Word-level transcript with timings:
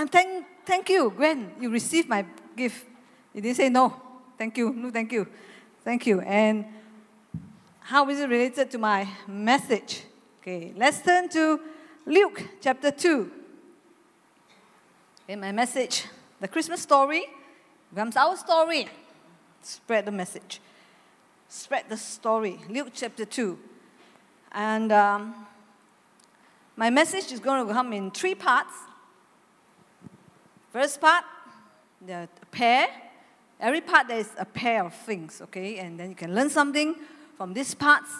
And 0.00 0.10
thank, 0.10 0.46
thank 0.64 0.88
you, 0.88 1.12
Gwen, 1.14 1.52
you 1.60 1.68
received 1.68 2.08
my 2.08 2.24
gift. 2.56 2.86
You 3.34 3.42
didn't 3.42 3.58
say 3.58 3.68
no. 3.68 3.94
Thank 4.38 4.56
you. 4.56 4.72
No, 4.72 4.90
thank 4.90 5.12
you. 5.12 5.28
Thank 5.84 6.06
you. 6.06 6.22
And 6.22 6.64
how 7.80 8.08
is 8.08 8.18
it 8.18 8.30
related 8.30 8.70
to 8.70 8.78
my 8.78 9.06
message? 9.28 10.04
Okay, 10.40 10.72
let's 10.74 11.02
turn 11.02 11.28
to 11.28 11.60
Luke 12.06 12.42
chapter 12.62 12.90
2. 12.90 13.30
In 15.28 15.38
my 15.38 15.52
message, 15.52 16.06
the 16.40 16.48
Christmas 16.48 16.80
story 16.80 17.26
becomes 17.92 18.16
our 18.16 18.38
story. 18.38 18.88
Spread 19.60 20.06
the 20.06 20.12
message. 20.12 20.62
Spread 21.46 21.90
the 21.90 21.98
story. 21.98 22.58
Luke 22.70 22.88
chapter 22.94 23.26
2. 23.26 23.58
And 24.52 24.92
um, 24.92 25.34
my 26.74 26.88
message 26.88 27.32
is 27.32 27.38
going 27.38 27.66
to 27.66 27.70
come 27.74 27.92
in 27.92 28.10
three 28.10 28.34
parts. 28.34 28.72
First 30.72 31.00
part, 31.00 31.24
the 32.00 32.28
pair. 32.50 32.88
Every 33.58 33.80
part 33.80 34.08
there 34.08 34.18
is 34.18 34.30
a 34.38 34.44
pair 34.44 34.84
of 34.84 34.94
things, 34.94 35.40
okay? 35.42 35.78
And 35.78 35.98
then 35.98 36.10
you 36.10 36.14
can 36.14 36.34
learn 36.34 36.48
something 36.48 36.94
from 37.36 37.52
these 37.52 37.74
parts, 37.74 38.10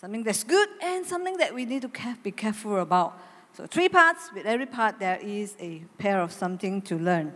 something 0.00 0.24
that's 0.24 0.42
good 0.42 0.68
and 0.82 1.04
something 1.06 1.36
that 1.36 1.54
we 1.54 1.64
need 1.64 1.82
to 1.82 1.90
be 2.22 2.32
careful 2.32 2.80
about. 2.80 3.18
So 3.52 3.66
three 3.66 3.88
parts, 3.88 4.30
with 4.34 4.46
every 4.46 4.66
part 4.66 4.98
there 4.98 5.18
is 5.20 5.54
a 5.60 5.82
pair 5.98 6.20
of 6.20 6.32
something 6.32 6.82
to 6.82 6.96
learn. 6.96 7.32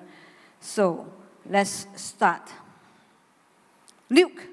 So 0.60 1.06
let's 1.48 1.86
start. 1.96 2.48
Luke. 4.08 4.48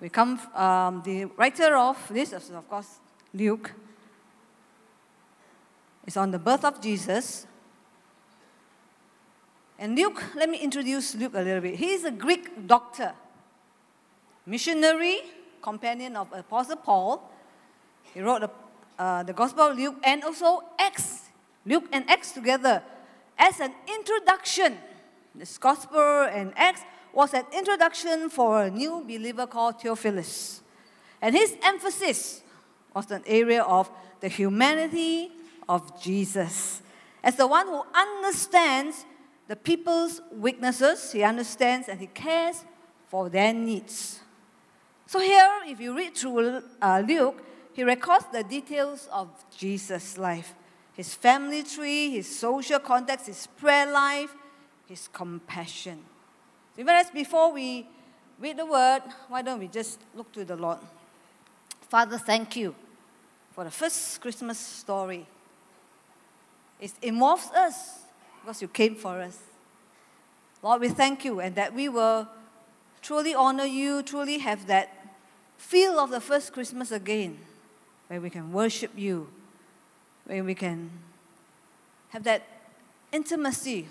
We 0.00 0.10
come, 0.10 0.38
um, 0.54 1.02
the 1.04 1.24
writer 1.24 1.74
of 1.76 1.96
this 2.10 2.32
is, 2.32 2.50
of 2.50 2.68
course, 2.68 2.98
Luke. 3.32 3.72
It's 6.06 6.16
on 6.16 6.30
the 6.30 6.38
birth 6.38 6.64
of 6.64 6.80
Jesus. 6.80 7.46
And 9.78 9.94
Luke, 9.94 10.22
let 10.34 10.48
me 10.48 10.58
introduce 10.58 11.14
Luke 11.14 11.34
a 11.34 11.42
little 11.42 11.60
bit. 11.60 11.76
He 11.76 11.92
is 11.92 12.04
a 12.04 12.10
Greek 12.10 12.66
doctor, 12.66 13.12
missionary, 14.46 15.20
companion 15.60 16.16
of 16.16 16.32
Apostle 16.32 16.76
Paul. 16.76 17.30
He 18.14 18.20
wrote 18.20 18.40
the, 18.40 18.50
uh, 18.98 19.22
the 19.22 19.34
Gospel 19.34 19.66
of 19.66 19.76
Luke 19.76 19.96
and 20.02 20.24
also 20.24 20.62
Acts, 20.78 21.28
Luke 21.66 21.84
and 21.92 22.08
Acts 22.08 22.32
together 22.32 22.82
as 23.38 23.60
an 23.60 23.72
introduction. 23.86 24.78
This 25.34 25.58
Gospel 25.58 26.22
and 26.32 26.54
Acts 26.56 26.80
was 27.12 27.34
an 27.34 27.44
introduction 27.52 28.30
for 28.30 28.62
a 28.62 28.70
new 28.70 29.02
believer 29.02 29.46
called 29.46 29.80
Theophilus. 29.80 30.62
And 31.20 31.34
his 31.34 31.54
emphasis 31.62 32.42
was 32.94 33.10
an 33.10 33.22
area 33.26 33.62
of 33.62 33.90
the 34.20 34.28
humanity 34.28 35.32
of 35.68 36.00
Jesus. 36.02 36.80
As 37.22 37.36
the 37.36 37.46
one 37.46 37.66
who 37.66 37.82
understands 37.92 39.04
the 39.48 39.56
people's 39.56 40.20
weaknesses, 40.32 41.12
he 41.12 41.22
understands 41.22 41.88
and 41.88 42.00
he 42.00 42.06
cares 42.08 42.64
for 43.08 43.28
their 43.28 43.52
needs. 43.52 44.20
So, 45.06 45.20
here, 45.20 45.48
if 45.66 45.80
you 45.80 45.96
read 45.96 46.16
through 46.16 46.62
uh, 46.82 47.02
Luke, 47.06 47.42
he 47.72 47.84
records 47.84 48.24
the 48.32 48.42
details 48.42 49.08
of 49.12 49.28
Jesus' 49.56 50.18
life 50.18 50.54
his 50.94 51.14
family 51.14 51.62
tree, 51.62 52.10
his 52.12 52.38
social 52.38 52.78
context, 52.78 53.26
his 53.26 53.46
prayer 53.46 53.92
life, 53.92 54.34
his 54.86 55.08
compassion. 55.12 55.98
So, 56.74 56.80
even 56.80 56.94
as 56.94 57.10
before 57.10 57.52
we 57.52 57.86
read 58.40 58.56
the 58.56 58.64
word, 58.64 59.02
why 59.28 59.42
don't 59.42 59.60
we 59.60 59.68
just 59.68 60.00
look 60.14 60.32
to 60.32 60.44
the 60.44 60.56
Lord? 60.56 60.78
Father, 61.82 62.16
thank 62.16 62.56
you 62.56 62.74
for 63.52 63.64
the 63.64 63.70
first 63.70 64.20
Christmas 64.22 64.58
story. 64.58 65.26
It 66.80 66.92
involves 67.02 67.50
us 67.50 68.05
because 68.46 68.62
you 68.62 68.68
came 68.68 68.94
for 68.94 69.20
us. 69.20 69.40
Lord, 70.62 70.80
we 70.80 70.88
thank 70.88 71.24
you 71.24 71.40
and 71.40 71.56
that 71.56 71.74
we 71.74 71.88
will 71.88 72.28
truly 73.02 73.34
honor 73.34 73.64
you, 73.64 74.04
truly 74.04 74.38
have 74.38 74.68
that 74.68 75.16
feel 75.58 75.98
of 75.98 76.10
the 76.10 76.20
first 76.20 76.52
Christmas 76.52 76.92
again, 76.92 77.38
where 78.06 78.20
we 78.20 78.30
can 78.30 78.52
worship 78.52 78.92
you, 78.96 79.26
where 80.26 80.44
we 80.44 80.54
can 80.54 80.90
have 82.10 82.22
that 82.22 82.46
intimacy 83.10 83.88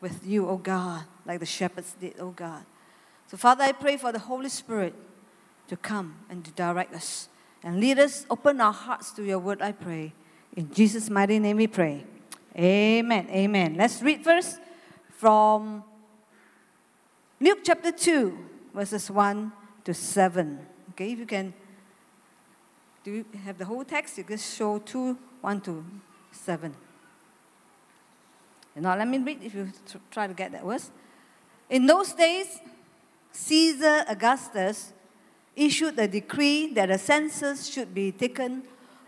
with 0.00 0.24
you, 0.24 0.48
oh 0.48 0.58
God, 0.58 1.02
like 1.24 1.40
the 1.40 1.46
shepherds 1.46 1.96
did, 2.00 2.14
oh 2.20 2.30
God. 2.30 2.64
So, 3.26 3.36
Father, 3.36 3.64
I 3.64 3.72
pray 3.72 3.96
for 3.96 4.12
the 4.12 4.20
Holy 4.20 4.48
Spirit 4.48 4.94
to 5.66 5.76
come 5.76 6.14
and 6.30 6.44
to 6.44 6.52
direct 6.52 6.94
us 6.94 7.28
and 7.64 7.80
lead 7.80 7.98
us, 7.98 8.24
open 8.30 8.60
our 8.60 8.72
hearts 8.72 9.10
to 9.14 9.24
your 9.24 9.40
word, 9.40 9.60
I 9.60 9.72
pray. 9.72 10.12
In 10.54 10.72
Jesus' 10.72 11.10
mighty 11.10 11.40
name 11.40 11.56
we 11.56 11.66
pray. 11.66 12.04
Amen. 12.58 13.28
Amen. 13.30 13.74
Let's 13.76 14.00
read 14.00 14.24
first 14.24 14.60
from 15.10 15.84
Luke 17.38 17.58
chapter 17.62 17.92
2, 17.92 18.38
verses 18.72 19.10
1 19.10 19.52
to 19.84 19.92
7. 19.92 20.58
Okay, 20.90 21.12
if 21.12 21.18
you 21.18 21.26
can, 21.26 21.52
do 23.04 23.10
you 23.10 23.26
have 23.44 23.58
the 23.58 23.66
whole 23.66 23.84
text? 23.84 24.16
You 24.16 24.24
just 24.24 24.56
show 24.56 24.78
2, 24.78 25.18
1 25.42 25.60
to 25.62 25.84
7. 26.32 26.74
And 28.74 28.82
now 28.82 28.96
let 28.96 29.06
me 29.06 29.18
read 29.18 29.42
if 29.42 29.54
you 29.54 29.70
try 30.10 30.26
to 30.26 30.32
get 30.32 30.52
that 30.52 30.64
verse. 30.64 30.90
In 31.68 31.84
those 31.84 32.14
days, 32.14 32.60
Caesar 33.32 34.02
Augustus 34.08 34.94
issued 35.54 35.98
a 35.98 36.08
decree 36.08 36.72
that 36.72 36.90
a 36.90 36.96
census 36.96 37.66
should 37.66 37.92
be 37.92 38.12
taken 38.12 38.62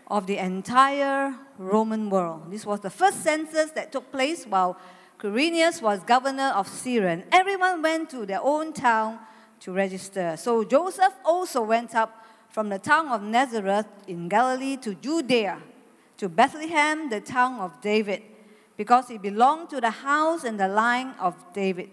of 0.07 0.27
the 0.27 0.37
entire 0.37 1.33
Roman 1.59 2.09
world. 2.09 2.49
This 2.49 2.65
was 2.65 2.79
the 2.79 2.89
first 2.89 3.21
census 3.21 3.71
that 3.71 3.91
took 3.91 4.11
place 4.11 4.45
while 4.45 4.77
Quirinius 5.19 5.81
was 5.81 5.99
governor 6.03 6.53
of 6.55 6.67
Syria. 6.69 7.23
Everyone 7.33 7.81
went 7.81 8.09
to 8.11 8.25
their 8.25 8.39
own 8.41 8.71
town 8.71 9.19
to 9.59 9.73
register. 9.73 10.37
So 10.37 10.63
Joseph 10.63 11.13
also 11.25 11.61
went 11.61 11.93
up 11.93 12.25
from 12.47 12.69
the 12.69 12.79
town 12.79 13.09
of 13.09 13.21
Nazareth 13.21 13.87
in 14.07 14.29
Galilee 14.29 14.77
to 14.77 14.95
Judea, 14.95 15.61
to 16.17 16.29
Bethlehem, 16.29 17.09
the 17.09 17.19
town 17.19 17.59
of 17.59 17.81
David, 17.81 18.23
because 18.77 19.09
he 19.09 19.17
belonged 19.17 19.69
to 19.71 19.81
the 19.81 19.91
house 19.91 20.45
and 20.45 20.57
the 20.57 20.69
line 20.69 21.13
of 21.19 21.35
David. 21.53 21.89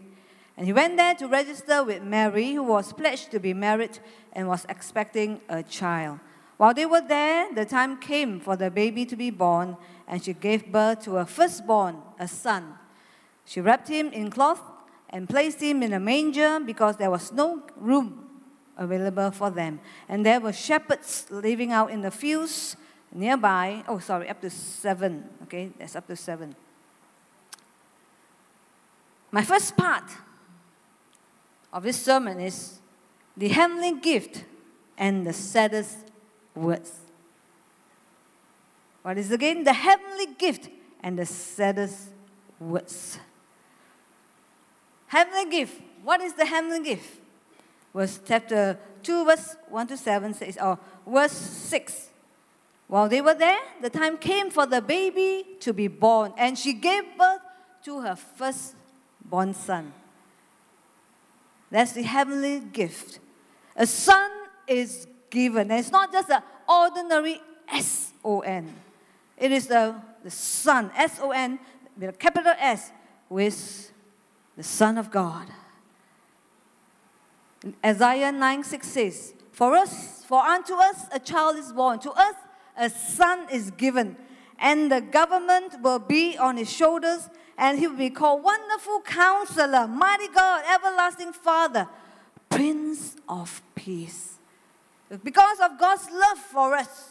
And 0.57 0.65
he 0.65 0.73
went 0.73 0.97
there 0.97 1.15
to 1.17 1.27
register 1.27 1.83
with 1.83 2.05
Mary, 2.05 2.53
who 2.53 2.63
was 2.63 2.93
pledged 2.93 3.33
to 3.33 3.41
be 3.41 3.53
married 3.53 3.99
and 4.33 4.47
was 4.47 4.65
expecting 4.69 5.41
a 5.49 5.65
child. 5.65 6.21
While 6.57 6.75
they 6.75 6.87
were 6.87 7.03
there, 7.03 7.53
the 7.53 7.65
time 7.65 7.99
came 7.99 8.41
for 8.41 8.57
the 8.57 8.71
baby 8.71 9.05
to 9.07 9.17
be 9.17 9.31
born, 9.31 9.77
and 10.09 10.23
she 10.23 10.33
gave 10.33 10.73
birth 10.73 11.03
to 11.05 11.19
a 11.19 11.27
firstborn, 11.27 11.97
a 12.19 12.27
son. 12.27 12.75
She 13.45 13.61
wrapped 13.61 13.89
him 13.89 14.09
in 14.13 14.31
cloth 14.31 14.61
and 15.11 15.29
placed 15.29 15.61
him 15.61 15.83
in 15.83 15.93
a 15.93 16.01
manger 16.01 16.59
because 16.61 16.97
there 16.97 17.11
was 17.11 17.33
no 17.33 17.63
room 17.77 18.27
available 18.77 19.31
for 19.31 19.51
them. 19.51 19.81
And 20.09 20.25
there 20.25 20.41
were 20.41 20.53
shepherds 20.53 21.27
living 21.31 21.73
out 21.73 21.91
in 21.91 22.01
the 22.01 22.11
fields 22.11 22.77
nearby. 23.13 23.85
Oh, 23.87 23.99
sorry, 23.99 24.29
up 24.29 24.41
to 24.41 24.51
seven. 24.51 25.29
Okay, 25.45 25.71
that's 25.79 25.95
up 25.95 26.07
to 26.07 26.17
seven. 26.17 26.57
My 29.31 29.43
first 29.43 29.77
part 29.77 30.05
of 31.73 31.83
this 31.83 32.01
sermon 32.01 32.41
is 32.41 32.79
the 33.37 33.49
heavenly 33.49 34.01
gift 34.01 34.45
and 34.97 35.27
the 35.27 35.33
saddest 35.33 35.99
words. 36.57 36.93
What 39.03 39.19
is 39.19 39.31
again 39.31 39.63
the 39.63 39.73
heavenly 39.73 40.27
gift 40.39 40.69
and 41.01 41.19
the 41.19 41.27
saddest 41.27 42.09
words? 42.59 43.19
Heavenly 45.07 45.51
gift. 45.51 45.81
What 46.03 46.21
is 46.21 46.33
the 46.33 46.45
heavenly 46.45 46.83
gift? 46.83 47.21
Verse 47.95 48.19
chapter 48.27 48.79
2, 49.03 49.25
verse 49.25 49.57
1 49.69 49.87
to 49.87 49.97
7 49.97 50.35
says, 50.35 50.59
or 50.61 50.79
verse 51.07 51.33
6. 51.33 52.11
While 52.89 53.09
they 53.09 53.21
were 53.21 53.35
there, 53.35 53.59
the 53.81 53.91
time 53.91 54.17
came 54.17 54.51
for 54.51 54.67
the 54.67 54.81
baby 54.81 55.45
to 55.61 55.73
be 55.73 55.89
born, 55.89 56.33
and 56.37 56.59
she 56.59 56.73
gave 56.73 57.05
birth 57.17 57.41
to 57.85 58.01
her 58.01 58.17
firstborn 58.17 59.55
son. 59.55 59.93
That's 61.71 61.93
the 61.93 62.03
heavenly 62.03 62.61
gift. 62.61 63.19
A 63.75 63.87
son 63.87 64.31
is 64.69 65.07
given. 65.31 65.71
And 65.71 65.81
it's 65.81 65.93
not 65.93 66.13
just 66.13 66.31
an 66.31 66.43
ordinary 66.69 67.41
S 67.69 68.13
O 68.25 68.41
N, 68.41 68.75
it 69.37 69.53
is 69.53 69.67
the, 69.67 69.95
the 70.23 70.31
Son, 70.31 70.91
S 70.97 71.19
O 71.21 71.31
N, 71.31 71.59
with 71.99 72.11
a 72.11 72.13
capital 72.13 72.55
S, 72.59 72.93
with 73.29 73.93
the 74.57 74.63
Son 74.63 74.99
of 74.99 75.11
God. 75.11 75.47
Isaiah 77.85 78.33
9 78.33 78.65
6 78.65 78.87
says, 78.87 79.35
For 79.53 79.75
us, 79.75 80.25
for 80.25 80.41
unto 80.41 80.75
us 80.75 81.07
a 81.13 81.19
child 81.19 81.57
is 81.57 81.73
born, 81.73 81.99
to 82.01 82.11
us 82.13 82.35
a 82.77 82.91
son 82.91 83.47
is 83.51 83.71
given, 83.73 84.17
and 84.59 84.91
the 84.93 85.01
government 85.01 85.81
will 85.83 85.99
be 85.99 86.37
on 86.37 86.57
his 86.57 86.71
shoulders, 86.71 87.29
and 87.57 87.79
he 87.79 87.87
will 87.87 87.97
be 87.97 88.11
called 88.11 88.43
Wonderful 88.43 89.01
Counselor, 89.01 89.87
Mighty 89.87 90.29
God, 90.29 90.63
Everlasting 90.73 91.33
Father, 91.33 91.89
Prince 92.49 93.17
of 93.29 93.63
Peace. 93.75 94.36
Because 95.23 95.59
of 95.61 95.79
God's 95.79 96.09
love 96.11 96.39
for 96.39 96.75
us, 96.75 97.11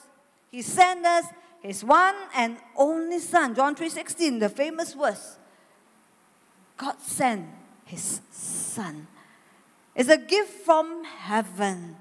He 0.51 0.61
sent 0.61 1.05
us 1.05 1.25
his 1.65 1.83
one 1.83 2.15
and 2.35 2.57
only 2.75 3.17
Son. 3.17 3.55
John 3.55 3.75
3:16, 3.75 4.39
the 4.39 4.49
famous 4.49 4.93
verse. 4.93 5.37
God 6.77 7.01
sent 7.01 7.49
his 7.85 8.21
Son. 8.29 9.07
It's 9.95 10.09
a 10.09 10.17
gift 10.17 10.63
from 10.63 11.03
heaven. 11.03 11.97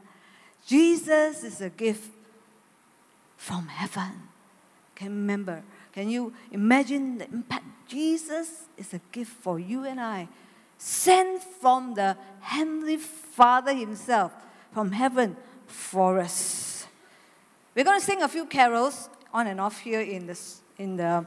Jesus 0.66 1.44
is 1.44 1.62
a 1.62 1.70
gift 1.70 2.10
from 3.38 3.68
heaven. 3.68 4.28
Can 4.94 5.12
you 5.12 5.16
remember? 5.16 5.62
Can 5.92 6.10
you 6.10 6.34
imagine 6.50 7.18
the 7.18 7.30
impact? 7.30 7.64
Jesus 7.88 8.66
is 8.76 8.92
a 8.92 9.00
gift 9.12 9.32
for 9.32 9.58
you 9.58 9.84
and 9.84 9.98
I, 9.98 10.28
sent 10.76 11.42
from 11.42 11.94
the 11.94 12.18
Heavenly 12.40 12.98
Father 12.98 13.72
Himself, 13.72 14.32
from 14.72 14.92
heaven 14.92 15.36
for 15.74 16.18
us. 16.18 16.86
We're 17.74 17.84
going 17.84 17.98
to 17.98 18.04
sing 18.04 18.22
a 18.22 18.28
few 18.28 18.46
carols 18.46 19.10
on 19.32 19.46
and 19.48 19.60
off 19.60 19.80
here 19.80 20.00
in, 20.00 20.26
this, 20.26 20.62
in 20.78 20.96
the, 20.96 21.26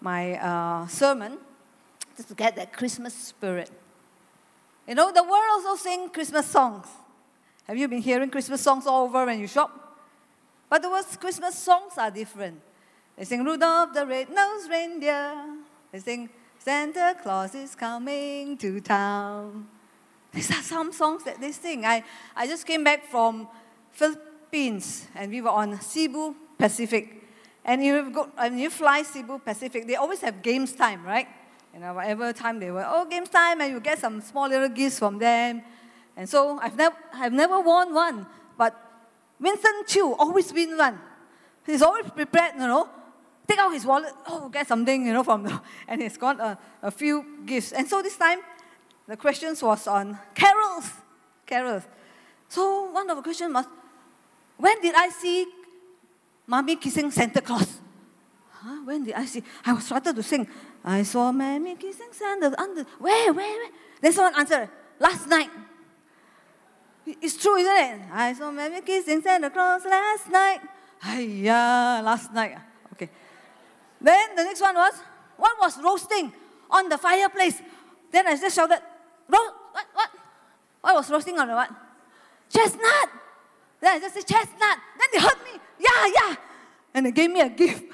my 0.00 0.36
uh, 0.38 0.86
sermon 0.86 1.38
just 2.16 2.28
to 2.28 2.34
get 2.34 2.54
that 2.56 2.72
Christmas 2.72 3.14
spirit. 3.14 3.70
You 4.86 4.94
know, 4.94 5.12
the 5.12 5.22
world 5.22 5.34
also 5.50 5.76
sing 5.76 6.08
Christmas 6.10 6.46
songs. 6.46 6.86
Have 7.66 7.76
you 7.76 7.88
been 7.88 8.02
hearing 8.02 8.30
Christmas 8.30 8.60
songs 8.60 8.86
all 8.86 9.04
over 9.04 9.24
when 9.26 9.40
you 9.40 9.46
shop? 9.46 9.98
But 10.68 10.82
the 10.82 10.90
words 10.90 11.16
Christmas 11.16 11.56
songs 11.56 11.92
are 11.96 12.10
different. 12.10 12.60
They 13.16 13.24
sing 13.24 13.44
Rudolph 13.44 13.94
the 13.94 14.06
Red-Nosed 14.06 14.70
Reindeer. 14.70 15.32
They 15.92 15.98
sing 15.98 16.28
Santa 16.58 17.16
Claus 17.22 17.54
is 17.54 17.74
coming 17.74 18.56
to 18.58 18.80
town. 18.80 19.66
These 20.32 20.50
are 20.50 20.62
some 20.62 20.92
songs 20.92 21.24
that 21.24 21.40
they 21.40 21.52
sing. 21.52 21.84
I, 21.84 22.04
I 22.36 22.46
just 22.46 22.66
came 22.66 22.84
back 22.84 23.06
from 23.06 23.48
Philippines 23.92 25.06
and 25.14 25.30
we 25.30 25.40
were 25.40 25.50
on 25.50 25.80
Cebu 25.80 26.34
Pacific. 26.58 27.24
And 27.64 27.84
you 27.84 28.10
go, 28.10 28.30
when 28.36 28.58
you 28.58 28.70
fly 28.70 29.02
Cebu 29.02 29.38
Pacific, 29.38 29.86
they 29.86 29.96
always 29.96 30.20
have 30.20 30.42
games 30.42 30.72
time, 30.72 31.04
right? 31.04 31.28
You 31.74 31.80
know, 31.80 31.94
whatever 31.94 32.32
time 32.32 32.58
they 32.58 32.70
were, 32.70 32.84
oh, 32.88 33.04
games 33.04 33.28
time, 33.28 33.60
and 33.60 33.72
you 33.72 33.80
get 33.80 33.98
some 33.98 34.20
small 34.20 34.48
little 34.48 34.68
gifts 34.68 34.98
from 34.98 35.18
them. 35.18 35.62
And 36.16 36.28
so 36.28 36.58
I've 36.58 36.76
never, 36.76 36.96
I've 37.12 37.32
never 37.32 37.60
won 37.60 37.94
one, 37.94 38.26
but 38.56 38.74
Winston 39.38 39.84
Chu 39.86 40.14
always 40.18 40.52
win 40.52 40.76
one. 40.76 40.98
He's 41.66 41.82
always 41.82 42.10
prepared, 42.10 42.54
you 42.54 42.66
know, 42.66 42.88
take 43.46 43.58
out 43.58 43.72
his 43.72 43.84
wallet, 43.84 44.12
oh, 44.26 44.48
get 44.48 44.66
something, 44.66 45.06
you 45.06 45.12
know, 45.12 45.22
from 45.22 45.44
the, 45.44 45.60
and 45.88 46.02
he's 46.02 46.16
got 46.16 46.40
a, 46.40 46.58
a 46.82 46.90
few 46.90 47.42
gifts. 47.46 47.72
And 47.72 47.86
so 47.86 48.02
this 48.02 48.16
time, 48.16 48.40
the 49.06 49.16
questions 49.16 49.62
was 49.62 49.86
on 49.86 50.18
carols, 50.34 50.90
carols. 51.46 51.82
So 52.48 52.90
one 52.90 53.08
of 53.10 53.16
the 53.16 53.22
questions 53.22 53.52
was, 53.52 53.66
when 54.56 54.80
did 54.80 54.94
I 54.94 55.10
see 55.10 55.46
mommy 56.46 56.76
kissing 56.76 57.10
Santa 57.10 57.40
Claus? 57.40 57.80
Huh? 58.50 58.80
When 58.84 59.04
did 59.04 59.14
I 59.14 59.24
see? 59.26 59.42
I 59.64 59.72
was 59.72 59.84
started 59.84 60.16
to 60.16 60.22
sing. 60.22 60.48
I 60.84 61.02
saw 61.02 61.30
mommy 61.30 61.76
kissing 61.76 62.08
Santa 62.10 62.58
under. 62.58 62.84
Where, 62.98 63.32
where, 63.32 63.58
where? 63.58 63.70
Then 64.00 64.12
someone 64.12 64.34
answered, 64.34 64.68
last 64.98 65.28
night. 65.28 65.50
It's 67.06 67.36
true, 67.36 67.56
isn't 67.56 67.76
it? 67.76 68.00
I 68.12 68.32
saw 68.32 68.50
mommy 68.50 68.80
kissing 68.80 69.22
Santa 69.22 69.50
Claus 69.50 69.84
last 69.84 70.28
night. 70.30 70.60
yeah, 71.18 72.00
last 72.02 72.32
night. 72.32 72.56
Okay. 72.94 73.10
Then 74.00 74.34
the 74.34 74.44
next 74.44 74.60
one 74.60 74.74
was, 74.74 74.94
what 75.36 75.56
was 75.60 75.78
roasting 75.82 76.32
on 76.70 76.88
the 76.88 76.98
fireplace? 76.98 77.62
Then 78.10 78.26
I 78.26 78.36
just 78.36 78.56
shouted, 78.56 78.80
Ro- 79.28 79.54
what, 79.72 79.86
what? 79.92 80.10
What 80.80 80.94
was 80.94 81.10
roasting 81.10 81.38
on 81.38 81.46
the 81.48 81.54
what? 81.54 81.70
Chestnut. 82.50 83.10
Then 83.80 83.96
I 83.96 83.98
just 84.00 84.14
said, 84.14 84.26
chestnut. 84.26 84.78
Then 84.98 85.08
they 85.12 85.20
heard 85.20 85.44
me, 85.44 85.60
yeah, 85.78 86.12
yeah. 86.14 86.36
And 86.94 87.06
they 87.06 87.12
gave 87.12 87.30
me 87.30 87.40
a 87.40 87.48
gift. 87.48 87.84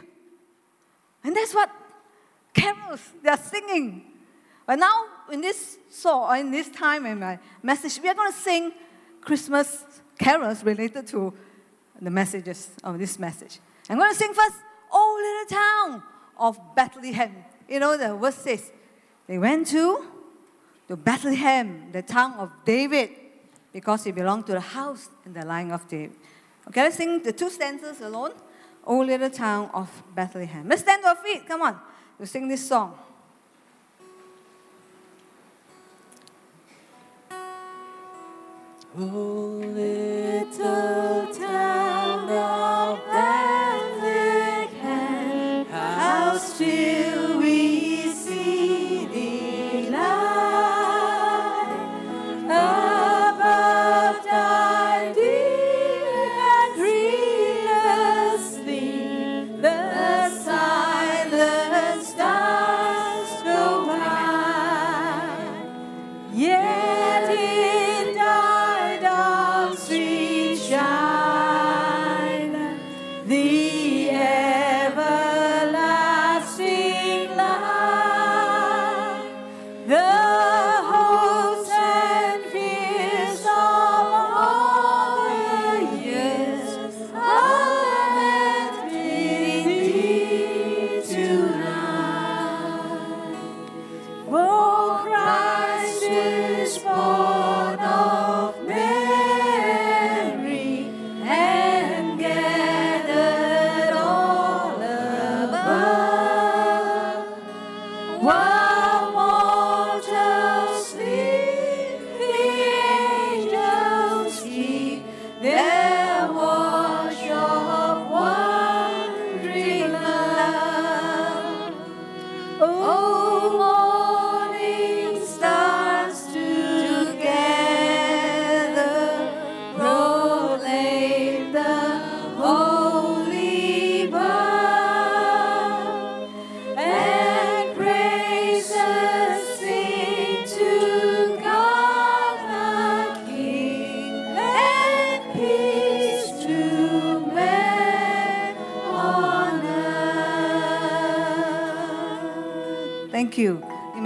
And 1.22 1.36
that's 1.36 1.54
what 1.54 1.70
carols, 2.52 3.00
they 3.22 3.30
are 3.30 3.36
singing. 3.36 4.04
But 4.66 4.78
now, 4.78 5.04
in 5.30 5.40
this 5.40 5.78
song, 5.90 6.30
or 6.30 6.36
in 6.36 6.50
this 6.50 6.68
time 6.70 7.04
in 7.06 7.18
my 7.18 7.38
message, 7.62 8.00
we 8.02 8.08
are 8.08 8.14
going 8.14 8.32
to 8.32 8.38
sing 8.38 8.72
Christmas 9.20 9.84
carols 10.18 10.62
related 10.62 11.06
to 11.08 11.34
the 12.00 12.10
messages 12.10 12.70
of 12.82 12.98
this 12.98 13.18
message. 13.18 13.58
I'm 13.88 13.98
going 13.98 14.12
to 14.12 14.16
sing 14.16 14.32
first, 14.32 14.56
Oh 14.92 15.46
Little 15.48 15.58
Town 15.58 16.02
of 16.38 16.74
Bethlehem. 16.74 17.34
You 17.68 17.80
know, 17.80 17.96
the 17.96 18.16
verse 18.16 18.36
says, 18.36 18.72
they 19.26 19.38
went 19.38 19.66
to, 19.68 20.06
to 20.88 20.96
Bethlehem, 20.96 21.90
the 21.92 22.02
town 22.02 22.34
of 22.34 22.50
David, 22.64 23.10
because 23.74 24.06
it 24.06 24.14
belonged 24.14 24.46
to 24.46 24.52
the 24.52 24.60
house 24.60 25.10
in 25.26 25.32
the 25.32 25.44
line 25.44 25.72
of 25.72 25.86
David. 25.88 26.16
Okay, 26.68 26.82
let's 26.82 26.96
sing 26.96 27.20
the 27.22 27.32
two 27.32 27.50
stanzas 27.50 28.00
alone. 28.00 28.30
O 28.86 29.00
little 29.00 29.28
town 29.28 29.68
of 29.74 29.90
Bethlehem. 30.14 30.68
Let's 30.68 30.82
stand 30.82 31.02
to 31.02 31.08
our 31.08 31.16
feet. 31.16 31.46
Come 31.46 31.62
on. 31.62 31.78
We'll 32.18 32.28
sing 32.28 32.46
this 32.48 32.68
song. 32.68 32.96
Oh, 38.96 39.60
little 39.74 41.26
town 41.34 42.30
of 42.30 43.00
Bethlehem, 43.06 44.76
how 45.66 46.38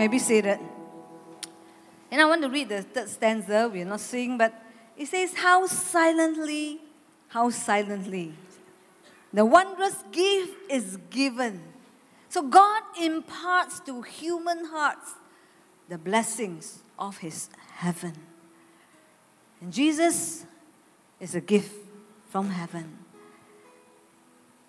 may 0.09 0.13
be 0.13 0.19
seated. 0.19 0.59
And 2.11 2.21
I 2.21 2.25
want 2.25 2.41
to 2.43 2.49
read 2.49 2.71
the 2.71 2.83
third 2.83 3.09
stanza. 3.11 3.69
We're 3.71 3.85
not 3.85 4.01
singing, 4.01 4.39
but 4.39 4.55
it 4.97 5.07
says, 5.07 5.35
How 5.35 5.67
silently, 5.67 6.81
how 7.29 7.51
silently 7.51 8.33
the 9.33 9.45
wondrous 9.45 10.03
gift 10.11 10.55
is 10.71 10.99
given. 11.11 11.63
So 12.31 12.43
God 12.43 12.83
imparts 13.01 13.81
to 13.81 14.01
human 14.01 14.65
hearts 14.65 15.15
the 15.89 15.99
blessings 15.99 16.79
of 16.99 17.19
his 17.19 17.51
heaven. 17.77 18.15
And 19.61 19.73
Jesus 19.73 20.47
is 21.21 21.35
a 21.35 21.41
gift 21.41 21.75
from 22.31 22.51
heaven. 22.51 22.99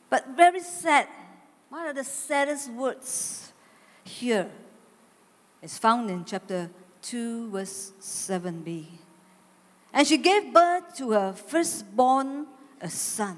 But 0.10 0.36
very 0.36 0.60
sad. 0.60 1.08
One 1.69 1.88
of 1.88 1.96
the 1.96 2.03
saddest 2.03 2.69
words 2.72 3.53
here 4.03 4.50
is 5.62 5.78
found 5.78 6.10
in 6.10 6.25
chapter 6.25 6.70
2, 7.01 7.51
verse 7.51 7.94
7b. 8.01 8.86
And 9.94 10.08
she 10.08 10.18
gave 10.18 10.54
birth 10.54 10.96
to 10.98 11.12
her 11.12 11.34
firstborn, 11.34 12.48
a 12.82 12.89
son. 12.89 13.38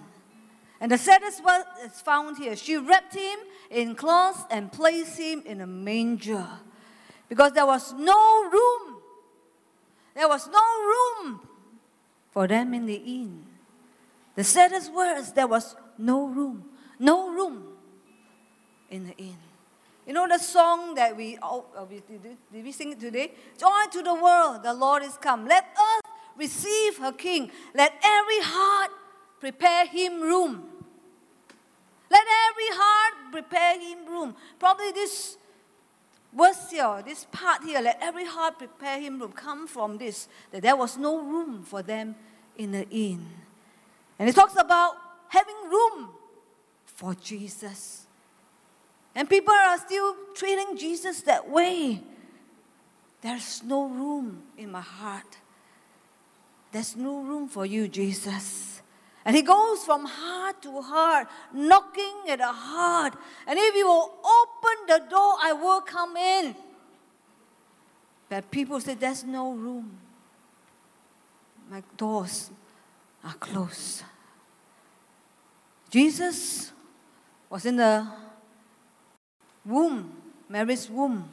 And 0.80 0.92
the 0.92 0.98
saddest 0.98 1.44
word 1.44 1.64
is 1.86 2.02
found 2.02 2.38
here. 2.38 2.56
She 2.56 2.76
wrapped 2.76 3.14
him 3.14 3.40
in 3.70 3.96
cloths 3.96 4.44
and 4.50 4.72
placed 4.72 5.18
him 5.18 5.44
in 5.46 5.62
a 5.62 5.68
manger 5.68 6.48
because 7.30 7.54
there 7.54 7.66
was 7.66 7.94
no 7.94 8.50
room. 8.50 8.98
There 10.16 10.28
was 10.28 10.48
no 10.48 10.60
room 10.60 11.40
for 12.32 12.48
them 12.48 12.74
in 12.74 12.86
the 12.86 12.96
inn. 12.96 13.46
The 14.36 14.44
saddest 14.44 14.94
words, 14.94 15.32
there 15.34 15.48
was 15.48 15.76
no 15.98 16.28
room. 16.28 16.66
No 17.00 17.30
room 17.30 17.64
in 18.90 19.08
the 19.08 19.18
inn. 19.18 19.38
You 20.06 20.14
know 20.14 20.28
the 20.28 20.40
song 20.40 20.96
that 20.96 21.16
we, 21.16 21.38
all, 21.38 21.68
uh, 21.78 21.86
we 21.90 22.02
did, 22.08 22.24
did 22.52 22.64
we 22.64 22.72
sing 22.72 22.92
it 22.92 23.00
today? 23.00 23.32
Joy 23.58 23.84
to 23.92 24.02
the 24.02 24.16
world, 24.16 24.64
the 24.64 24.74
Lord 24.74 25.04
is 25.04 25.16
come. 25.18 25.48
Let 25.48 25.66
earth 25.66 26.12
receive 26.36 26.98
her 26.98 27.12
King. 27.12 27.52
Let 27.76 27.94
every 28.04 28.40
heart 28.42 28.92
prepare 29.40 29.86
him 29.86 30.22
room. 30.22 30.64
Let 32.10 32.26
every 32.50 32.68
heart 32.72 33.32
prepare 33.32 33.80
him 33.80 34.06
room. 34.08 34.36
Probably 34.60 34.92
this 34.92 35.38
verse 36.34 36.72
here, 36.72 37.02
this 37.06 37.26
part 37.32 37.64
here, 37.64 37.82
let 37.82 37.98
every 38.02 38.26
heart 38.26 38.58
prepare 38.58 39.00
him 39.00 39.20
room, 39.20 39.32
come 39.32 39.68
from 39.68 39.98
this, 39.98 40.28
that 40.52 40.62
there 40.62 40.76
was 40.76 40.98
no 40.98 41.22
room 41.22 41.64
for 41.64 41.82
them 41.82 42.16
in 42.58 42.72
the 42.72 42.90
inn. 42.90 43.26
And 44.18 44.28
it 44.28 44.36
talks 44.36 44.56
about 44.60 44.96
having 45.30 45.56
room 45.70 46.10
for 46.86 47.16
Jesus. 47.16 48.01
And 49.14 49.30
people 49.30 49.54
are 49.54 49.78
still 49.78 50.16
treating 50.34 50.78
Jesus 50.78 51.22
that 51.22 51.50
way. 51.50 52.02
There's 53.22 53.62
no 53.64 53.88
room 53.88 54.44
in 54.58 54.72
my 54.72 54.82
heart. 54.82 55.38
There's 56.72 56.96
no 56.96 57.22
room 57.22 57.48
for 57.48 57.66
you, 57.66 57.88
Jesus. 57.88 58.82
And 59.24 59.36
he 59.36 59.42
goes 59.42 59.84
from 59.84 60.06
heart 60.06 60.62
to 60.64 60.82
heart, 60.82 61.28
knocking 61.54 62.30
at 62.30 62.40
the 62.40 62.52
heart. 62.52 63.14
And 63.46 63.60
if 63.60 63.76
you 63.76 63.86
will 63.86 64.14
open 64.24 64.88
the 64.88 65.10
door, 65.10 65.36
I 65.44 65.54
will 65.54 65.82
come 65.82 66.16
in. 66.18 66.56
But 68.30 68.50
people 68.50 68.80
say, 68.80 68.96
There's 68.96 69.24
no 69.24 69.52
room. 69.52 69.98
My 71.70 71.84
doors 71.98 72.50
are 73.24 73.34
closed. 73.34 74.04
Jesus 75.90 76.72
was 77.50 77.66
in 77.66 77.76
the 77.76 78.08
womb, 79.66 80.16
Mary's 80.50 80.90
womb. 80.90 81.30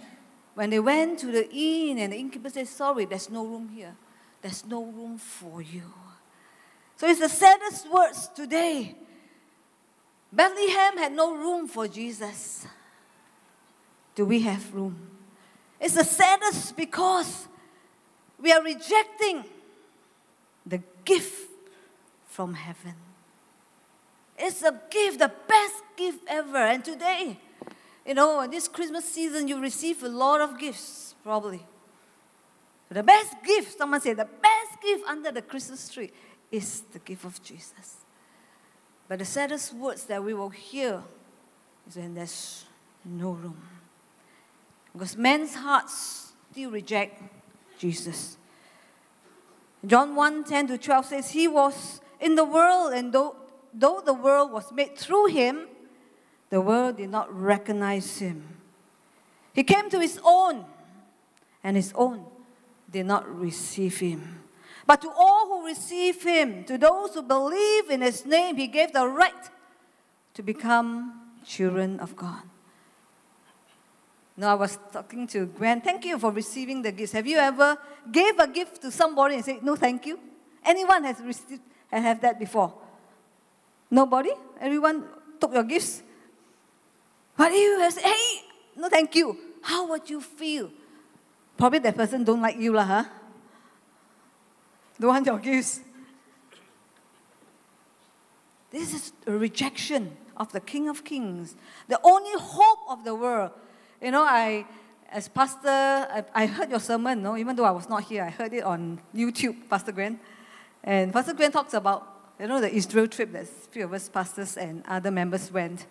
When 0.54 0.70
they 0.70 0.80
went 0.80 1.20
to 1.20 1.26
the 1.26 1.49
inn, 1.50 1.99
and 1.99 2.12
the 2.12 2.16
innkeeper 2.16 2.50
said, 2.50 2.66
Sorry, 2.66 3.04
there's 3.04 3.30
no 3.30 3.47
room 3.47 3.68
here. 3.68 3.94
There's 4.42 4.64
no 4.66 4.85
room 4.85 5.18
for 5.18 5.62
you. 5.62 5.92
So 6.97 7.06
it's 7.06 7.20
the 7.20 7.28
saddest 7.28 7.90
words 7.90 8.28
today. 8.35 8.97
Bethlehem 10.32 10.99
had 10.99 11.12
no 11.12 11.35
room 11.35 11.68
for 11.68 11.87
Jesus. 11.88 12.66
Do 14.14 14.25
we 14.25 14.40
have 14.40 14.75
room? 14.75 14.97
It's 15.80 15.94
the 15.94 16.04
saddest 16.04 16.76
because 16.76 17.47
we 18.40 18.52
are 18.52 18.62
rejecting 18.62 19.44
the 20.66 20.82
gift 21.04 21.50
from 22.26 22.54
heaven. 22.54 22.94
It's 24.37 24.62
a 24.62 24.80
gift, 24.90 25.18
the 25.18 25.32
best 25.49 25.82
gift 25.97 26.20
ever. 26.26 26.58
And 26.58 26.85
today, 26.85 27.38
you 28.09 28.15
know, 28.15 28.47
this 28.50 28.69
Christmas 28.69 29.05
season, 29.05 29.49
you 29.49 29.61
receive 29.61 30.03
a 30.03 30.09
lot 30.09 30.41
of 30.41 30.59
gifts, 30.59 31.15
probably. 31.23 31.62
The 32.88 33.03
best 33.03 33.35
gift, 33.45 33.77
someone 33.77 34.00
said, 34.00 34.17
the 34.17 34.25
best 34.25 34.81
gift 34.83 35.05
under 35.07 35.31
the 35.31 35.43
Christmas 35.43 35.91
tree 35.91 36.11
is 36.50 36.81
the 36.91 37.00
gift 37.00 37.27
of 37.27 37.43
Jesus. 37.43 37.97
But 39.09 39.19
the 39.19 39.27
saddest 39.27 39.75
words 39.75 40.05
that 40.05 40.25
we 40.25 40.33
will 40.33 40.49
hear 40.49 41.03
is 41.87 41.97
when 41.97 42.15
there's 42.15 42.65
no 43.05 43.33
room. 43.33 43.61
Because 44.95 45.15
men's 45.15 45.55
hearts 45.55 46.33
still 46.50 46.71
reject 46.71 47.23
Jesus. 47.79 48.38
John 49.85 50.17
1 50.17 50.45
10 50.45 50.69
to 50.69 50.79
12 50.79 51.05
says, 51.05 51.31
He 51.33 51.47
was 51.47 52.00
in 52.21 52.37
the 52.37 52.45
world, 52.45 52.95
and 52.95 53.12
though, 53.12 53.37
though 53.75 54.00
the 54.03 54.15
world 54.15 54.50
was 54.50 54.73
made 54.73 54.97
through 54.97 55.27
him, 55.27 55.67
the 56.50 56.61
world 56.61 56.97
did 56.97 57.11
not 57.11 57.33
recognize 57.35 58.19
him. 58.19 58.45
He 59.55 59.64
came 59.64 59.90
to 59.90 60.00
his 60.00 60.21
own, 60.25 60.64
and 61.62 61.76
his 61.76 61.93
own 61.95 62.25
did 62.90 63.07
not 63.07 63.28
receive 63.28 63.99
him. 63.99 64.45
But 64.87 65.02
to 65.02 65.11
all 65.11 65.47
who 65.47 65.67
receive 65.67 66.23
him, 66.23 66.64
to 66.64 66.78
those 66.78 67.14
who 67.14 67.23
believe 67.23 67.90
in 67.90 68.00
his 68.00 68.25
name, 68.25 68.57
he 68.57 68.67
gave 68.67 68.93
the 68.93 69.07
right 69.07 69.50
to 70.35 70.43
become 70.43 71.12
children 71.45 72.00
of 72.00 72.17
God. 72.17 72.43
Now 74.37 74.52
I 74.52 74.55
was 74.55 74.78
talking 74.93 75.26
to 75.28 75.47
Gwen. 75.47 75.81
Thank 75.81 76.05
you 76.05 76.19
for 76.19 76.31
receiving 76.31 76.81
the 76.81 76.93
gifts. 76.93 77.12
Have 77.12 77.26
you 77.26 77.38
ever 77.38 77.76
gave 78.11 78.38
a 78.38 78.47
gift 78.47 78.81
to 78.83 78.90
somebody 78.93 79.35
and 79.35 79.45
said 79.45 79.62
no, 79.62 79.75
thank 79.75 80.07
you? 80.07 80.19
Anyone 80.64 81.02
has 81.05 81.21
received 81.21 81.61
and 81.90 82.05
have 82.05 82.21
that 82.21 82.38
before? 82.38 82.73
Nobody? 83.90 84.31
Everyone 84.61 85.05
took 85.40 85.52
your 85.52 85.64
gifts. 85.64 86.02
But 87.38 87.52
if 87.52 87.57
you 87.57 87.90
say, 87.92 88.02
hey, 88.02 88.42
no, 88.76 88.88
thank 88.88 89.14
you. 89.14 89.38
How 89.62 89.87
would 89.87 90.11
you 90.11 90.21
feel? 90.21 90.71
Probably 91.57 91.78
that 91.78 91.97
person 91.97 92.25
don't 92.25 92.42
like 92.42 92.57
you, 92.57 92.73
lah, 92.73 92.85
huh? 92.85 93.04
Don't 94.99 95.09
want 95.09 95.25
your 95.25 95.38
gifts. 95.38 95.80
This 98.73 98.92
is 98.92 99.12
a 99.26 99.33
rejection 99.33 100.16
of 100.37 100.52
the 100.52 100.61
King 100.61 100.88
of 100.88 101.04
Kings, 101.04 101.54
the 101.87 102.00
only 102.02 102.33
hope 102.38 102.80
of 102.88 103.04
the 103.04 103.14
world. 103.14 103.52
You 104.02 104.11
know, 104.11 104.25
I, 104.25 104.66
as 105.11 105.28
pastor, 105.28 105.68
I, 105.68 106.25
I 106.35 106.47
heard 106.47 106.71
your 106.71 106.80
sermon, 106.80 107.23
no? 107.23 107.37
even 107.37 107.54
though 107.54 107.64
I 107.64 107.71
was 107.71 107.88
not 107.88 108.02
here, 108.02 108.25
I 108.25 108.30
heard 108.30 108.52
it 108.52 108.64
on 108.64 109.00
YouTube, 109.14 109.68
Pastor 109.71 109.92
Gwen. 109.92 110.18
And 110.83 111.12
Pastor 111.12 111.35
Gwen 111.35 111.52
talks 111.52 111.75
about, 111.75 112.33
you 112.38 112.49
know, 112.49 112.61
the 112.61 112.73
Israel 112.73 113.07
trip 113.07 113.33
that 113.33 113.45
a 113.45 113.47
few 113.47 113.85
of 113.85 113.92
us 113.92 114.09
pastors 114.09 114.57
and 114.57 114.83
other 114.88 115.11
members 115.12 115.52
went. 115.52 115.87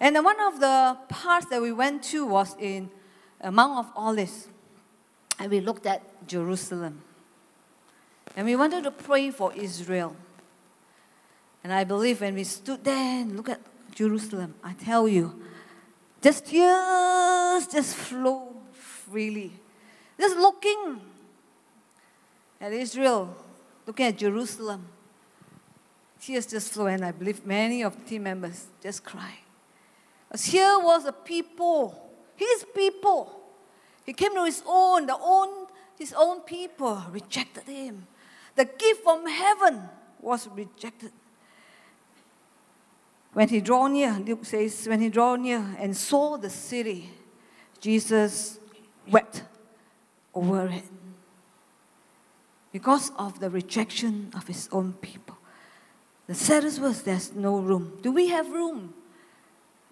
And 0.00 0.16
one 0.22 0.40
of 0.40 0.60
the 0.60 0.98
parts 1.08 1.46
that 1.46 1.62
we 1.62 1.72
went 1.72 2.02
to 2.04 2.26
was 2.26 2.54
in 2.58 2.90
uh, 3.40 3.50
Mount 3.50 3.86
of 3.86 3.92
Olives. 3.96 4.48
And 5.38 5.50
we 5.50 5.60
looked 5.60 5.86
at 5.86 6.02
Jerusalem. 6.26 7.02
And 8.36 8.46
we 8.46 8.56
wanted 8.56 8.84
to 8.84 8.90
pray 8.90 9.30
for 9.30 9.52
Israel. 9.54 10.14
And 11.64 11.72
I 11.72 11.84
believe 11.84 12.20
when 12.20 12.34
we 12.34 12.44
stood 12.44 12.84
there 12.84 13.22
and 13.22 13.36
looked 13.36 13.48
at 13.48 13.60
Jerusalem, 13.94 14.54
I 14.62 14.74
tell 14.74 15.08
you, 15.08 15.40
just 16.22 16.46
tears 16.46 17.66
just 17.66 17.96
flow 17.96 18.54
freely. 18.72 19.52
Just 20.18 20.36
looking 20.36 21.00
at 22.60 22.72
Israel, 22.72 23.34
looking 23.86 24.06
at 24.06 24.18
Jerusalem, 24.18 24.86
tears 26.20 26.46
just 26.46 26.72
flow, 26.72 26.86
and 26.86 27.04
I 27.04 27.12
believe 27.12 27.46
many 27.46 27.82
of 27.82 27.96
the 27.96 28.02
team 28.08 28.24
members 28.24 28.66
just 28.82 29.04
cry. 29.04 29.45
Here 30.44 30.78
was 30.78 31.04
a 31.06 31.12
people, 31.12 32.10
his 32.34 32.64
people. 32.74 33.32
He 34.04 34.12
came 34.12 34.34
to 34.34 34.44
his 34.44 34.62
own, 34.66 35.06
the 35.06 35.16
own, 35.20 35.66
his 35.98 36.14
own 36.16 36.40
people 36.40 37.02
rejected 37.10 37.64
him. 37.64 38.06
The 38.54 38.64
gift 38.64 39.02
from 39.02 39.26
heaven 39.26 39.82
was 40.20 40.48
rejected. 40.48 41.12
When 43.32 43.48
he 43.48 43.60
drew 43.60 43.88
near, 43.88 44.12
Luke 44.12 44.44
says, 44.44 44.86
when 44.88 45.00
he 45.00 45.08
drew 45.08 45.36
near 45.36 45.76
and 45.78 45.96
saw 45.96 46.38
the 46.38 46.48
city, 46.48 47.10
Jesus 47.80 48.58
wept 49.10 49.42
over 50.34 50.68
it 50.68 50.84
because 52.72 53.10
of 53.18 53.40
the 53.40 53.50
rejection 53.50 54.30
of 54.34 54.46
his 54.46 54.68
own 54.72 54.94
people. 54.94 55.36
The 56.26 56.34
saddest 56.34 56.80
was 56.80 57.02
there's 57.02 57.32
no 57.34 57.58
room. 57.58 57.98
Do 58.02 58.10
we 58.10 58.28
have 58.28 58.50
room 58.50 58.94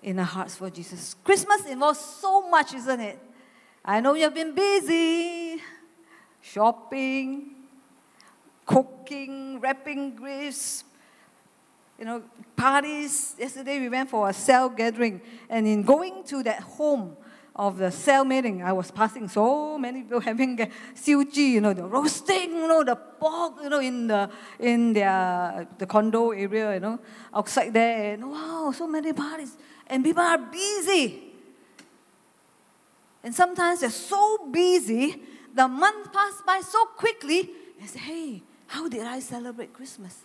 in 0.04 0.18
our 0.18 0.24
hearts 0.24 0.56
for 0.56 0.70
Jesus? 0.70 1.16
Christmas 1.24 1.66
involves 1.66 1.98
so 1.98 2.48
much, 2.48 2.74
isn't 2.74 3.00
it? 3.00 3.18
I 3.84 4.00
know 4.00 4.14
you've 4.14 4.34
been 4.34 4.54
busy 4.54 5.60
shopping, 6.40 7.50
cooking, 8.66 9.58
wrapping 9.60 10.14
gifts, 10.16 10.84
you 11.98 12.04
know, 12.04 12.22
parties. 12.54 13.34
Yesterday 13.38 13.80
we 13.80 13.88
went 13.88 14.10
for 14.10 14.28
a 14.28 14.32
cell 14.32 14.68
gathering, 14.68 15.20
and 15.48 15.66
in 15.66 15.82
going 15.82 16.22
to 16.24 16.42
that 16.42 16.60
home 16.60 17.16
of 17.56 17.78
the 17.78 17.90
cell 17.90 18.24
meeting, 18.24 18.62
I 18.62 18.72
was 18.72 18.90
passing 18.90 19.28
so 19.28 19.78
many 19.78 20.02
people 20.02 20.20
having 20.30 20.56
siuji, 20.94 21.52
you 21.52 21.60
know, 21.60 21.72
the 21.72 21.84
roasting, 21.84 22.50
you 22.50 22.68
know, 22.68 22.82
the 22.84 22.96
pork, 22.96 23.54
you 23.62 23.68
know, 23.70 23.80
in 23.80 24.08
the 24.08 24.28
in 24.58 24.92
their 24.92 25.66
the 25.78 25.86
condo 25.86 26.30
area, 26.30 26.74
you 26.74 26.80
know, 26.80 26.98
outside 27.32 27.72
there, 27.72 28.14
and 28.14 28.30
wow, 28.30 28.72
so 28.74 28.86
many 28.86 29.12
parties, 29.12 29.56
and 29.86 30.04
people 30.04 30.22
are 30.22 30.38
busy. 30.38 31.22
And 33.22 33.34
sometimes 33.34 33.80
they're 33.80 33.90
so 33.90 34.48
busy, 34.50 35.22
the 35.54 35.66
month 35.66 36.12
passed 36.12 36.44
by 36.44 36.60
so 36.60 36.84
quickly, 36.86 37.50
and 37.80 37.88
say, 37.88 37.98
hey, 37.98 38.42
how 38.66 38.88
did 38.88 39.02
I 39.02 39.20
celebrate 39.20 39.72
Christmas? 39.72 40.24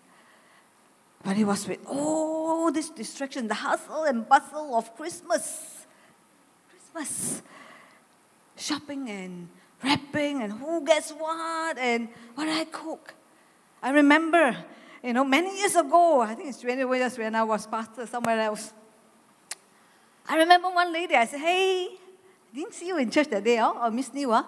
But 1.24 1.38
it 1.38 1.46
was 1.46 1.68
with 1.68 1.80
all 1.86 2.72
this 2.72 2.90
distraction, 2.90 3.48
the 3.48 3.54
hustle 3.54 4.04
and 4.04 4.28
bustle 4.28 4.76
of 4.76 4.96
Christmas. 4.96 5.86
Christmas. 6.70 7.42
Shopping 8.56 9.10
and 9.10 9.50
wrapping 9.84 10.42
and 10.42 10.54
who 10.54 10.84
gets 10.86 11.12
what 11.12 11.78
and 11.78 12.10
what 12.36 12.48
I 12.48 12.66
cook. 12.66 13.14
I 13.82 13.92
remember, 13.92 14.58
you 15.04 15.14
know, 15.14 15.24
many 15.24 15.58
years 15.58 15.76
ago, 15.76 16.22
I 16.22 16.36
think 16.36 16.50
it's 16.50 16.60
20 16.60 16.98
years 16.98 17.18
when 17.18 17.36
I 17.36 17.44
was 17.44 17.66
pastor 17.66 18.06
somewhere 18.06 18.40
else. 18.42 18.74
I 20.30 20.38
remember 20.38 20.70
one 20.70 20.94
lady, 20.94 21.16
I 21.16 21.26
said, 21.26 21.40
hey, 21.40 21.90
didn't 22.54 22.76
see 22.76 22.88
you 22.88 22.98
in 23.00 23.10
church 23.10 23.28
that 23.30 23.44
day, 23.44 23.60
oh, 23.60 23.76
or 23.82 23.90
Miss 23.90 24.14
New, 24.14 24.32
huh? 24.32 24.44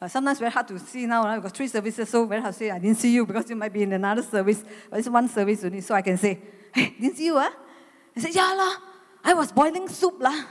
Uh, 0.00 0.06
sometimes 0.06 0.38
very 0.38 0.50
hard 0.50 0.68
to 0.68 0.78
see 0.78 1.06
now. 1.06 1.24
Right? 1.24 1.36
We've 1.36 1.44
got 1.44 1.56
three 1.56 1.68
services, 1.68 2.10
so 2.10 2.26
very 2.26 2.42
hard 2.42 2.52
to 2.52 2.58
say 2.58 2.70
I 2.70 2.78
didn't 2.78 2.98
see 2.98 3.14
you 3.14 3.24
because 3.24 3.48
you 3.48 3.56
might 3.56 3.72
be 3.72 3.82
in 3.82 3.94
another 3.94 4.22
service. 4.22 4.62
But 4.90 4.98
it's 4.98 5.08
one 5.08 5.26
service 5.30 5.64
only, 5.64 5.80
so 5.80 5.94
I 5.94 6.02
can 6.02 6.18
say, 6.18 6.38
hey, 6.74 6.94
didn't 7.00 7.16
see 7.16 7.24
you, 7.24 7.38
huh? 7.38 7.50
I 8.14 8.20
said, 8.20 8.34
yeah 8.34 8.52
lah. 8.52 8.76
I 9.24 9.32
was 9.32 9.50
boiling 9.50 9.88
soup 9.88 10.20
lah. 10.20 10.44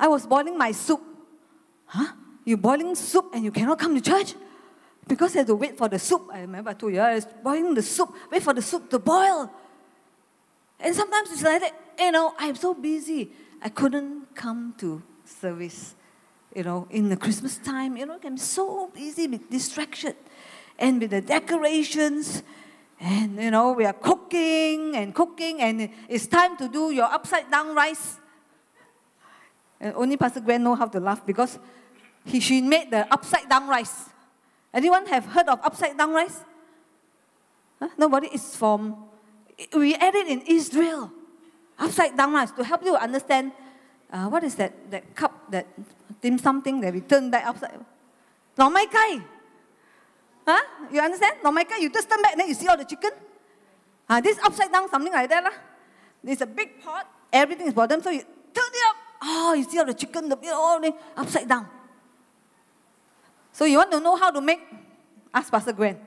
I 0.00 0.08
was 0.08 0.26
boiling 0.26 0.58
my 0.58 0.72
soup. 0.72 1.00
Huh? 1.86 2.12
You're 2.44 2.58
boiling 2.58 2.96
soup 2.96 3.30
and 3.32 3.44
you 3.44 3.52
cannot 3.52 3.78
come 3.78 3.94
to 3.94 4.00
church? 4.00 4.34
Because 5.06 5.36
I 5.36 5.38
had 5.38 5.46
to 5.46 5.54
wait 5.54 5.78
for 5.78 5.88
the 5.88 5.98
soup. 5.98 6.28
I 6.32 6.40
remember 6.40 6.74
you, 6.90 6.98
I 6.98 7.14
was 7.14 7.26
boiling 7.26 7.74
the 7.74 7.82
soup, 7.82 8.12
wait 8.30 8.42
for 8.42 8.52
the 8.52 8.62
soup 8.62 8.90
to 8.90 8.98
boil. 8.98 9.48
And 10.80 10.94
sometimes 10.94 11.30
it's 11.30 11.42
like 11.42 11.60
that, 11.60 11.74
you 11.98 12.12
know, 12.12 12.34
I'm 12.38 12.56
so 12.56 12.74
busy. 12.74 13.30
I 13.62 13.68
couldn't 13.68 14.34
come 14.34 14.74
to 14.78 15.02
service 15.24 15.94
you 16.54 16.62
know, 16.62 16.86
in 16.90 17.08
the 17.08 17.16
Christmas 17.16 17.56
time, 17.58 17.96
you 17.96 18.04
know, 18.04 18.18
I'm 18.22 18.36
so 18.36 18.88
busy 18.88 19.26
with 19.26 19.48
distraction 19.48 20.14
and 20.78 21.00
with 21.00 21.10
the 21.10 21.20
decorations. 21.20 22.42
And, 23.00 23.40
you 23.40 23.50
know, 23.50 23.72
we 23.72 23.84
are 23.84 23.94
cooking 23.94 24.94
and 24.94 25.14
cooking, 25.14 25.60
and 25.60 25.88
it's 26.08 26.26
time 26.26 26.56
to 26.58 26.68
do 26.68 26.92
your 26.92 27.06
upside 27.06 27.50
down 27.50 27.74
rice. 27.74 28.16
And 29.80 29.94
only 29.96 30.16
Pastor 30.16 30.40
Gwen 30.40 30.62
know 30.62 30.74
how 30.74 30.86
to 30.86 31.00
laugh 31.00 31.26
because 31.26 31.58
he, 32.24 32.38
she 32.38 32.60
made 32.60 32.90
the 32.90 33.12
upside 33.12 33.48
down 33.48 33.66
rice. 33.66 34.10
Anyone 34.72 35.06
have 35.06 35.24
heard 35.26 35.48
of 35.48 35.58
upside 35.64 35.96
down 35.96 36.12
rice? 36.12 36.40
Huh? 37.80 37.88
Nobody 37.98 38.28
is 38.28 38.54
from, 38.54 39.04
we 39.74 39.94
add 39.94 40.14
it 40.14 40.28
in 40.28 40.42
Israel. 40.42 41.10
Upside 41.82 42.14
down 42.16 42.32
rice 42.32 42.52
to 42.54 42.62
help 42.62 42.84
you 42.86 42.94
understand 42.94 43.50
uh, 44.12 44.30
what 44.30 44.44
is 44.44 44.54
that, 44.54 44.70
that 44.90 45.02
cup, 45.16 45.50
that 45.50 45.66
dim 46.22 46.38
something 46.38 46.80
that 46.80 46.94
we 46.94 47.00
turn 47.00 47.26
back 47.28 47.44
upside. 47.44 47.74
Nor 48.56 48.70
mai 48.70 48.86
kai. 48.86 49.18
Huh? 50.46 50.62
You 50.92 51.00
understand? 51.00 51.42
Nor 51.42 51.50
mai 51.50 51.64
kai, 51.64 51.78
you 51.78 51.90
just 51.90 52.08
turn 52.08 52.22
back, 52.22 52.36
then 52.36 52.46
you 52.46 52.54
see 52.54 52.68
all 52.68 52.76
the 52.76 52.84
chicken. 52.84 53.10
Uh, 54.08 54.20
this 54.20 54.38
upside 54.38 54.70
down, 54.70 54.88
something 54.88 55.12
like 55.12 55.28
that. 55.28 55.42
Lah. 55.42 55.58
There's 56.22 56.40
a 56.40 56.46
big 56.46 56.80
pot, 56.84 57.10
everything 57.32 57.66
is 57.66 57.74
bottom, 57.74 58.00
so 58.00 58.10
you 58.10 58.20
turn 58.20 58.70
it 58.70 58.84
up. 58.90 58.96
Oh, 59.24 59.54
you 59.54 59.64
see 59.64 59.78
all 59.78 59.86
the 59.86 59.94
chicken, 59.94 60.28
the 60.28 60.38
all 60.54 60.80
the 60.80 60.94
upside 61.16 61.48
down. 61.48 61.66
So 63.52 63.64
you 63.64 63.78
want 63.78 63.90
to 63.90 63.98
know 63.98 64.14
how 64.14 64.30
to 64.30 64.40
make? 64.40 64.60
Ask 65.34 65.50
Pastor 65.50 65.72
Gwen. 65.72 65.98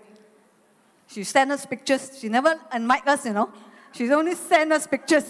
She 1.08 1.24
sent 1.24 1.51
us 1.51 1.65
pictures. 1.65 2.17
She 2.20 2.29
never 2.29 2.60
invite 2.74 3.08
us, 3.08 3.25
you 3.25 3.34
know. 3.34 3.51
She's 3.91 4.12
only 4.12 4.36
sent 4.36 4.72
us 4.72 4.88
pictures. 4.88 5.25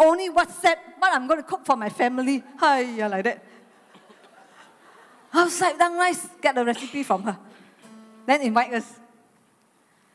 Only 0.00 0.30
WhatsApp 0.30 0.76
what 0.98 1.12
I'm 1.12 1.26
going 1.26 1.40
to 1.40 1.46
cook 1.46 1.66
for 1.66 1.76
my 1.76 1.90
family. 1.90 2.42
Hi, 2.56 2.80
yeah, 2.80 3.06
like 3.06 3.24
that. 3.24 3.44
Upside 5.32 5.78
down 5.78 5.96
rice, 5.96 6.26
get 6.40 6.54
the 6.54 6.64
recipe 6.64 7.02
from 7.02 7.22
her. 7.24 7.38
Then 8.26 8.40
invite 8.42 8.72
us. 8.72 8.98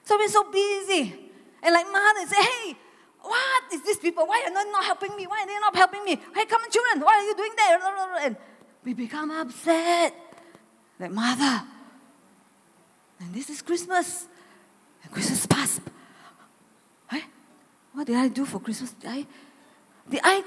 So 0.04 0.18
we're 0.18 0.28
so 0.28 0.50
busy. 0.52 1.14
And 1.62 1.74
like 1.74 1.86
mother 1.92 2.28
say, 2.28 2.42
hey, 2.42 2.76
what 3.22 3.74
is 3.74 3.84
these 3.84 3.98
people? 3.98 4.26
Why 4.26 4.44
are 4.46 4.50
they 4.50 4.72
not 4.72 4.84
helping 4.86 5.16
me? 5.16 5.28
Why 5.28 5.44
are 5.44 5.48
they 5.48 5.60
not 5.60 5.76
helping 5.76 6.04
me? 6.04 6.20
Hey, 6.34 6.46
come 6.46 6.62
on, 6.62 6.70
children, 6.72 7.02
what 7.02 7.16
are 7.16 7.24
you 7.24 7.36
doing 7.36 7.52
there? 7.56 7.80
And 8.22 8.38
we 8.84 8.94
become 8.94 9.32
upset. 9.32 10.14
Like, 11.00 11.12
mother, 11.12 11.64
and 13.20 13.34
this 13.34 13.50
is 13.50 13.62
Christmas. 13.62 14.28
And 15.04 15.12
Christmas 15.12 15.46
past. 15.46 15.82
Hey, 17.10 17.24
what 17.94 18.08
did 18.08 18.16
I 18.16 18.28
do 18.28 18.46
for 18.46 18.60
Christmas? 18.60 18.92
Did 18.94 19.10
I, 19.10 19.26
did 20.10 20.22
I, 20.24 20.44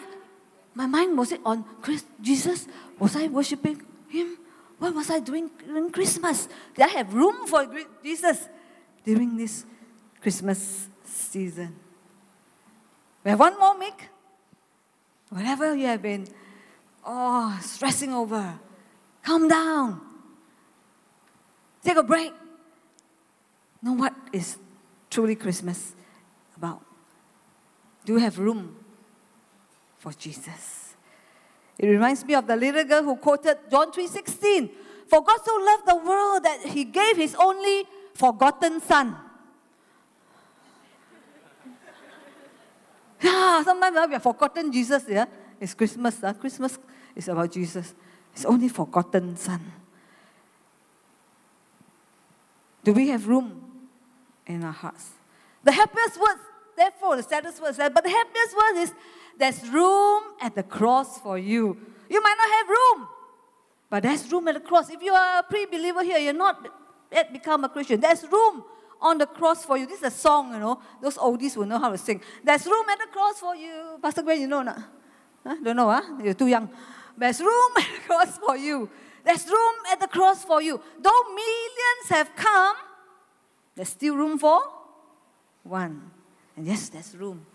my 0.74 0.86
mind 0.86 1.18
was 1.18 1.32
it 1.32 1.40
on 1.44 1.64
Christ, 1.82 2.06
Jesus? 2.20 2.66
Was 2.98 3.16
I 3.16 3.26
worshiping 3.26 3.82
Him? 4.08 4.38
What 4.78 4.94
was 4.94 5.10
I 5.10 5.18
doing 5.18 5.50
during 5.66 5.90
Christmas? 5.90 6.48
Did 6.74 6.84
I 6.84 6.88
have 7.02 7.12
room 7.12 7.46
for 7.46 7.66
Jesus 8.02 8.48
during 9.04 9.36
this 9.36 9.64
Christmas 10.22 10.88
season? 11.04 11.74
We 13.24 13.30
have 13.30 13.40
one 13.40 13.58
more 13.58 13.78
week. 13.78 14.08
Whatever 15.30 15.74
you 15.74 15.86
have 15.86 16.00
been 16.00 16.26
oh, 17.04 17.58
stressing 17.60 18.14
over, 18.14 18.58
calm 19.22 19.48
down. 19.48 20.00
Take 21.82 21.96
a 21.96 22.02
break. 22.02 22.32
Know 23.82 23.92
what 23.92 24.14
is 24.32 24.56
truly 25.10 25.34
Christmas 25.34 25.94
about? 26.56 26.82
Do 28.04 28.14
you 28.14 28.18
have 28.20 28.38
room 28.38 28.77
for 29.98 30.12
Jesus? 30.12 30.94
It 31.78 31.86
reminds 31.86 32.24
me 32.24 32.34
of 32.34 32.46
the 32.46 32.56
little 32.56 32.84
girl 32.84 33.02
who 33.04 33.16
quoted 33.16 33.58
John 33.70 33.92
3:16. 33.92 34.70
For 35.06 35.22
God 35.22 35.38
so 35.44 35.54
loved 35.56 35.86
the 35.86 35.96
world 35.96 36.42
that 36.44 36.60
he 36.60 36.84
gave 36.84 37.16
his 37.16 37.34
only 37.34 37.86
forgotten 38.14 38.80
son. 38.80 39.16
Yeah, 43.20 43.64
sometimes 43.64 43.96
we 44.06 44.12
have 44.12 44.22
forgotten 44.22 44.70
Jesus. 44.70 45.04
Yeah, 45.08 45.24
it's 45.60 45.74
Christmas. 45.74 46.22
Uh. 46.22 46.32
Christmas 46.34 46.78
is 47.16 47.26
about 47.26 47.50
Jesus. 47.50 47.92
It's 48.32 48.44
only 48.44 48.68
forgotten 48.68 49.36
son. 49.36 49.72
Do 52.84 52.92
we 52.92 53.08
have 53.08 53.26
room 53.26 53.60
in 54.46 54.62
our 54.62 54.72
hearts? 54.72 55.10
The 55.64 55.72
happiest 55.72 56.20
words, 56.20 56.40
therefore, 56.76 57.16
the 57.16 57.24
saddest 57.24 57.60
words, 57.60 57.76
but 57.76 58.04
the 58.04 58.10
happiest 58.10 58.56
word 58.56 58.82
is 58.82 58.94
there's 59.38 59.68
room 59.68 60.22
at 60.40 60.54
the 60.54 60.62
cross 60.62 61.18
for 61.18 61.38
you. 61.38 61.76
You 62.10 62.22
might 62.22 62.36
not 62.38 62.50
have 62.50 62.68
room, 62.68 63.08
but 63.90 64.02
there's 64.02 64.30
room 64.30 64.48
at 64.48 64.54
the 64.54 64.60
cross. 64.60 64.90
If 64.90 65.02
you 65.02 65.12
are 65.12 65.40
a 65.40 65.42
pre 65.42 65.66
believer 65.66 66.02
here, 66.02 66.18
you're 66.18 66.32
not 66.32 66.68
yet 67.10 67.32
become 67.32 67.64
a 67.64 67.68
Christian, 67.68 68.00
there's 68.00 68.24
room 68.30 68.64
on 69.00 69.18
the 69.18 69.26
cross 69.26 69.64
for 69.64 69.78
you. 69.78 69.86
This 69.86 69.98
is 69.98 70.04
a 70.04 70.10
song, 70.10 70.52
you 70.52 70.60
know. 70.60 70.80
Those 71.00 71.16
oldies 71.16 71.56
will 71.56 71.66
know 71.66 71.78
how 71.78 71.90
to 71.90 71.98
sing. 71.98 72.20
There's 72.44 72.66
room 72.66 72.84
at 72.90 72.98
the 72.98 73.06
cross 73.06 73.38
for 73.38 73.54
you. 73.54 73.98
Pastor 74.02 74.22
Gwen, 74.22 74.40
you 74.40 74.46
know 74.46 74.62
not? 74.62 74.82
Huh? 75.46 75.56
Don't 75.62 75.76
know, 75.76 75.90
huh? 75.90 76.02
You're 76.22 76.34
too 76.34 76.48
young. 76.48 76.68
There's 77.16 77.40
room 77.40 77.72
at 77.76 77.86
the 77.94 78.00
cross 78.06 78.38
for 78.38 78.56
you. 78.56 78.90
There's 79.24 79.46
room 79.46 79.74
at 79.92 80.00
the 80.00 80.08
cross 80.08 80.44
for 80.44 80.62
you. 80.62 80.80
Though 81.00 81.22
millions 81.28 82.08
have 82.10 82.34
come, 82.34 82.76
there's 83.74 83.90
still 83.90 84.16
room 84.16 84.38
for 84.38 84.60
one. 85.62 86.10
And 86.56 86.66
yes, 86.66 86.88
there's 86.88 87.14
room 87.16 87.46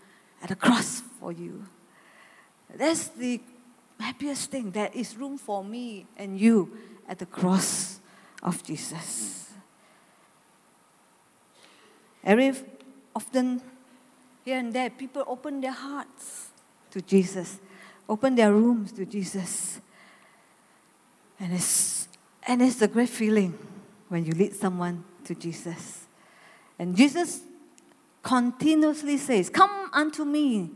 at 0.44 0.50
the 0.50 0.56
cross 0.56 1.02
for 1.18 1.32
you. 1.32 1.64
That's 2.76 3.08
the 3.08 3.40
happiest 3.98 4.50
thing. 4.50 4.72
There 4.72 4.90
is 4.92 5.16
room 5.16 5.38
for 5.38 5.64
me 5.64 6.04
and 6.18 6.38
you 6.38 6.76
at 7.08 7.18
the 7.18 7.24
cross 7.24 7.98
of 8.42 8.62
Jesus. 8.62 9.52
Every 12.22 12.52
often, 13.16 13.62
here 14.44 14.58
and 14.58 14.70
there, 14.70 14.90
people 14.90 15.24
open 15.26 15.62
their 15.62 15.72
hearts 15.72 16.48
to 16.90 17.00
Jesus, 17.00 17.58
open 18.06 18.34
their 18.34 18.52
rooms 18.52 18.92
to 18.92 19.06
Jesus. 19.06 19.80
And 21.40 21.54
it's, 21.54 22.06
and 22.46 22.60
it's 22.60 22.82
a 22.82 22.88
great 22.88 23.08
feeling 23.08 23.58
when 24.10 24.26
you 24.26 24.32
lead 24.32 24.54
someone 24.54 25.04
to 25.24 25.34
Jesus. 25.34 26.06
And 26.78 26.94
Jesus 26.94 27.40
continuously 28.22 29.16
says, 29.16 29.48
Come 29.48 29.83
unto 29.94 30.24
me. 30.24 30.70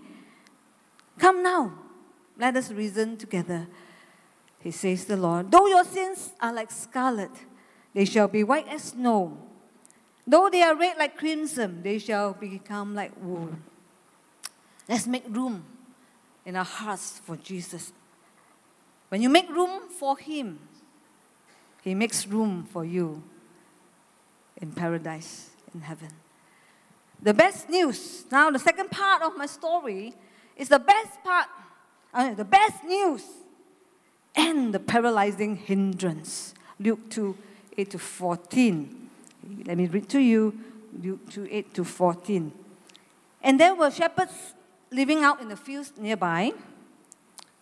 Come 1.19 1.43
now. 1.43 1.73
Let 2.39 2.57
us 2.57 2.71
reason 2.71 3.17
together. 3.17 3.67
He 4.61 4.71
says, 4.71 5.05
The 5.05 5.17
Lord, 5.17 5.51
though 5.51 5.67
your 5.67 5.85
sins 5.85 6.31
are 6.41 6.53
like 6.53 6.71
scarlet, 6.71 7.33
they 7.95 8.05
shall 8.05 8.29
be 8.29 8.45
white 8.45 8.69
as 8.69 8.85
snow. 8.85 9.37
Though 10.27 10.49
they 10.51 10.63
are 10.63 10.77
red 10.77 10.99
like 10.99 11.17
crimson, 11.17 11.83
they 11.83 11.99
shall 11.99 12.35
become 12.35 12.95
like 12.95 13.13
wool. 13.21 13.51
Let's 14.89 15.07
make 15.07 15.25
room 15.29 15.65
in 16.45 16.57
our 16.57 16.65
hearts 16.65 17.21
for 17.25 17.37
Jesus. 17.37 17.93
When 19.09 19.23
you 19.23 19.29
make 19.29 19.49
room 19.49 19.89
for 19.89 20.17
Him, 20.19 20.59
He 21.83 21.95
makes 21.95 22.27
room 22.27 22.67
for 22.71 22.85
you 22.85 23.23
in 24.61 24.73
paradise, 24.73 25.51
in 25.75 25.81
heaven. 25.81 26.11
The 27.21 27.35
best 27.35 27.69
news, 27.69 28.25
now 28.31 28.51
the 28.51 28.59
second 28.59 28.91
part 28.91 29.23
of 29.23 29.37
my 29.37 29.47
story, 29.47 30.15
is 30.57 30.69
the 30.69 30.79
best 30.79 31.23
part, 31.25 31.47
uh, 32.15 32.35
the 32.35 32.45
best 32.45 32.85
news 32.85 33.25
and 34.35 34.73
the 34.73 34.79
paralyzing 34.79 35.57
hindrance. 35.57 36.55
Luke 36.79 37.11
2 37.11 37.37
8 37.77 37.91
to 37.91 37.99
14. 37.99 39.11
Let 39.67 39.77
me 39.77 39.87
read 39.87 40.09
to 40.11 40.21
you 40.21 40.59
Luke 41.03 41.31
2 41.31 41.49
8 41.51 41.75
to 41.75 41.85
14. 41.85 42.53
And 43.43 43.61
there 43.61 43.75
were 43.75 43.91
shepherds 43.91 44.55
living 44.91 45.23
out 45.23 45.41
in 45.41 45.49
the 45.49 45.57
fields 45.57 45.93
nearby, 45.97 46.53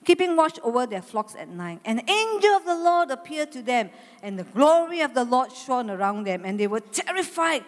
keeping 0.04 0.36
watch 0.36 0.58
over 0.62 0.86
their 0.86 1.02
flocks 1.02 1.34
at 1.34 1.48
night. 1.48 1.80
And 1.84 2.00
an 2.00 2.10
angel 2.10 2.50
of 2.52 2.64
the 2.64 2.74
Lord 2.74 3.10
appeared 3.10 3.52
to 3.52 3.62
them, 3.62 3.90
and 4.22 4.38
the 4.38 4.44
glory 4.44 5.00
of 5.00 5.14
the 5.14 5.24
Lord 5.24 5.52
shone 5.52 5.90
around 5.90 6.24
them, 6.24 6.44
and 6.44 6.60
they 6.60 6.66
were 6.66 6.80
terrified. 6.80 7.64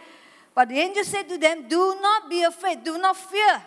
But 0.58 0.70
the 0.70 0.80
angel 0.80 1.04
said 1.04 1.28
to 1.28 1.38
them, 1.38 1.68
Do 1.68 1.96
not 2.02 2.28
be 2.28 2.42
afraid, 2.42 2.82
do 2.82 2.98
not 2.98 3.16
fear. 3.16 3.62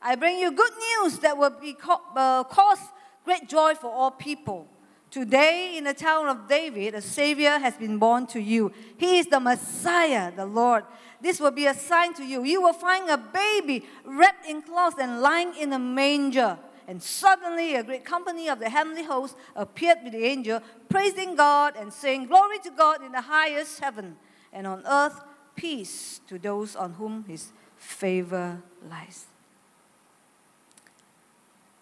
I 0.00 0.14
bring 0.14 0.38
you 0.38 0.52
good 0.52 0.70
news 1.02 1.18
that 1.18 1.36
will 1.36 1.50
be 1.50 1.76
uh, 1.82 2.44
cause 2.44 2.78
great 3.24 3.48
joy 3.48 3.74
for 3.74 3.90
all 3.90 4.12
people. 4.12 4.68
Today, 5.10 5.76
in 5.76 5.82
the 5.82 5.92
town 5.92 6.28
of 6.28 6.46
David, 6.46 6.94
a 6.94 7.00
Savior 7.02 7.58
has 7.58 7.74
been 7.74 7.98
born 7.98 8.28
to 8.28 8.40
you. 8.40 8.70
He 8.96 9.18
is 9.18 9.26
the 9.26 9.40
Messiah, 9.40 10.30
the 10.30 10.46
Lord. 10.46 10.84
This 11.20 11.40
will 11.40 11.50
be 11.50 11.66
a 11.66 11.74
sign 11.74 12.14
to 12.14 12.24
you. 12.24 12.44
You 12.44 12.62
will 12.62 12.74
find 12.74 13.10
a 13.10 13.18
baby 13.18 13.84
wrapped 14.04 14.46
in 14.46 14.62
cloths 14.62 14.98
and 15.00 15.20
lying 15.20 15.52
in 15.56 15.72
a 15.72 15.80
manger. 15.80 16.60
And 16.86 17.02
suddenly, 17.02 17.74
a 17.74 17.82
great 17.82 18.04
company 18.04 18.48
of 18.48 18.60
the 18.60 18.70
heavenly 18.70 19.02
host 19.02 19.34
appeared 19.56 19.98
with 20.04 20.12
the 20.12 20.24
angel, 20.24 20.60
praising 20.88 21.34
God 21.34 21.74
and 21.76 21.92
saying, 21.92 22.28
Glory 22.28 22.60
to 22.60 22.70
God 22.70 23.02
in 23.02 23.10
the 23.10 23.22
highest 23.22 23.80
heaven, 23.80 24.14
and 24.52 24.64
on 24.64 24.84
earth, 24.86 25.20
peace 25.56 26.20
to 26.28 26.38
those 26.38 26.76
on 26.76 26.92
whom 26.92 27.24
his 27.26 27.52
favor 27.76 28.62
lies. 28.88 29.24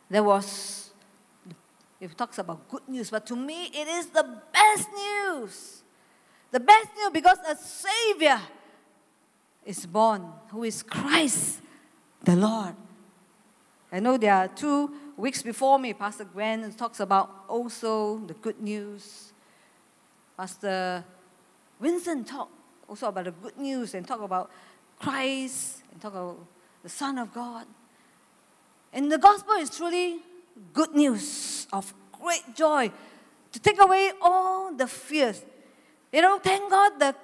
There 0.09 0.23
was, 0.23 0.93
it 2.01 2.17
talks 2.17 2.39
about 2.39 2.69
good 2.69 2.89
news, 2.89 3.11
but 3.11 3.27
to 3.27 3.37
me, 3.37 3.67
it 3.67 3.89
is 3.89 4.07
the 4.07 4.41
best 4.53 4.89
news. 4.93 5.83
The 6.51 6.61
best 6.61 6.89
news 6.97 7.11
because 7.13 7.39
a 7.49 7.57
Savior 7.57 8.41
is 9.65 9.85
born, 9.87 10.29
who 10.51 10.65
is 10.65 10.83
Christ 10.83 11.59
the 12.23 12.37
Lord. 12.37 12.75
I 13.91 14.01
know 14.01 14.17
there 14.17 14.35
are 14.35 14.49
two 14.49 14.93
weeks 15.17 15.43
before 15.43 15.79
me, 15.79 15.93
Pastor 15.93 16.25
Gwen 16.25 16.73
talks 16.73 17.01
about 17.01 17.45
also 17.49 18.19
the 18.27 18.35
good 18.35 18.61
news. 18.61 19.33
Pastor 20.37 21.05
Vincent 21.81 22.27
talked 22.27 22.53
also 22.89 23.09
about 23.09 23.25
the 23.25 23.33
good 23.33 23.57
news 23.57 23.95
and 23.95 24.07
talk 24.07 24.21
about 24.21 24.51
Christ 24.99 25.83
and 25.93 26.01
talk 26.01 26.13
about 26.13 26.39
the 26.83 26.89
Son 26.89 27.19
of 27.19 27.33
God. 27.33 27.67
And 28.93 29.11
the 29.11 29.19
gospel 29.19 29.55
is 29.55 29.71
truly 29.71 30.19
good 30.73 30.95
news 30.95 31.67
of 31.73 31.93
great 32.13 32.55
joy 32.55 32.91
to 33.53 33.61
take 33.61 33.81
away 33.81 34.13
all 34.23 34.73
the 34.75 34.87
fears. 34.87 35.43
You 36.13 36.23
know, 36.23 36.39
thank 36.39 36.71
God 36.71 36.99
the 36.99 37.15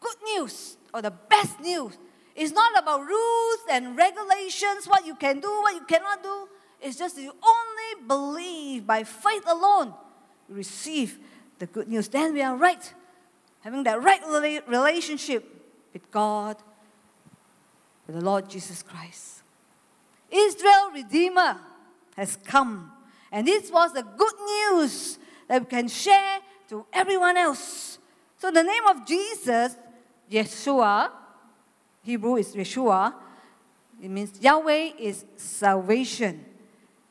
good 0.00 0.16
news 0.24 0.76
or 0.94 1.02
the 1.02 1.10
best 1.10 1.60
news 1.60 1.98
is 2.34 2.52
not 2.52 2.78
about 2.80 3.00
rules 3.06 3.60
and 3.70 3.96
regulations, 3.96 4.86
what 4.86 5.06
you 5.06 5.14
can 5.14 5.40
do, 5.40 5.48
what 5.48 5.74
you 5.74 5.84
cannot 5.84 6.22
do. 6.22 6.48
It's 6.80 6.96
just 6.96 7.18
you 7.18 7.32
only 7.42 8.06
believe 8.06 8.86
by 8.86 9.04
faith 9.04 9.44
alone, 9.46 9.94
receive 10.48 11.18
the 11.58 11.66
good 11.66 11.88
news. 11.88 12.08
Then 12.08 12.34
we 12.34 12.42
are 12.42 12.56
right 12.56 12.92
having 13.62 13.84
that 13.84 14.02
right 14.02 14.20
relationship 14.66 15.44
with 15.92 16.10
God, 16.10 16.56
with 18.06 18.16
the 18.16 18.22
Lord 18.22 18.48
Jesus 18.48 18.82
Christ. 18.82 19.42
Israel 20.30 20.90
Redeemer 20.94 21.58
has 22.16 22.36
come. 22.44 22.90
And 23.30 23.46
this 23.46 23.70
was 23.70 23.92
the 23.92 24.02
good 24.02 24.34
news 24.44 25.18
that 25.48 25.62
we 25.62 25.66
can 25.66 25.88
share 25.88 26.38
to 26.68 26.84
everyone 26.92 27.36
else. 27.36 27.98
So 28.38 28.50
the 28.50 28.62
name 28.62 28.86
of 28.88 29.06
Jesus, 29.06 29.76
Yeshua, 30.30 31.10
Hebrew 32.02 32.36
is 32.36 32.54
Yeshua, 32.54 33.14
it 34.02 34.10
means 34.10 34.40
Yahweh 34.40 34.90
is 34.98 35.24
salvation. 35.36 36.44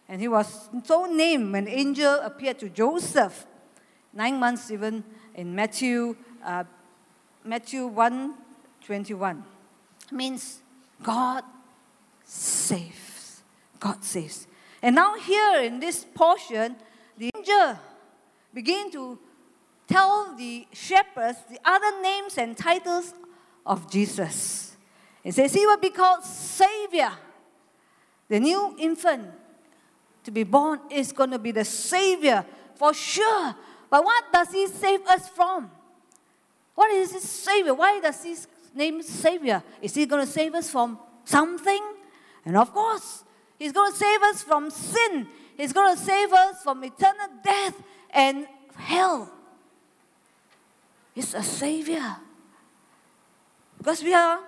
And 0.10 0.20
he 0.20 0.28
was 0.28 0.70
so 0.84 1.06
named 1.06 1.54
when 1.54 1.68
angel 1.70 2.20
appeared 2.20 2.60
to 2.60 2.70
Joseph, 2.70 3.46
nine 4.12 4.38
months 4.38 4.70
even 4.70 5.06
in 5.36 5.56
Matthew 5.56 6.18
uh, 6.43 6.63
Matthew 7.43 7.88
1 7.88 8.36
21 8.86 9.43
means 10.12 10.62
God 11.01 11.43
saves. 12.23 13.41
God 13.80 14.04
saves. 14.04 14.47
And 14.82 14.95
now, 14.95 15.15
here 15.15 15.62
in 15.62 15.80
this 15.80 16.06
portion, 16.13 16.75
the 17.17 17.30
angel 17.36 17.80
begin 18.54 18.91
to 18.91 19.19
tell 19.88 20.36
the 20.36 20.67
shepherds 20.73 21.39
the 21.49 21.60
other 21.63 22.01
names 22.01 22.38
and 22.38 22.58
titles 22.58 23.13
of 23.65 23.91
Jesus. 23.91 24.75
It 25.23 25.34
says 25.34 25.54
he 25.54 25.65
will 25.65 25.77
be 25.77 25.89
called 25.89 26.23
Savior. 26.23 27.12
The 28.27 28.39
new 28.39 28.75
infant 28.80 29.27
to 30.23 30.32
be 30.32 30.43
born 30.43 30.80
is 30.89 31.12
going 31.12 31.32
to 31.32 31.39
be 31.39 31.51
the 31.51 31.65
Savior 31.65 32.45
for 32.75 32.93
sure. 32.93 33.56
But 33.89 34.04
what 34.04 34.23
does 34.32 34.51
he 34.51 34.67
save 34.67 35.06
us 35.06 35.27
from? 35.27 35.69
What 36.82 36.89
is 36.89 37.12
his 37.12 37.30
Savior? 37.30 37.76
Why 37.76 38.00
does 38.00 38.24
his 38.24 38.48
name 38.74 39.04
Savior? 39.04 39.62
Is 39.84 39.94
he 39.94 40.08
going 40.08 40.26
to 40.26 40.32
save 40.32 40.56
us 40.56 40.67
from 40.67 40.98
something? 41.24 41.80
And 42.44 42.58
of 42.58 42.74
course, 42.74 43.24
he's 43.60 43.72
going 43.72 43.91
to 43.91 43.98
save 44.00 44.24
us 44.24 44.41
from 44.41 44.72
sin. 44.72 45.28
He's 45.56 45.74
going 45.74 45.96
to 45.96 46.02
save 46.02 46.34
us 46.34 46.63
from 46.63 46.84
eternal 46.84 47.28
death 47.44 47.76
and 48.10 48.48
hell. 48.74 49.32
He's 51.13 51.36
a 51.36 51.44
Savior. 51.44 52.17
Because 53.78 54.02
we 54.02 54.15
are 54.15 54.39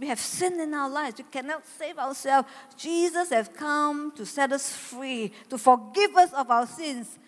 we 0.00 0.06
have 0.06 0.20
sin 0.20 0.58
in 0.58 0.72
our 0.72 0.88
lives. 0.88 1.18
We 1.18 1.24
cannot 1.24 1.66
save 1.66 1.98
ourselves. 1.98 2.48
Jesus 2.78 3.28
has 3.28 3.50
come 3.54 4.12
to 4.16 4.24
set 4.24 4.50
us 4.50 4.72
free, 4.72 5.30
to 5.50 5.58
forgive 5.58 6.16
us 6.16 6.32
of 6.32 6.50
our 6.50 6.66
sins. 6.66 7.18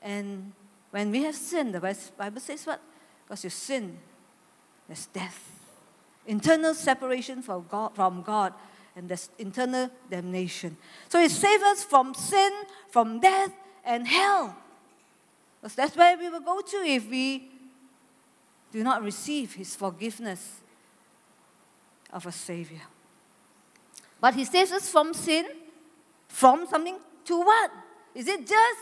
And 0.00 0.52
when 0.92 1.10
we 1.10 1.24
have 1.24 1.34
sinned, 1.34 1.74
the 1.74 1.80
Bible 2.16 2.40
says 2.40 2.64
what? 2.64 2.80
Because 3.30 3.44
you 3.44 3.50
sin, 3.50 3.96
there's 4.88 5.06
death. 5.06 5.40
Internal 6.26 6.74
separation 6.74 7.42
from 7.42 7.64
God, 7.70 7.94
from 7.94 8.22
God, 8.22 8.52
and 8.96 9.08
there's 9.08 9.30
internal 9.38 9.88
damnation. 10.10 10.76
So 11.08 11.20
it 11.20 11.30
saves 11.30 11.62
us 11.62 11.84
from 11.84 12.12
sin, 12.12 12.50
from 12.90 13.20
death, 13.20 13.52
and 13.84 14.08
hell. 14.08 14.56
Because 15.62 15.76
that's 15.76 15.96
where 15.96 16.18
we 16.18 16.28
will 16.28 16.40
go 16.40 16.60
to 16.60 16.76
if 16.78 17.08
we 17.08 17.48
do 18.72 18.82
not 18.82 19.04
receive 19.04 19.54
His 19.54 19.76
forgiveness 19.76 20.62
of 22.12 22.26
a 22.26 22.32
Savior. 22.32 22.82
But 24.20 24.34
He 24.34 24.44
saves 24.44 24.72
us 24.72 24.88
from 24.88 25.14
sin, 25.14 25.46
from 26.26 26.66
something 26.66 26.96
to 27.26 27.38
what? 27.38 27.70
Is 28.12 28.26
it 28.26 28.40
just 28.40 28.80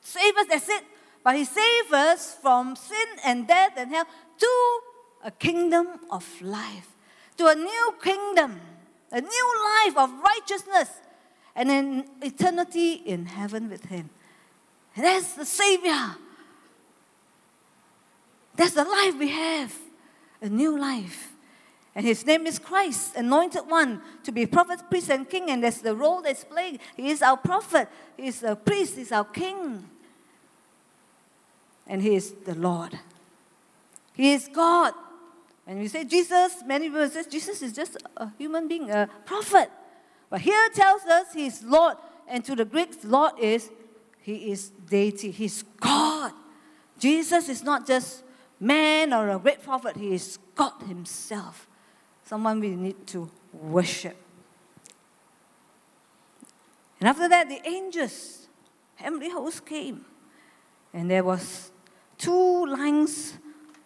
save 0.00 0.34
us, 0.38 0.46
that's 0.48 0.70
it? 0.70 0.84
But 1.22 1.36
he 1.36 1.44
saved 1.44 1.92
us 1.92 2.34
from 2.40 2.76
sin 2.76 3.06
and 3.24 3.46
death 3.46 3.72
and 3.76 3.90
hell 3.90 4.06
to 4.38 4.80
a 5.24 5.30
kingdom 5.30 5.86
of 6.10 6.24
life, 6.40 6.88
to 7.36 7.46
a 7.46 7.54
new 7.54 7.94
kingdom, 8.02 8.60
a 9.12 9.20
new 9.20 9.54
life 9.84 9.98
of 9.98 10.10
righteousness, 10.20 10.90
and 11.54 11.70
an 11.70 12.04
eternity 12.22 12.92
in 12.92 13.26
heaven 13.26 13.68
with 13.68 13.84
him. 13.86 14.08
And 14.96 15.04
that's 15.04 15.34
the 15.34 15.44
Savior. 15.44 16.16
That's 18.56 18.74
the 18.74 18.84
life 18.84 19.18
we 19.18 19.28
have, 19.28 19.74
a 20.40 20.48
new 20.48 20.78
life. 20.78 21.32
And 21.94 22.06
his 22.06 22.24
name 22.24 22.46
is 22.46 22.58
Christ, 22.58 23.16
anointed 23.16 23.62
one, 23.68 24.00
to 24.22 24.32
be 24.32 24.46
prophet, 24.46 24.80
priest, 24.88 25.10
and 25.10 25.28
king. 25.28 25.50
And 25.50 25.62
that's 25.62 25.80
the 25.80 25.94
role 25.94 26.22
that's 26.22 26.44
playing. 26.44 26.78
He 26.96 27.10
is 27.10 27.20
our 27.20 27.36
prophet, 27.36 27.88
he 28.16 28.28
is 28.28 28.42
a 28.42 28.56
priest, 28.56 28.94
he 28.94 29.02
is 29.02 29.12
our 29.12 29.24
king 29.24 29.84
and 31.90 32.00
He 32.00 32.14
is 32.14 32.32
the 32.44 32.54
Lord. 32.54 32.98
He 34.14 34.32
is 34.32 34.48
God. 34.48 34.94
And 35.66 35.80
we 35.80 35.88
say 35.88 36.04
Jesus, 36.04 36.62
many 36.64 36.88
people 36.88 37.08
say 37.10 37.24
Jesus 37.28 37.60
is 37.62 37.72
just 37.72 37.96
a 38.16 38.30
human 38.38 38.68
being, 38.68 38.88
a 38.90 39.10
prophet. 39.26 39.70
But 40.30 40.40
here 40.40 40.70
tells 40.72 41.02
us 41.02 41.34
He 41.34 41.46
is 41.46 41.64
Lord. 41.64 41.96
And 42.28 42.44
to 42.44 42.54
the 42.54 42.64
Greeks, 42.64 42.98
Lord 43.02 43.32
is 43.40 43.70
He 44.20 44.52
is 44.52 44.68
deity. 44.68 45.32
He's 45.32 45.64
God. 45.80 46.32
Jesus 46.96 47.48
is 47.48 47.64
not 47.64 47.88
just 47.88 48.22
man 48.60 49.12
or 49.12 49.28
a 49.28 49.38
great 49.40 49.62
prophet, 49.62 49.96
He 49.96 50.14
is 50.14 50.38
God 50.54 50.80
Himself. 50.86 51.66
Someone 52.24 52.60
we 52.60 52.68
need 52.70 53.04
to 53.08 53.28
worship. 53.52 54.16
And 57.00 57.08
after 57.08 57.28
that, 57.28 57.48
the 57.48 57.60
angels 57.66 58.46
heavenly 58.94 59.30
host 59.30 59.66
came. 59.66 60.04
And 60.92 61.10
there 61.10 61.24
was 61.24 61.69
two 62.20 62.66
lines 62.66 63.38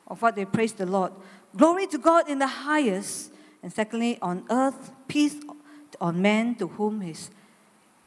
of 0.07 0.21
what 0.21 0.35
they 0.35 0.45
praise 0.45 0.73
the 0.73 0.87
Lord. 0.87 1.13
Glory 1.57 1.87
to 1.87 1.99
God 1.99 2.29
in 2.29 2.41
the 2.41 2.47
highest, 2.47 3.33
and 3.63 3.73
secondly, 3.73 4.19
on 4.21 4.45
earth, 4.51 4.91
peace 5.07 5.37
on 6.01 6.21
men 6.21 6.57
to 6.57 6.67
whom 6.67 7.01
his 7.01 7.31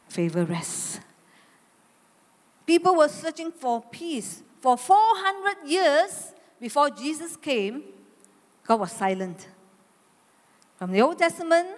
favor 0.09 0.43
rests. 0.43 0.99
People 2.65 2.95
were 2.95 3.07
searching 3.07 3.51
for 3.51 3.81
peace. 3.81 4.43
For 4.59 4.77
400 4.77 5.69
years 5.69 6.33
before 6.59 6.89
Jesus 6.89 7.37
came, 7.37 7.83
God 8.65 8.81
was 8.81 8.91
silent. 8.91 9.47
From 10.75 10.91
the 10.91 11.01
Old 11.01 11.17
Testament, 11.17 11.69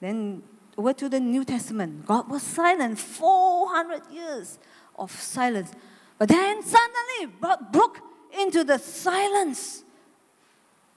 then 0.00 0.42
over 0.78 0.94
to 0.94 1.08
the 1.10 1.20
New 1.20 1.44
Testament, 1.44 2.06
God 2.06 2.30
was 2.30 2.42
silent. 2.42 2.98
400 2.98 4.02
years 4.10 4.58
of 4.98 5.12
silence. 5.12 5.72
But 6.20 6.28
then 6.28 6.62
suddenly 6.62 7.34
broke 7.72 7.98
into 8.38 8.62
the 8.62 8.78
silence. 8.78 9.84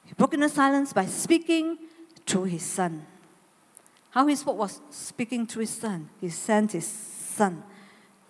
He 0.04 0.14
broke 0.16 0.34
into 0.34 0.50
silence 0.50 0.92
by 0.92 1.06
speaking 1.06 1.78
through 2.26 2.44
his 2.44 2.62
son. 2.62 3.06
How 4.10 4.28
he 4.28 4.36
spoke 4.36 4.58
was 4.58 4.82
speaking 4.90 5.48
through 5.48 5.62
his 5.62 5.70
son. 5.70 6.10
He 6.20 6.28
sent 6.28 6.74
his 6.74 6.86
son, 6.86 7.64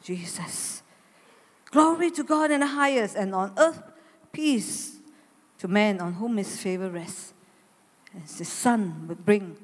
Jesus. 0.04 0.84
Glory 1.72 2.12
to 2.12 2.24
God 2.24 2.52
in 2.52 2.60
the 2.60 2.68
highest, 2.68 3.16
and 3.16 3.34
on 3.34 3.54
earth 3.58 3.82
peace 4.32 4.98
to 5.58 5.68
man 5.68 6.00
on 6.00 6.14
whom 6.14 6.38
his 6.38 6.62
favor 6.62 6.92
rests. 6.92 7.34
As 8.24 8.38
the 8.38 8.46
Son 8.46 9.08
would 9.08 9.26
bring. 9.26 9.58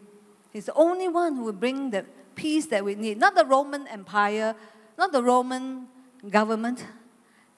He's 0.51 0.65
the 0.65 0.73
only 0.73 1.07
one 1.07 1.35
who 1.35 1.43
will 1.43 1.53
bring 1.53 1.91
the 1.91 2.05
peace 2.33 2.65
that 2.65 2.83
we 2.83 2.95
need. 2.95 3.19
Not 3.19 3.35
the 3.35 3.45
Roman 3.45 3.85
Empire, 3.87 4.55
not 4.97 5.11
the 5.11 5.21
Roman 5.21 5.85
government. 6.27 6.83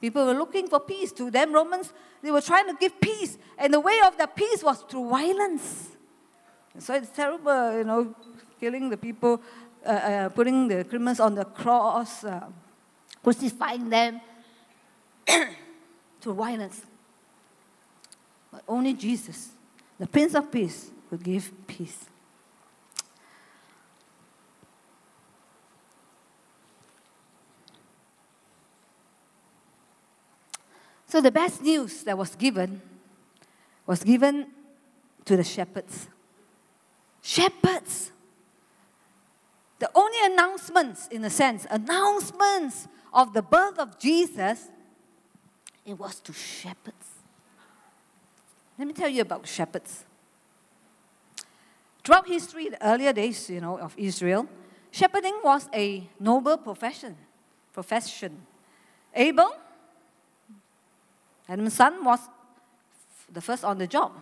People 0.02 0.26
were 0.26 0.34
looking 0.34 0.68
for 0.68 0.80
peace. 0.80 1.12
To 1.14 1.30
them, 1.30 1.54
Romans, 1.54 1.94
they 2.24 2.32
were 2.32 2.42
trying 2.42 2.68
to 2.68 2.74
give 2.74 3.00
peace. 3.00 3.38
And 3.58 3.72
the 3.72 3.80
way 3.80 4.00
of 4.06 4.18
the 4.18 4.28
peace 4.28 4.64
was 4.64 4.84
through 4.90 5.08
violence. 5.08 5.90
So 6.80 6.96
it's 6.96 7.10
terrible, 7.10 7.78
you 7.78 7.84
know, 7.84 8.16
killing 8.60 8.90
the 8.90 8.98
people, 8.98 9.42
uh, 9.86 9.90
uh, 9.90 10.30
putting 10.30 10.68
the 10.68 10.84
criminals 10.86 11.20
on 11.20 11.36
the 11.36 11.46
cross, 11.46 12.24
uh, 12.24 12.48
crucifying 13.24 13.90
them 13.90 14.22
through 16.22 16.34
violence. 16.34 16.82
But 18.52 18.64
only 18.68 18.94
Jesus, 18.94 19.50
the 20.00 20.08
Prince 20.08 20.34
of 20.34 20.52
Peace, 20.52 20.90
will 21.10 21.20
give 21.20 21.52
peace. 21.68 22.11
So 31.12 31.20
the 31.20 31.30
best 31.30 31.62
news 31.62 32.06
that 32.06 32.18
was 32.18 32.38
given 32.38 32.82
was 33.86 34.02
given 34.02 34.48
to 35.26 35.36
the 35.36 35.44
shepherds. 35.44 36.08
Shepherds. 37.22 38.14
The 39.80 39.92
only 39.94 40.18
announcements, 40.24 41.10
in 41.10 41.26
a 41.26 41.30
sense, 41.30 41.68
announcements 41.70 42.88
of 43.12 43.34
the 43.34 43.42
birth 43.42 43.78
of 43.78 44.00
Jesus, 44.00 44.70
it 45.86 46.00
was 46.00 46.22
to 46.22 46.32
shepherds. 46.32 47.08
Let 48.80 48.88
me 48.88 48.94
tell 48.94 49.10
you 49.10 49.24
about 49.24 49.46
shepherds. 49.46 50.06
Throughout 52.06 52.26
history, 52.26 52.70
the 52.70 52.88
earlier 52.88 53.12
days, 53.12 53.50
you 53.50 53.60
know, 53.60 53.78
of 53.80 53.94
Israel, 53.98 54.48
shepherding 54.92 55.42
was 55.44 55.68
a 55.74 56.08
noble 56.22 56.58
profession. 56.58 57.18
Profession. 57.74 58.48
Abel, 59.14 59.58
Adam's 61.52 61.74
son, 61.74 62.02
was 62.06 62.20
the 63.30 63.42
first 63.42 63.66
on 63.66 63.78
the 63.78 63.86
job. 63.86 64.14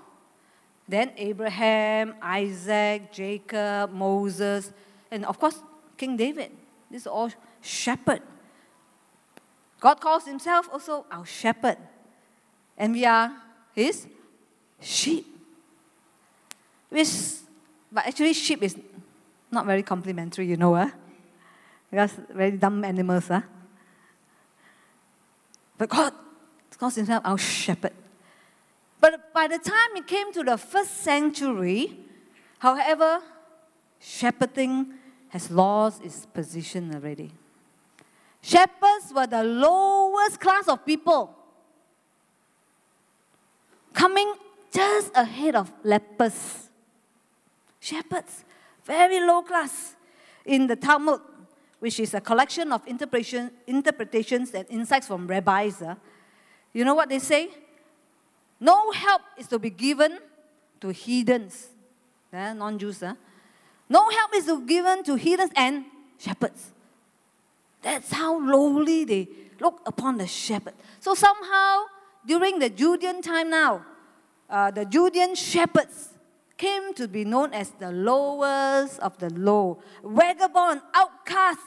Then 0.87 1.11
Abraham, 1.15 2.15
Isaac, 2.19 3.11
Jacob, 3.11 3.93
Moses, 3.93 4.73
and 5.11 5.23
of 5.25 5.39
course, 5.39 5.61
King 5.95 6.17
David. 6.17 6.49
These 6.89 7.05
are 7.05 7.11
all 7.11 7.31
shepherd. 7.61 8.23
God 9.79 10.01
calls 10.01 10.25
himself 10.25 10.67
also 10.73 11.05
our 11.11 11.23
shepherd. 11.23 11.77
And 12.75 12.93
we 12.93 13.05
are 13.05 13.31
his 13.75 14.07
sheep. 14.81 15.27
Which, 16.89 17.09
but 17.91 18.07
actually, 18.07 18.33
sheep 18.33 18.63
is 18.63 18.75
not 19.51 19.67
very 19.67 19.83
complimentary, 19.83 20.47
you 20.47 20.57
know, 20.57 20.73
huh? 20.73 20.89
because 21.91 22.13
very 22.33 22.57
dumb 22.57 22.83
animals. 22.83 23.27
Huh? 23.27 23.41
But 25.77 25.89
God 25.89 26.13
calls 26.79 26.95
himself 26.95 27.21
our 27.25 27.37
shepherd. 27.37 27.93
But 29.01 29.33
by 29.33 29.47
the 29.47 29.59
time 29.59 29.95
it 29.95 30.07
came 30.07 30.31
to 30.33 30.43
the 30.43 30.57
first 30.57 30.97
century, 30.97 31.99
however, 32.59 33.21
shepherding 33.99 34.93
has 35.29 35.51
lost 35.51 36.03
its 36.03 36.25
position 36.25 36.93
already. 36.95 37.31
Shepherds 38.41 39.13
were 39.13 39.27
the 39.27 39.43
lowest 39.43 40.39
class 40.39 40.67
of 40.67 40.85
people, 40.85 41.35
coming 43.93 44.33
just 44.71 45.11
ahead 45.15 45.55
of 45.55 45.71
lepers. 45.83 46.69
Shepherds, 47.79 48.45
very 48.85 49.19
low 49.19 49.41
class. 49.41 49.95
In 50.45 50.67
the 50.67 50.75
Talmud, 50.75 51.19
which 51.79 51.99
is 51.99 52.13
a 52.13 52.21
collection 52.21 52.71
of 52.71 52.85
interpretation, 52.87 53.51
interpretations 53.67 54.53
and 54.53 54.65
insights 54.69 55.07
from 55.07 55.27
rabbis, 55.27 55.81
uh, 55.81 55.95
you 56.73 56.85
know 56.85 56.93
what 56.93 57.09
they 57.09 57.19
say? 57.19 57.49
No 58.59 58.91
help 58.91 59.21
is 59.37 59.47
to 59.47 59.59
be 59.59 59.69
given 59.69 60.19
to 60.81 60.89
heathens, 60.89 61.67
uh, 62.33 62.53
non 62.53 62.77
Jews. 62.77 63.01
Uh. 63.01 63.15
No 63.87 64.09
help 64.09 64.35
is 64.35 64.45
to 64.45 64.59
be 64.59 64.75
given 64.75 65.03
to 65.03 65.15
heathens 65.15 65.51
and 65.55 65.85
shepherds. 66.17 66.71
That's 67.81 68.11
how 68.11 68.39
lowly 68.39 69.05
they 69.05 69.27
look 69.59 69.81
upon 69.85 70.17
the 70.17 70.27
shepherd. 70.27 70.73
So 70.99 71.15
somehow, 71.15 71.85
during 72.25 72.59
the 72.59 72.69
Judean 72.69 73.21
time 73.21 73.49
now, 73.49 73.85
uh, 74.49 74.71
the 74.71 74.85
Judean 74.85 75.35
shepherds 75.35 76.09
came 76.57 76.93
to 76.93 77.07
be 77.07 77.23
known 77.23 77.53
as 77.53 77.71
the 77.79 77.91
lowest 77.91 78.99
of 78.99 79.17
the 79.17 79.29
low, 79.33 79.81
vagabond, 80.03 80.81
outcast, 80.93 81.59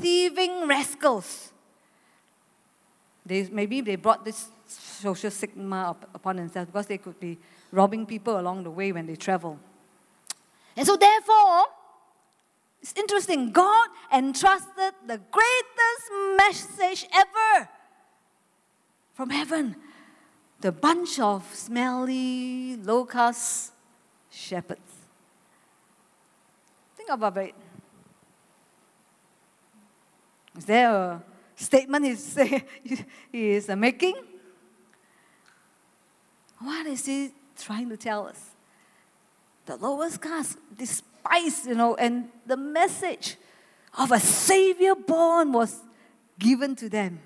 thieving 0.00 0.66
rascals. 0.66 1.52
They, 3.30 3.48
maybe 3.48 3.80
they 3.80 3.94
brought 3.94 4.24
this 4.24 4.48
social 4.66 5.30
stigma 5.30 5.90
up, 5.90 6.10
upon 6.12 6.34
themselves 6.34 6.66
because 6.66 6.86
they 6.86 6.98
could 6.98 7.20
be 7.20 7.38
robbing 7.70 8.04
people 8.04 8.40
along 8.40 8.64
the 8.64 8.72
way 8.72 8.90
when 8.90 9.06
they 9.06 9.14
travel. 9.14 9.56
And 10.76 10.84
so, 10.84 10.96
therefore, 10.96 11.66
it's 12.82 12.92
interesting. 12.96 13.52
God 13.52 13.88
entrusted 14.12 14.94
the 15.06 15.20
greatest 15.30 16.06
message 16.38 17.06
ever 17.14 17.68
from 19.14 19.30
heaven. 19.30 19.76
The 20.60 20.72
bunch 20.72 21.20
of 21.20 21.44
smelly, 21.54 22.74
low 22.78 23.04
caste 23.04 23.70
shepherds. 24.28 24.92
Think 26.96 27.10
about 27.10 27.36
it. 27.36 27.54
Is 30.58 30.64
there 30.64 30.90
a 30.90 31.22
statement 31.64 32.06
he's, 32.06 32.38
he 33.30 33.50
is 33.50 33.68
making? 33.76 34.14
What 36.58 36.86
is 36.86 37.06
he 37.06 37.30
trying 37.56 37.88
to 37.88 37.96
tell 37.96 38.26
us? 38.26 38.50
The 39.66 39.76
lowest 39.76 40.20
caste 40.20 40.58
despised, 40.76 41.66
you 41.66 41.74
know, 41.74 41.94
and 41.94 42.28
the 42.46 42.56
message 42.56 43.36
of 43.96 44.12
a 44.12 44.20
Savior 44.20 44.94
born 44.94 45.52
was 45.52 45.80
given 46.38 46.74
to 46.76 46.88
them. 46.88 47.20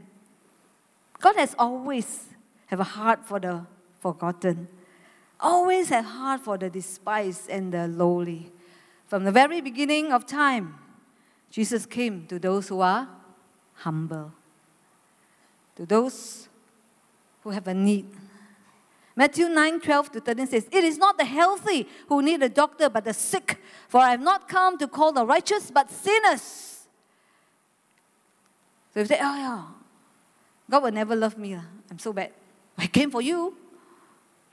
God 1.21 1.37
has 1.37 1.55
always 1.59 2.27
have 2.67 2.81
a 2.81 2.85
heart 2.85 3.25
for 3.25 3.41
the 3.41 3.67
forgotten, 4.01 4.69
always 5.41 5.91
a 5.91 6.03
heart 6.03 6.43
for 6.43 6.59
the 6.59 6.69
despised 6.69 7.49
and 7.49 7.73
the 7.73 7.89
lowly. 7.89 8.53
From 9.07 9.25
the 9.25 9.33
very 9.33 9.61
beginning 9.61 10.13
of 10.13 10.27
time, 10.27 10.79
Jesus 11.51 11.87
came 11.87 12.27
to 12.27 12.39
those 12.39 12.69
who 12.69 12.81
are 12.81 13.09
humble, 13.75 14.33
to 15.77 15.87
those 15.87 16.49
who 17.43 17.51
have 17.51 17.67
a 17.69 17.75
need. 17.75 18.07
Matthew 19.17 19.49
9 19.49 19.81
12 19.81 20.13
to 20.13 20.21
13 20.21 20.47
says, 20.47 20.69
It 20.73 20.85
is 20.85 20.99
not 20.99 21.19
the 21.19 21.25
healthy 21.25 21.87
who 22.09 22.23
need 22.23 22.43
a 22.43 22.49
doctor, 22.49 22.89
but 22.89 23.05
the 23.05 23.15
sick. 23.15 23.59
For 23.89 24.01
I 24.01 24.11
have 24.11 24.21
not 24.21 24.49
come 24.49 24.77
to 24.79 24.89
call 24.89 25.13
the 25.13 25.25
righteous, 25.25 25.71
but 25.71 25.91
sinners. 25.91 26.87
So 28.93 29.01
if 29.01 29.09
they, 29.09 29.17
oh 29.17 29.37
yeah, 29.37 29.63
God 30.71 30.83
will 30.83 30.93
never 30.93 31.15
love 31.15 31.39
me. 31.39 31.55
Ah. 31.55 31.65
I'm 31.91 31.99
so 31.99 32.13
bad. 32.13 32.33
I 32.77 32.87
came 32.87 33.11
for 33.11 33.23
you. 33.23 33.57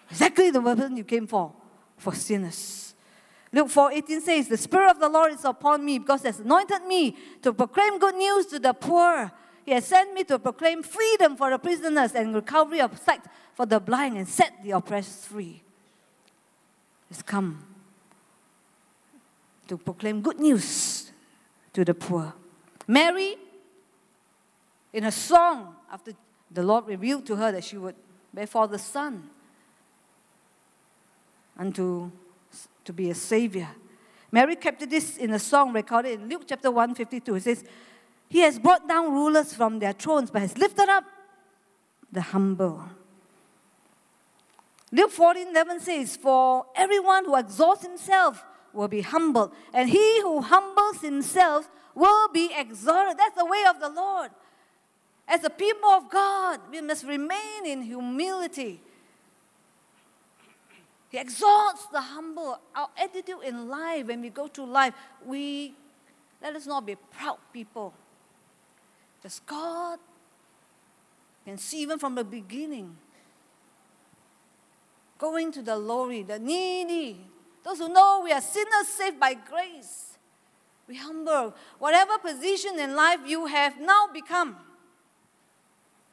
Exactly 0.10 0.52
the 0.52 0.62
person 0.62 0.98
you 0.98 1.04
came 1.04 1.26
for, 1.26 1.54
for 1.98 2.14
sinners. 2.14 2.91
Luke 3.54 3.70
4:18 3.70 4.22
says, 4.22 4.48
"The 4.48 4.58
Spirit 4.58 4.92
of 4.92 5.00
the 5.00 5.10
Lord 5.10 5.34
is 5.34 5.44
upon 5.44 5.84
me 5.84 6.00
because 6.00 6.22
He 6.22 6.28
has 6.28 6.40
anointed 6.40 6.86
me 6.86 7.18
to 7.42 7.54
proclaim 7.54 8.00
good 8.00 8.16
news 8.16 8.46
to 8.48 8.60
the 8.60 8.74
poor. 8.74 9.32
He 9.66 9.72
has 9.72 9.86
sent 9.86 10.14
me 10.14 10.24
to 10.26 10.40
proclaim 10.40 10.84
freedom 10.84 11.36
for 11.36 11.50
the 11.50 11.60
prisoners 11.60 12.14
and 12.14 12.34
recovery 12.34 12.82
of 12.82 12.98
sight 13.00 13.22
for 13.54 13.66
the 13.66 13.80
blind 13.80 14.18
and 14.18 14.28
set 14.28 14.64
the 14.64 14.72
oppressed 14.72 15.28
free." 15.28 15.62
He's 17.10 17.22
come 17.22 17.66
to 19.68 19.78
proclaim 19.78 20.22
good 20.22 20.40
news 20.40 21.12
to 21.74 21.84
the 21.84 21.94
poor. 21.94 22.34
Mary, 22.88 23.38
in 24.94 25.04
a 25.04 25.12
song, 25.12 25.76
after 25.92 26.14
the 26.50 26.64
Lord 26.64 26.88
revealed 26.88 27.26
to 27.28 27.36
her 27.36 27.52
that 27.52 27.66
she 27.66 27.78
would 27.78 27.96
bear 28.34 28.48
forth 28.48 28.72
the 28.72 28.80
Son 28.80 29.30
and 31.58 31.76
to, 32.86 32.94
be 32.94 33.10
a 33.10 33.16
Savior. 33.16 33.70
Mary 34.32 34.56
kept 34.56 34.90
this 34.90 35.18
in 35.18 35.32
a 35.32 35.40
song 35.40 35.74
recorded 35.74 36.20
in 36.20 36.30
Luke 36.30 36.44
chapter 36.48 36.72
152. 36.72 37.36
It 37.36 37.44
says, 37.44 37.64
He 38.30 38.40
has 38.40 38.60
brought 38.60 38.88
down 38.88 39.12
rulers 39.12 39.54
from 39.54 39.80
their 39.80 39.94
thrones, 39.94 40.32
but 40.32 40.42
has 40.42 40.58
lifted 40.58 40.90
up 40.90 41.04
the 42.12 42.22
humble. 42.22 42.84
Luke 44.92 45.12
14 45.12 45.50
11 45.50 45.80
says, 45.80 46.18
For 46.18 46.66
everyone 46.76 47.26
who 47.26 47.36
exalts 47.36 47.86
himself 47.86 48.44
will 48.74 48.88
be 48.88 49.02
humbled, 49.02 49.54
and 49.74 49.90
he 49.90 50.22
who 50.22 50.42
humbles 50.42 51.02
himself 51.02 51.70
will 51.96 52.30
be 52.30 52.52
exalted. 52.58 53.18
That's 53.18 53.36
the 53.36 53.46
way 53.46 53.64
of 53.70 53.80
the 53.80 53.90
Lord. 53.90 54.32
As 55.28 55.44
a 55.44 55.50
people 55.50 55.90
of 55.90 56.10
God, 56.10 56.60
we 56.72 56.82
must 56.82 57.06
remain 57.06 57.66
in 57.66 57.82
humility. 57.82 58.82
He 61.12 61.20
exalts 61.20 61.88
the 61.88 62.00
humble. 62.00 62.58
Our 62.74 62.90
attitude 62.98 63.44
in 63.44 63.68
life, 63.68 64.08
when 64.08 64.22
we 64.22 64.30
go 64.30 64.48
through 64.48 64.68
life, 64.68 64.94
we 65.26 65.76
let 66.42 66.56
us 66.56 66.66
not 66.66 66.86
be 66.86 66.96
proud 66.96 67.38
people. 67.52 67.94
Because 69.20 69.42
God 69.46 70.00
can 71.46 71.58
see 71.58 71.82
even 71.82 72.00
from 72.00 72.16
the 72.16 72.24
beginning. 72.24 72.96
Going 75.18 75.52
to 75.52 75.62
the 75.62 75.76
lowly, 75.76 76.24
the 76.24 76.40
needy, 76.40 77.20
those 77.64 77.80
who 77.80 77.90
know 77.90 78.22
we 78.24 78.32
are 78.32 78.42
sinners 78.42 78.88
saved 78.88 79.20
by 79.20 79.34
grace. 79.34 80.18
We 80.88 80.96
humble. 80.96 81.54
Whatever 81.78 82.18
position 82.20 82.80
in 82.80 82.96
life 82.96 83.20
you 83.26 83.46
have 83.48 83.80
now 83.80 84.08
become. 84.14 84.56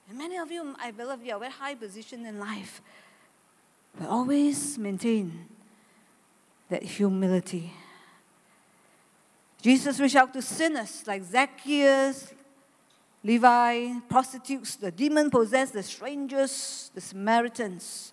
And 0.08 0.18
many 0.18 0.36
of 0.38 0.50
you, 0.50 0.74
I 0.80 0.90
believe, 0.90 1.22
you 1.24 1.34
are 1.34 1.38
very 1.38 1.52
high 1.52 1.74
position 1.76 2.26
in 2.26 2.38
life. 2.38 2.82
But 3.96 4.08
always 4.08 4.78
maintain 4.78 5.46
that 6.68 6.82
humility. 6.82 7.72
Jesus 9.60 9.98
reached 9.98 10.16
out 10.16 10.32
to 10.34 10.42
sinners 10.42 11.04
like 11.06 11.22
Zacchaeus, 11.24 12.32
Levi, 13.24 13.98
prostitutes, 14.08 14.76
the 14.76 14.90
demon 14.90 15.30
possessed, 15.30 15.72
the 15.72 15.82
strangers, 15.82 16.90
the 16.94 17.00
Samaritans. 17.00 18.12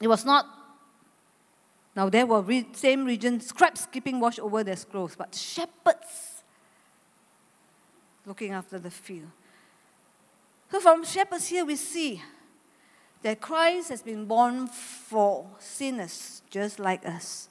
It 0.00 0.08
was 0.08 0.24
not, 0.24 0.46
now 1.96 2.08
there 2.08 2.26
were 2.26 2.42
re- 2.42 2.68
same 2.72 3.04
region, 3.04 3.40
scribes 3.40 3.86
keeping 3.90 4.20
watch 4.20 4.38
over 4.38 4.62
their 4.62 4.76
scrolls, 4.76 5.16
but 5.16 5.34
shepherds 5.34 6.42
looking 8.24 8.52
after 8.52 8.78
the 8.78 8.90
field. 8.90 9.30
So 10.70 10.80
from 10.80 11.04
shepherds 11.04 11.48
here 11.48 11.64
we 11.64 11.76
see 11.76 12.22
that 13.22 13.40
Christ 13.40 13.88
has 13.88 14.02
been 14.02 14.26
born 14.26 14.66
for 14.66 15.46
sinners 15.58 16.42
just 16.50 16.78
like 16.78 17.06
us. 17.06 17.48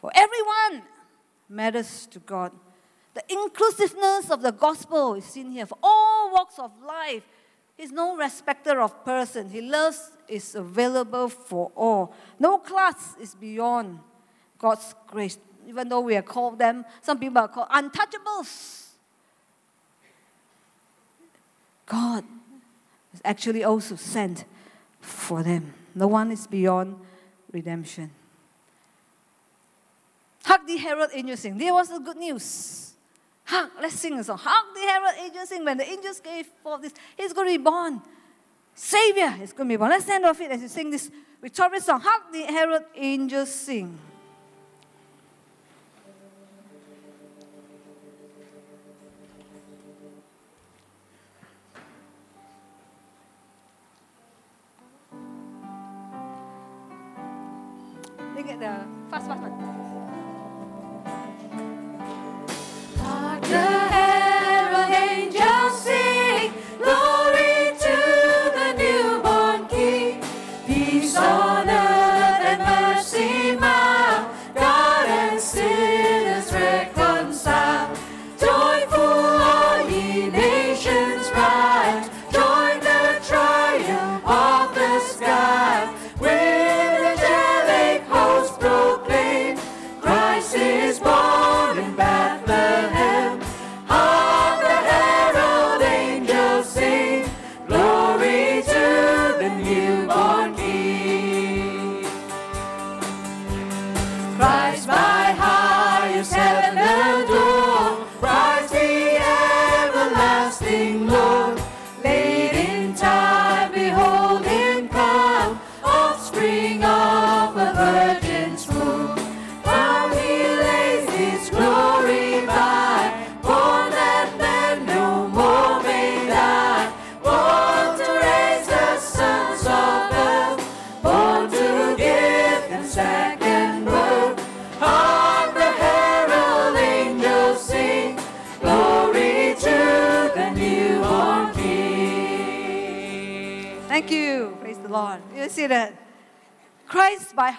For 0.00 0.10
everyone 0.14 0.82
matters 1.48 2.06
to 2.06 2.18
God. 2.20 2.52
The 3.14 3.24
inclusiveness 3.28 4.30
of 4.30 4.40
the 4.40 4.52
gospel 4.52 5.14
is 5.14 5.24
seen 5.24 5.50
here 5.50 5.66
for 5.66 5.78
all 5.82 6.32
walks 6.32 6.58
of 6.58 6.70
life. 6.86 7.24
He's 7.76 7.90
no 7.90 8.16
respecter 8.16 8.80
of 8.80 9.04
person. 9.04 9.50
He 9.50 9.60
loves 9.60 10.10
is 10.28 10.54
available 10.54 11.28
for 11.28 11.72
all. 11.74 12.14
No 12.38 12.58
class 12.58 13.16
is 13.20 13.34
beyond 13.34 13.98
God's 14.58 14.94
grace. 15.06 15.38
Even 15.66 15.88
though 15.88 16.00
we 16.00 16.16
are 16.16 16.22
called 16.22 16.58
them, 16.58 16.84
some 17.02 17.18
people 17.18 17.38
are 17.38 17.48
called 17.48 17.68
untouchables. 17.68 18.86
God 21.86 22.24
is 23.12 23.20
actually 23.24 23.64
also 23.64 23.96
sent 23.96 24.44
for 25.10 25.42
them. 25.42 25.74
No 25.94 26.06
one 26.06 26.30
is 26.30 26.46
beyond 26.46 26.96
redemption. 27.52 28.10
Hark 30.44 30.66
the 30.66 30.76
herald 30.76 31.10
angels 31.12 31.40
sing. 31.40 31.58
There 31.58 31.74
was 31.74 31.88
the 31.88 31.98
good 31.98 32.16
news. 32.16 32.94
Hark, 33.44 33.70
let's 33.80 33.94
sing 33.94 34.18
a 34.18 34.24
song. 34.24 34.38
Hark 34.38 34.74
the 34.74 34.80
herald 34.80 35.14
angels 35.18 35.48
sing. 35.48 35.64
When 35.64 35.76
the 35.76 35.88
angels 35.88 36.20
gave 36.20 36.46
forth 36.62 36.82
this, 36.82 36.94
he's 37.16 37.32
going 37.32 37.48
to 37.48 37.58
be 37.58 37.62
born. 37.62 38.00
Savior 38.74 39.34
is 39.42 39.52
going 39.52 39.68
to 39.68 39.72
be 39.72 39.76
born. 39.76 39.90
Let's 39.90 40.04
stand 40.04 40.24
our 40.24 40.34
feet 40.34 40.50
as 40.50 40.60
we 40.60 40.68
sing 40.68 40.90
this 40.90 41.10
victorious 41.42 41.84
song. 41.84 42.00
Hark 42.00 42.32
the 42.32 42.42
herald 42.42 42.84
angels 42.96 43.52
sing. 43.52 43.98
At 58.50 58.58
the 58.58 58.66
fast, 59.10 59.28
fast, 59.28 59.42
fast. 59.42 59.79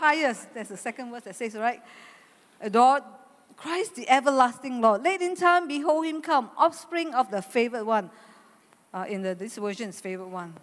Highest. 0.01 0.53
That's 0.53 0.69
the 0.69 0.77
second 0.77 1.11
verse 1.11 1.23
that 1.23 1.35
says, 1.35 1.55
right? 1.55 1.81
Adored 2.59 3.03
Christ 3.55 3.95
the 3.95 4.09
everlasting 4.09 4.81
Lord. 4.81 5.03
Late 5.03 5.21
in 5.21 5.35
time, 5.35 5.67
behold 5.67 6.05
him 6.05 6.21
come, 6.21 6.49
offspring 6.57 7.13
of 7.13 7.29
the 7.29 7.41
favored 7.41 7.85
one. 7.85 8.09
Uh, 8.93 9.05
in 9.07 9.21
the, 9.21 9.35
this 9.35 9.57
version 9.57 9.89
is 9.89 10.01
favored 10.01 10.27
one. 10.27 10.53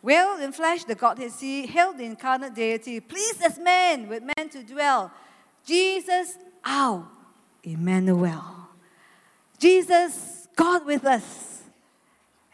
Well, 0.00 0.40
in 0.40 0.52
flesh, 0.52 0.84
the 0.84 0.94
Godhead 0.94 1.32
see, 1.32 1.66
hailed 1.66 1.98
the 1.98 2.04
incarnate 2.04 2.54
deity, 2.54 3.00
pleased 3.00 3.42
as 3.42 3.58
man, 3.58 4.08
with 4.08 4.22
man 4.22 4.48
to 4.50 4.62
dwell. 4.62 5.10
Jesus, 5.64 6.38
our 6.64 7.06
Emmanuel. 7.62 8.68
Jesus, 9.58 10.48
God 10.56 10.86
with 10.86 11.04
us. 11.04 11.62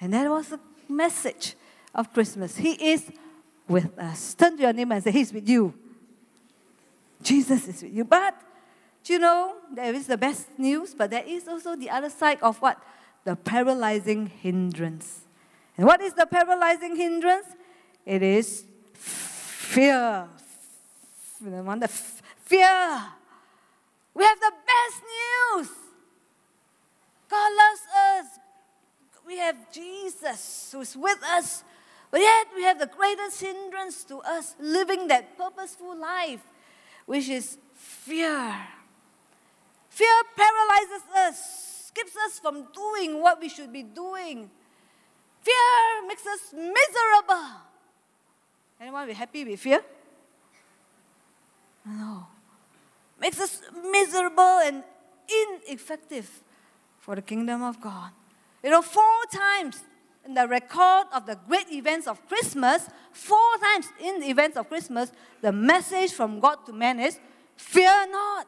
And 0.01 0.13
that 0.15 0.29
was 0.29 0.49
the 0.49 0.61
message 0.89 1.55
of 1.95 2.13
Christmas. 2.13 2.57
He 2.57 2.73
is 2.93 3.11
with 3.67 3.99
us. 3.99 4.35
Turn 4.35 4.57
to 4.57 4.63
your 4.63 4.73
neighbor 4.73 4.95
and 4.95 5.05
say, 5.05 5.11
He's 5.11 5.33
with 5.33 5.49
you. 5.49 5.75
Jesus 7.23 7.67
is 7.69 7.83
with 7.83 7.93
you. 7.93 8.05
But, 8.05 8.35
do 9.05 9.13
you 9.13 9.19
know, 9.19 9.57
there 9.75 9.95
is 9.95 10.07
the 10.07 10.17
best 10.17 10.47
news, 10.59 10.95
but 10.95 11.11
there 11.11 11.25
is 11.27 11.49
also 11.49 11.77
the 11.77 11.91
other 11.91 12.11
side 12.11 12.39
of 12.43 12.59
what? 12.59 12.83
The 13.25 13.37
paralyzing 13.37 14.27
hindrance. 14.27 15.21
And 15.77 15.87
what 15.87 16.01
is 16.01 16.15
the 16.15 16.27
paralyzing 16.27 16.97
hindrance? 16.97 17.47
It 18.05 18.23
is 18.23 18.65
fear. 18.95 20.29
The 21.41 21.63
one 21.63 21.79
that 21.81 21.91
fear. 21.91 23.03
We 24.15 24.25
have 24.25 24.41
the 24.41 24.53
best 24.67 25.03
news. 25.03 25.69
God 27.31 27.53
loves 27.53 27.81
us. 28.11 28.39
We 29.27 29.37
have 29.39 29.71
Jesus 29.71 30.71
who's 30.73 30.97
with 30.97 31.23
us. 31.23 31.63
But 32.11 32.21
yet 32.21 32.47
we 32.57 32.63
have 32.65 32.79
the 32.79 32.87
greatest 32.87 33.41
hindrance 33.41 34.03
to 34.05 34.19
us 34.21 34.55
living 34.59 35.09
that 35.09 35.37
purposeful 35.37 35.95
life, 35.97 36.41
which 37.09 37.31
is 37.31 37.57
fear. 37.75 38.55
Fear 39.89 40.17
paralyzes 40.37 41.05
us, 41.17 41.91
keeps 41.95 42.15
us 42.15 42.39
from 42.39 42.67
doing 42.75 43.23
what 43.23 43.41
we 43.41 43.49
should 43.49 43.73
be 43.73 43.83
doing. 43.83 44.51
Fear 45.41 46.07
makes 46.07 46.27
us 46.27 46.53
miserable. 46.53 47.49
Anyone 48.79 49.07
be 49.07 49.15
happy 49.15 49.43
with 49.43 49.59
fear? 49.59 49.81
No. 51.87 52.27
Makes 53.19 53.41
us 53.41 53.63
miserable 53.91 54.61
and 54.69 54.85
ineffective 55.67 56.29
for 56.99 57.15
the 57.17 57.23
kingdom 57.23 57.63
of 57.63 57.81
God. 57.81 58.11
You 58.63 58.69
know, 58.69 58.83
four 58.83 59.25
times 59.33 59.83
the 60.35 60.47
record 60.47 61.07
of 61.13 61.27
the 61.27 61.39
great 61.49 61.71
events 61.71 62.07
of 62.07 62.27
Christmas, 62.29 62.89
four 63.13 63.57
times 63.61 63.87
in 64.01 64.21
the 64.21 64.27
events 64.27 64.57
of 64.57 64.69
Christmas, 64.69 65.13
the 65.41 65.53
message 65.53 66.13
from 66.13 66.41
God 66.41 66.65
to 66.67 66.73
man 66.73 67.01
is 67.01 67.19
fear 67.57 68.07
not. 68.11 68.47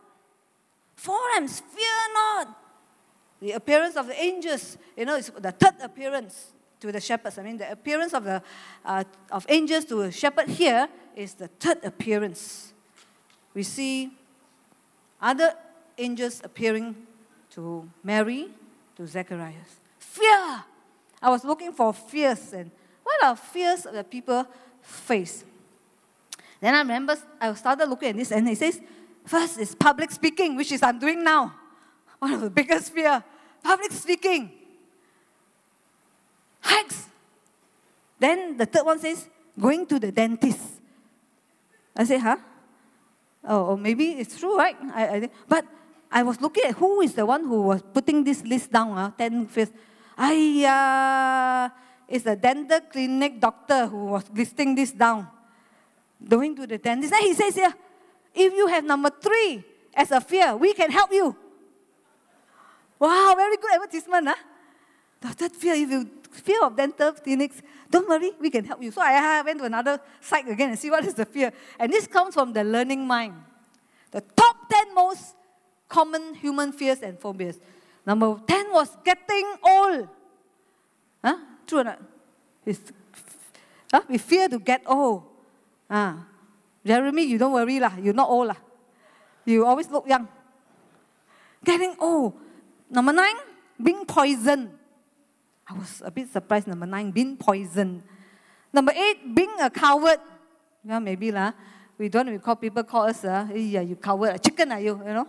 Four 0.94 1.18
times, 1.34 1.60
fear 1.60 2.14
not. 2.14 2.56
The 3.40 3.52
appearance 3.52 3.96
of 3.96 4.06
the 4.06 4.20
angels, 4.20 4.76
you 4.96 5.06
know, 5.06 5.16
it's 5.16 5.30
the 5.30 5.52
third 5.52 5.74
appearance 5.82 6.52
to 6.80 6.92
the 6.92 7.00
shepherds. 7.00 7.38
I 7.38 7.42
mean, 7.42 7.56
the 7.56 7.72
appearance 7.72 8.12
of, 8.12 8.24
the, 8.24 8.42
uh, 8.84 9.04
of 9.30 9.46
angels 9.48 9.86
to 9.86 10.02
a 10.02 10.12
shepherd 10.12 10.48
here 10.48 10.88
is 11.16 11.34
the 11.34 11.48
third 11.48 11.84
appearance. 11.84 12.74
We 13.54 13.62
see 13.62 14.10
other 15.20 15.54
angels 15.96 16.40
appearing 16.44 16.94
to 17.52 17.88
Mary, 18.02 18.48
to 18.96 19.06
Zacharias. 19.06 19.80
Fear. 19.98 20.64
I 21.20 21.30
was 21.30 21.44
looking 21.44 21.72
for 21.72 21.92
fears 21.92 22.52
and 22.52 22.70
what 23.02 23.22
are 23.24 23.36
fears 23.36 23.82
that 23.82 24.10
people 24.10 24.46
face? 24.82 25.44
Then 26.60 26.74
I 26.74 26.78
remember 26.78 27.16
I 27.40 27.52
started 27.54 27.88
looking 27.88 28.10
at 28.10 28.16
this 28.16 28.30
and 28.32 28.48
it 28.48 28.58
says, 28.58 28.80
first 29.24 29.58
is 29.58 29.74
public 29.74 30.10
speaking, 30.10 30.56
which 30.56 30.72
is 30.72 30.82
I'm 30.82 30.98
doing 30.98 31.22
now. 31.22 31.54
One 32.18 32.34
of 32.34 32.40
the 32.40 32.50
biggest 32.50 32.92
fear. 32.92 33.22
Public 33.62 33.92
speaking 33.92 34.60
hikes. 36.60 37.08
Then 38.18 38.56
the 38.56 38.66
third 38.66 38.84
one 38.84 38.98
says, 38.98 39.28
going 39.58 39.86
to 39.86 39.98
the 39.98 40.12
dentist. 40.12 40.60
I 41.96 42.04
say, 42.04 42.18
huh? 42.18 42.36
Oh, 43.44 43.76
maybe 43.76 44.12
it's 44.20 44.38
true, 44.38 44.56
right? 44.56 44.76
I, 44.94 45.06
I, 45.08 45.30
but 45.48 45.64
I 46.12 46.22
was 46.22 46.40
looking 46.40 46.64
at 46.64 46.76
who 46.76 47.00
is 47.00 47.14
the 47.14 47.24
one 47.24 47.44
who 47.44 47.62
was 47.62 47.82
putting 47.82 48.22
this 48.22 48.44
list 48.44 48.70
down, 48.70 48.96
uh, 48.96 49.10
10 49.10 49.46
first. 49.46 49.72
Uh, 50.20 51.68
it's 52.06 52.26
a 52.26 52.36
dental 52.36 52.80
clinic 52.80 53.40
doctor 53.40 53.86
who 53.86 54.06
was 54.06 54.24
listing 54.34 54.74
this 54.74 54.92
down. 54.92 55.26
Going 56.28 56.54
to 56.56 56.66
the 56.66 56.76
dentist. 56.76 57.12
Then 57.12 57.22
he 57.22 57.32
says 57.32 57.54
here, 57.54 57.72
if 58.34 58.52
you 58.52 58.66
have 58.66 58.84
number 58.84 59.10
three 59.10 59.64
as 59.94 60.10
a 60.10 60.20
fear, 60.20 60.54
we 60.56 60.74
can 60.74 60.90
help 60.90 61.10
you. 61.12 61.34
Wow, 62.98 63.32
very 63.34 63.56
good 63.56 63.72
advertisement, 63.72 64.28
huh? 64.28 64.34
The 65.38 65.48
fear, 65.48 65.74
if 65.74 65.90
you 65.90 66.10
fear 66.30 66.62
of 66.64 66.76
dental 66.76 67.12
clinics, 67.12 67.62
don't 67.90 68.08
worry, 68.08 68.32
we 68.38 68.50
can 68.50 68.64
help 68.64 68.82
you. 68.82 68.90
So 68.90 69.00
I 69.02 69.40
went 69.42 69.58
to 69.60 69.64
another 69.64 70.00
site 70.20 70.48
again 70.48 70.70
and 70.70 70.78
see 70.78 70.90
what 70.90 71.04
is 71.04 71.14
the 71.14 71.24
fear. 71.24 71.52
And 71.78 71.90
this 71.90 72.06
comes 72.06 72.34
from 72.34 72.52
the 72.52 72.62
learning 72.62 73.06
mind. 73.06 73.34
The 74.10 74.20
top 74.20 74.68
10 74.70 74.94
most 74.94 75.34
common 75.88 76.34
human 76.34 76.72
fears 76.72 77.00
and 77.00 77.18
phobias. 77.18 77.58
Number 78.06 78.40
10 78.46 78.72
was 78.72 78.96
getting 79.04 79.46
old. 79.62 80.08
Huh? 81.24 81.36
True 81.66 81.80
or 81.80 81.84
not? 81.84 82.00
It's, 82.64 82.80
huh? 83.92 84.02
We 84.08 84.18
fear 84.18 84.48
to 84.48 84.58
get 84.58 84.82
old. 84.86 85.24
Ah. 85.88 86.26
Jeremy, 86.84 87.24
you 87.24 87.36
don't 87.36 87.52
worry 87.52 87.78
lah. 87.78 87.92
You're 88.00 88.16
not 88.16 88.28
old 88.28 88.48
lah. 88.48 88.60
You 89.44 89.66
always 89.66 89.90
look 89.90 90.08
young. 90.08 90.28
Getting 91.64 91.94
old. 92.00 92.34
Number 92.88 93.12
nine, 93.12 93.36
being 93.76 94.04
poisoned. 94.06 94.72
I 95.68 95.74
was 95.74 96.02
a 96.04 96.10
bit 96.10 96.32
surprised. 96.32 96.66
Number 96.66 96.86
nine, 96.86 97.10
being 97.10 97.36
poisoned. 97.36 98.02
Number 98.72 98.92
eight, 98.96 99.34
being 99.34 99.52
a 99.60 99.68
coward. 99.68 100.18
Yeah, 100.84 100.98
maybe 100.98 101.30
lah. 101.30 101.52
We 101.98 102.08
don't 102.08 102.32
we 102.32 102.38
call 102.38 102.56
people 102.56 102.82
call 102.82 103.12
us 103.12 103.24
uh, 103.24 103.46
yeah, 103.52 103.82
you 103.82 103.94
coward, 103.96 104.36
a 104.36 104.38
chicken 104.38 104.72
are 104.72 104.80
you, 104.80 104.96
you 105.04 105.12
know? 105.12 105.28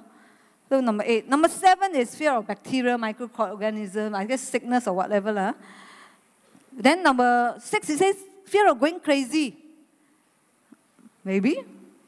So 0.72 0.80
number 0.80 1.04
eight. 1.06 1.28
Number 1.28 1.50
seven 1.50 1.94
is 1.98 2.16
fear 2.16 2.32
of 2.32 2.48
bacteria, 2.48 2.96
microorganism, 2.96 4.16
I 4.16 4.24
guess 4.24 4.40
sickness 4.40 4.88
or 4.88 4.96
whatever 4.96 5.34
lah. 5.34 5.52
Then 6.72 7.04
number 7.04 7.60
six, 7.60 7.90
it 7.90 8.00
says 8.00 8.16
fear 8.46 8.72
of 8.72 8.80
going 8.80 9.02
crazy. 9.02 9.58
Maybe, 11.26 11.60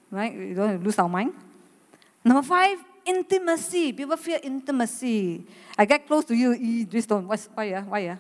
right? 0.10 0.32
We 0.32 0.54
don't 0.54 0.82
lose 0.82 0.98
our 0.98 1.10
mind. 1.10 1.34
Number 2.24 2.42
five, 2.42 2.80
intimacy. 3.04 3.92
People 3.92 4.16
fear 4.16 4.40
intimacy. 4.42 5.44
I 5.78 5.84
get 5.84 6.08
close 6.08 6.24
to 6.32 6.34
you, 6.34 6.54
e, 6.54 6.86
this 6.86 7.06
don't. 7.06 7.28
Why, 7.28 7.66
yeah? 7.66 7.84
Why, 7.84 8.00
yeah? 8.00 8.18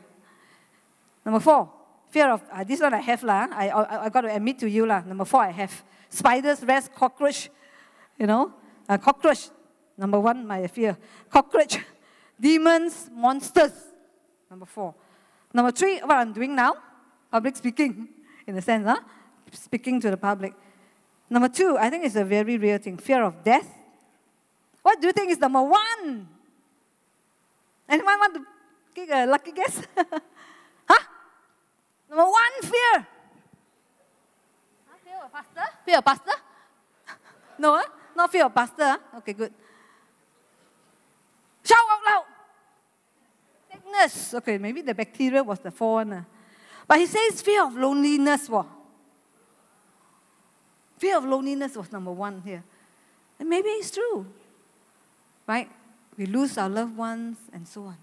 Number 1.23 1.39
four, 1.39 1.71
fear 2.09 2.29
of, 2.31 2.43
uh, 2.51 2.65
this 2.65 2.81
one 2.81 2.93
I 2.93 2.99
have, 2.99 3.23
lah. 3.23 3.47
I, 3.49 3.69
I, 3.69 4.05
I 4.05 4.09
got 4.09 4.27
to 4.27 4.35
admit 4.35 4.59
to 4.59 4.67
you, 4.67 4.85
lah. 4.85 5.03
Number 5.07 5.23
four, 5.23 5.39
I 5.39 5.51
have 5.51 5.71
spiders, 6.09 6.61
rats, 6.65 6.89
cockroach, 6.93 7.49
you 8.19 8.27
know, 8.27 8.51
uh, 8.89 8.97
cockroach. 8.97 9.47
Number 9.97 10.19
one, 10.19 10.45
my 10.47 10.67
fear. 10.67 10.97
Cockroach, 11.29 11.79
demons, 12.39 13.09
monsters. 13.13 13.73
Number 14.49 14.65
four. 14.65 14.95
Number 15.53 15.71
three, 15.71 15.99
what 15.99 16.17
I'm 16.17 16.33
doing 16.33 16.55
now, 16.55 16.75
public 17.31 17.55
speaking, 17.55 18.09
in 18.47 18.57
a 18.57 18.61
sense, 18.61 18.85
huh? 18.85 18.99
speaking 19.51 20.01
to 20.01 20.09
the 20.09 20.17
public. 20.17 20.53
Number 21.29 21.47
two, 21.47 21.77
I 21.79 21.89
think 21.89 22.05
it's 22.05 22.15
a 22.15 22.25
very 22.25 22.57
real 22.57 22.79
thing 22.79 22.97
fear 22.97 23.23
of 23.23 23.43
death 23.43 23.67
what 24.83 24.99
do 24.99 25.07
you 25.07 25.13
think 25.13 25.31
is 25.31 25.39
number 25.39 25.63
one? 25.63 26.27
Anyone 27.87 28.19
want 28.19 28.33
to 28.35 28.41
give 28.93 29.09
a 29.09 29.25
lucky 29.25 29.51
guess? 29.53 29.81
huh? 30.91 31.03
Number 32.09 32.27
one, 32.27 32.53
fear. 32.61 33.07
Huh? 34.85 34.97
Fear 35.03 35.17
of 35.23 35.31
pastor? 35.31 35.67
Fear 35.85 35.97
of 35.97 36.05
pastor? 36.05 36.37
no, 37.57 37.75
huh? 37.77 37.87
not 38.15 38.31
fear 38.31 38.45
of 38.45 38.53
pastor. 38.53 38.83
Huh? 38.83 39.17
Okay, 39.19 39.33
good. 39.33 39.53
Shout 41.63 41.77
out 41.77 42.05
loud. 42.05 42.25
Sickness. 43.71 44.33
Okay, 44.35 44.57
maybe 44.57 44.81
the 44.81 44.93
bacteria 44.93 45.43
was 45.43 45.59
the 45.59 45.71
four 45.71 45.95
one. 45.95 46.13
Ah. 46.13 46.25
But 46.87 46.99
he 46.99 47.05
says 47.05 47.41
fear 47.41 47.65
of 47.65 47.75
loneliness. 47.75 48.49
Well. 48.49 48.67
Fear 50.97 51.17
of 51.17 51.25
loneliness 51.25 51.75
was 51.75 51.91
number 51.91 52.11
one 52.11 52.41
here. 52.41 52.63
And 53.39 53.49
maybe 53.49 53.69
it's 53.69 53.91
true 53.91 54.25
right? 55.47 55.69
We 56.17 56.25
lose 56.25 56.57
our 56.57 56.69
loved 56.69 56.95
ones 56.95 57.37
and 57.51 57.67
so 57.67 57.85
on. 57.85 57.97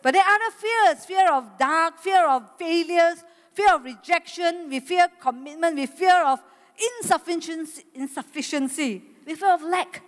But 0.00 0.14
there 0.14 0.22
are 0.22 0.34
other 0.34 0.56
fears 0.56 1.04
fear 1.04 1.32
of 1.32 1.58
dark, 1.58 1.98
fear 1.98 2.26
of 2.28 2.56
failures, 2.58 3.24
fear 3.52 3.74
of 3.74 3.84
rejection, 3.84 4.68
we 4.68 4.80
fear 4.80 5.08
commitment, 5.20 5.76
we 5.76 5.86
fear 5.86 6.24
of 6.24 6.40
insufficiency, 7.00 7.84
insufficiency, 7.94 9.02
we 9.26 9.34
fear 9.34 9.54
of 9.54 9.62
lack. 9.62 10.02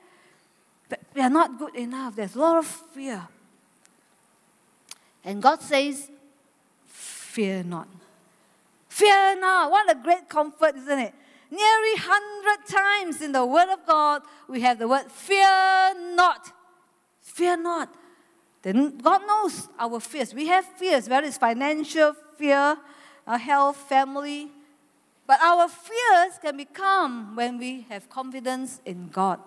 We 1.15 1.21
are 1.21 1.31
not 1.31 1.59
good 1.59 1.77
enough. 1.77 2.17
There's 2.17 2.35
a 2.35 2.41
lot 2.41 2.59
of 2.59 2.67
fear. 2.67 3.27
And 5.25 5.41
God 5.41 5.63
says, 5.63 6.11
Fear 6.87 7.65
not. 7.65 7.89
Fear 8.89 9.41
not. 9.41 9.71
What 9.71 9.91
a 9.91 9.95
great 9.95 10.29
comfort, 10.29 10.77
isn't 10.77 10.99
it? 10.99 11.15
Nearly 11.51 11.95
100 11.95 12.67
times 12.67 13.23
in 13.23 13.33
the 13.33 13.45
Word 13.45 13.69
of 13.73 13.87
God, 13.87 14.23
we 14.49 14.61
have 14.61 14.79
the 14.79 14.89
word 14.89 15.11
fear 15.11 15.95
not. 16.15 16.53
Fear 17.21 17.57
not. 17.59 17.95
Then 18.63 18.99
God 18.99 19.23
knows 19.27 19.69
our 19.79 20.01
fears. 20.01 20.33
We 20.35 20.47
have 20.47 20.65
fears, 20.65 21.09
whether 21.09 21.27
it's 21.27 21.39
financial 21.39 22.15
fear, 22.39 22.77
our 23.27 23.39
health, 23.39 23.77
family. 23.77 24.51
But 25.27 25.41
our 25.41 25.69
fears 25.69 26.39
can 26.41 26.57
become 26.57 27.37
when 27.37 27.59
we 27.59 27.87
have 27.89 28.09
confidence 28.09 28.81
in 28.85 29.09
God, 29.09 29.41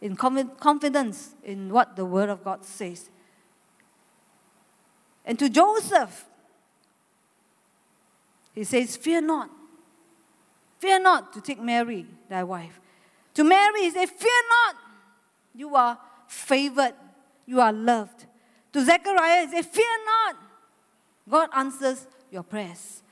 in 0.00 0.16
confidence 0.16 1.34
in 1.42 1.72
what 1.72 1.96
the 1.96 2.04
Word 2.04 2.28
of 2.28 2.44
God 2.44 2.64
says. 2.64 3.10
And 5.24 5.38
to 5.38 5.48
Joseph, 5.48 6.24
he 8.54 8.64
says, 8.64 8.96
Fear 8.96 9.22
not. 9.22 9.50
Fear 10.78 11.00
not 11.00 11.32
to 11.32 11.40
take 11.40 11.60
Mary, 11.60 12.06
thy 12.28 12.44
wife. 12.44 12.80
To 13.34 13.44
Mary, 13.44 13.82
he 13.82 13.90
says, 13.90 14.10
Fear 14.10 14.42
not, 14.48 14.76
you 15.54 15.74
are 15.74 15.98
favored, 16.26 16.94
you 17.46 17.60
are 17.60 17.72
loved. 17.72 18.26
To 18.72 18.84
Zechariah, 18.84 19.46
he 19.46 19.52
says, 19.52 19.66
Fear 19.66 20.04
not, 20.04 20.36
God 21.28 21.48
answers 21.54 22.06
your 22.30 22.42
prayers. 22.42 23.02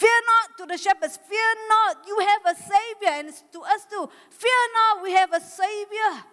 Fear 0.00 0.20
not 0.32 0.56
to 0.56 0.64
the 0.64 0.78
shepherds, 0.78 1.18
fear 1.28 1.54
not, 1.68 1.98
you 2.06 2.18
have 2.20 2.56
a 2.56 2.58
Savior, 2.58 3.12
and 3.18 3.28
it's 3.28 3.44
to 3.52 3.60
us 3.60 3.84
too. 3.84 4.08
Fear 4.30 4.60
not, 4.72 5.02
we 5.02 5.12
have 5.12 5.30
a 5.30 5.40
Savior. 5.40 6.24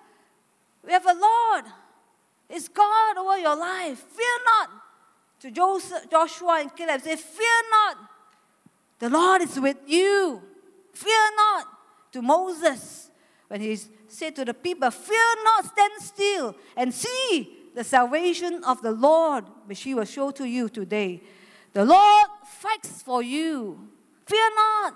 We 0.85 0.93
have 0.93 1.05
a 1.05 1.13
Lord. 1.13 1.65
It's 2.49 2.69
God 2.69 3.17
over 3.17 3.37
your 3.37 3.57
life. 3.57 3.99
Fear 3.99 4.37
not. 4.45 4.69
To 5.41 5.51
Joseph, 5.51 6.09
Joshua 6.09 6.59
and 6.61 6.73
Caleb, 6.73 7.01
say, 7.01 7.17
Fear 7.17 7.61
not. 7.69 7.97
The 8.99 9.09
Lord 9.09 9.41
is 9.41 9.59
with 9.59 9.79
you. 9.85 10.41
Fear 10.93 11.35
not. 11.35 11.65
To 12.13 12.21
Moses, 12.21 13.11
when 13.49 13.59
he 13.59 13.77
said 14.07 14.33
to 14.37 14.45
the 14.45 14.53
people, 14.53 14.89
Fear 14.91 15.43
not, 15.43 15.65
stand 15.65 15.91
still 15.99 16.55
and 16.77 16.93
see 16.93 17.49
the 17.75 17.83
salvation 17.83 18.63
of 18.63 18.81
the 18.81 18.91
Lord, 18.91 19.43
which 19.65 19.81
he 19.81 19.93
will 19.93 20.05
show 20.05 20.31
to 20.31 20.45
you 20.45 20.69
today. 20.69 21.21
The 21.77 21.85
Lord 21.85 22.25
fights 22.43 23.03
for 23.03 23.21
you. 23.21 23.77
Fear 24.25 24.49
not. 24.55 24.95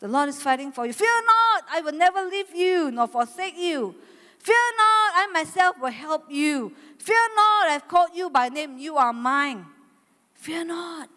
The 0.00 0.08
Lord 0.08 0.30
is 0.30 0.40
fighting 0.40 0.72
for 0.72 0.86
you. 0.86 0.94
Fear 0.94 1.22
not. 1.26 1.64
I 1.70 1.82
will 1.82 1.92
never 1.92 2.24
leave 2.24 2.54
you 2.54 2.90
nor 2.90 3.06
forsake 3.08 3.58
you. 3.58 3.94
Fear 4.38 4.64
not. 4.78 5.12
I 5.16 5.28
myself 5.34 5.76
will 5.78 5.90
help 5.90 6.24
you. 6.30 6.72
Fear 6.98 7.28
not. 7.36 7.68
I've 7.68 7.86
called 7.86 8.12
you 8.14 8.30
by 8.30 8.48
name. 8.48 8.78
You 8.78 8.96
are 8.96 9.12
mine. 9.12 9.66
Fear 10.32 10.64
not. 10.64 11.10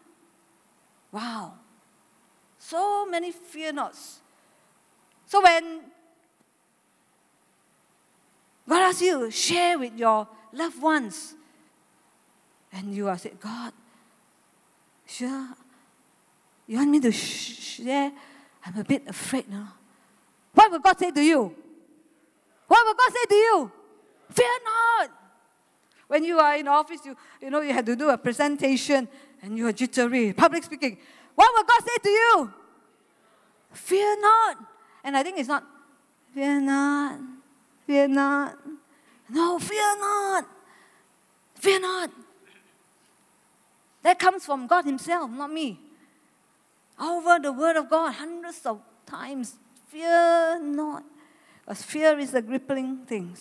Wow. 1.14 1.54
So 2.60 3.06
many 3.06 3.32
fear 3.32 3.72
nots. 3.72 4.20
So 5.26 5.42
when 5.42 5.84
God 8.68 8.90
asks 8.90 9.02
you, 9.02 9.32
share 9.32 9.80
with 9.80 9.98
your 9.98 10.28
loved 10.52 10.82
ones, 10.82 11.34
and 12.74 12.94
you 12.94 13.08
are 13.08 13.18
saying, 13.18 13.38
God, 13.40 13.72
sure, 15.12 15.48
you 16.68 16.78
want 16.78 16.90
me 16.90 17.00
to 17.02 17.12
share? 17.12 18.12
I'm 18.66 18.78
a 18.78 18.84
bit 18.84 19.08
afraid 19.08 19.50
now. 19.50 19.74
What 20.54 20.72
will 20.72 20.80
God 20.80 20.98
say 20.98 21.12
to 21.12 21.22
you? 21.22 21.56
What 22.68 22.86
will 22.86 22.94
God 22.94 23.12
say 23.14 23.26
to 23.28 23.36
you? 23.36 23.72
Fear 24.30 24.52
not. 24.64 25.10
When 26.08 26.24
you 26.24 26.40
are 26.40 26.56
in 26.56 26.68
office, 26.68 27.02
you, 27.06 27.16
you 27.42 27.50
know 27.50 27.62
you 27.62 27.74
have 27.74 27.86
to 27.86 27.96
do 27.96 28.10
a 28.10 28.18
presentation 28.18 29.08
and 29.42 29.58
you 29.58 29.68
are 29.68 29.72
jittery, 29.72 30.34
public 30.34 30.64
speaking. 30.64 30.98
What 31.36 31.52
will 31.56 31.64
God 31.64 31.82
say 31.88 31.98
to 32.04 32.10
you? 32.10 32.54
Fear 33.74 34.22
not. 34.22 34.58
And 35.04 35.18
I 35.18 35.24
think 35.24 35.40
it's 35.40 35.48
not, 35.48 35.64
fear 36.34 36.60
not, 36.60 37.20
fear 37.88 38.08
not. 38.08 38.58
No, 39.30 39.58
fear 39.60 39.98
not. 39.98 40.46
Fear 41.56 41.80
not. 41.80 42.10
That 44.04 44.18
comes 44.18 44.46
from 44.46 44.68
God 44.68 44.86
Himself, 44.86 45.30
not 45.30 45.52
me. 45.52 45.80
Over 47.00 47.40
the 47.40 47.52
Word 47.52 47.76
of 47.78 47.90
God, 47.90 48.14
hundreds 48.14 48.66
of 48.66 48.82
times. 49.06 49.56
Fear 49.88 50.60
not. 50.62 51.04
Because 51.66 51.84
fear 51.84 52.18
is 52.20 52.34
a 52.34 52.42
crippling 52.42 53.06
thing. 53.06 53.36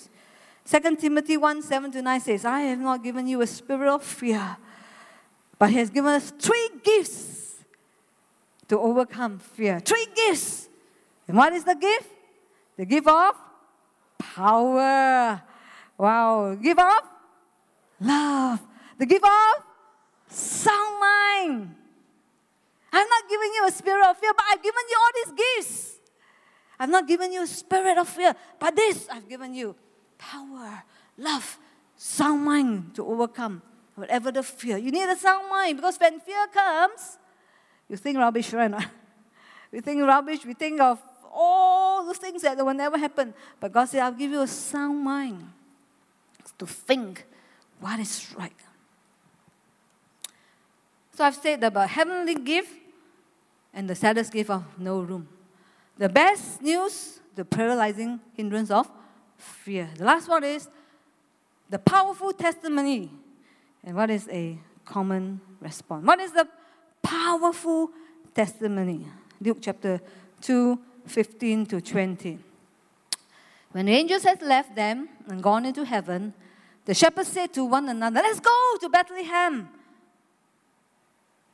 2 0.65 0.97
Timothy 0.97 1.37
1 1.37 1.63
7 1.63 1.91
to 1.93 2.03
9 2.03 2.21
says, 2.21 2.45
I 2.45 2.61
have 2.61 2.79
not 2.79 3.03
given 3.03 3.27
you 3.27 3.41
a 3.41 3.47
spirit 3.47 3.89
of 3.89 4.03
fear, 4.03 4.57
but 5.59 5.71
He 5.71 5.77
has 5.77 5.91
given 5.91 6.11
us 6.11 6.31
three 6.39 6.71
gifts 6.83 7.57
to 8.69 8.79
overcome 8.79 9.39
fear. 9.39 9.81
Three 9.81 10.07
gifts. 10.15 10.69
And 11.27 11.37
what 11.37 11.53
is 11.53 11.65
the 11.65 11.75
gift? 11.75 12.09
The 12.77 12.85
gift 12.85 13.09
of 13.09 13.35
power. 14.19 15.43
Wow. 15.99 16.55
Give 16.55 16.79
of 16.79 17.03
love. 18.01 18.61
The 18.99 19.07
gift 19.07 19.25
of 19.25 19.65
sound 20.31 21.01
mind. 21.01 21.75
I'm 22.93 23.09
not 23.09 23.29
giving 23.29 23.51
you 23.55 23.67
a 23.67 23.71
spirit 23.71 24.07
of 24.09 24.17
fear, 24.17 24.33
but 24.35 24.45
I've 24.51 24.63
given 24.63 24.83
you 24.91 24.97
all 24.99 25.13
these 25.15 25.45
gifts. 25.45 25.97
I've 26.79 26.89
not 26.89 27.07
given 27.07 27.33
you 27.33 27.43
a 27.43 27.47
spirit 27.47 27.99
of 27.99 28.09
fear, 28.09 28.35
but 28.59 28.75
this 28.75 29.07
I've 29.11 29.29
given 29.29 29.55
you 29.55 29.77
power, 30.17 30.83
love, 31.19 31.59
sound 31.97 32.45
mind 32.45 32.95
to 32.95 33.07
overcome 33.07 33.63
whatever 33.95 34.33
the 34.33 34.43
fear. 34.43 34.79
You 34.79 34.91
need 34.91 35.09
a 35.09 35.17
sound 35.17 35.49
mind 35.51 35.77
because 35.77 35.99
when 35.99 36.19
fear 36.21 36.47
comes, 36.49 37.19
you 37.89 37.97
think 37.97 38.19
rubbish, 38.19 38.53
right? 38.53 38.73
we 39.73 39.81
think 39.81 40.03
rubbish, 40.03 40.45
we 40.45 40.55
think 40.55 40.81
of 40.81 40.99
all 41.33 42.05
those 42.07 42.17
things 42.17 42.43
that 42.43 42.57
will 42.57 42.75
never 42.75 42.99
happen. 42.99 43.35
But 43.61 43.73
God 43.73 43.87
said, 43.87 44.03
I'll 44.03 44.13
give 44.13 44.31
you 44.31 44.41
a 44.41 44.47
sound 44.47 45.05
mind 45.05 45.49
to 46.59 46.67
think 46.67 47.27
what 47.79 47.99
is 48.01 48.35
right. 48.39 48.53
So 51.21 51.27
I've 51.27 51.35
said 51.35 51.63
about 51.63 51.91
heavenly 51.91 52.35
gift 52.35 52.73
and 53.75 53.91
the 53.91 53.95
saddest 53.95 54.33
gift 54.33 54.49
of 54.49 54.65
no 54.79 55.01
room. 55.01 55.29
The 55.99 56.09
best 56.09 56.63
news, 56.63 57.21
the 57.35 57.45
paralyzing 57.45 58.21
hindrance 58.33 58.71
of 58.71 58.91
fear. 59.37 59.91
The 59.99 60.05
last 60.05 60.31
one 60.31 60.45
is 60.45 60.71
the 61.69 61.79
powerful 61.79 62.33
testimony. 62.33 63.11
And 63.85 63.97
what 63.97 64.09
is 64.09 64.31
a 64.33 64.59
common 64.87 65.43
response? 65.61 66.07
What 66.07 66.21
is 66.21 66.33
the 66.33 66.49
powerful 67.03 67.91
testimony? 68.33 69.07
Luke 69.43 69.59
chapter 69.61 70.01
2, 70.41 70.79
15 71.05 71.67
to 71.67 71.83
20. 71.83 72.39
When 73.73 73.85
the 73.85 73.93
angels 73.93 74.23
had 74.23 74.41
left 74.41 74.75
them 74.75 75.11
and 75.29 75.43
gone 75.43 75.67
into 75.67 75.85
heaven, 75.85 76.33
the 76.87 76.95
shepherds 76.95 77.29
said 77.29 77.53
to 77.53 77.67
one 77.67 77.91
another, 77.91 78.23
Let's 78.23 78.41
go 78.41 78.77
to 78.81 78.89
Bethlehem. 78.89 79.69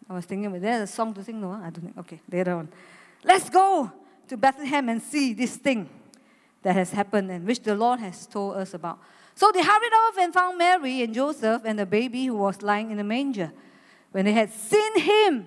I 0.09 0.15
was 0.15 0.25
thinking, 0.25 0.51
but 0.51 0.63
there's 0.63 0.89
a 0.89 0.93
song 0.93 1.13
to 1.15 1.25
sing? 1.25 1.41
No, 1.41 1.51
I 1.51 1.71
don't 1.71 1.81
think. 1.81 1.99
Okay, 1.99 2.21
later 2.31 2.55
on. 2.55 2.69
Let's 3.25 3.51
go 3.51 3.91
to 4.29 4.37
Bethlehem 4.37 4.89
and 4.89 5.03
see 5.03 5.33
this 5.35 5.57
thing 5.57 5.89
that 6.63 6.75
has 6.75 6.93
happened 6.93 7.31
and 7.31 7.47
which 7.47 7.61
the 7.61 7.75
Lord 7.75 8.01
has 8.01 8.27
told 8.27 8.57
us 8.57 8.75
about. 8.75 8.99
So 9.35 9.51
they 9.53 9.63
hurried 9.63 9.93
off 9.93 10.19
and 10.19 10.33
found 10.33 10.59
Mary 10.59 11.03
and 11.03 11.13
Joseph 11.13 11.63
and 11.65 11.79
the 11.79 11.87
baby 11.87 12.27
who 12.27 12.37
was 12.37 12.63
lying 12.63 12.91
in 12.91 12.97
the 12.97 13.05
manger. 13.05 13.53
When 14.13 14.25
they 14.25 14.33
had 14.33 14.53
seen 14.53 14.99
him, 14.99 15.47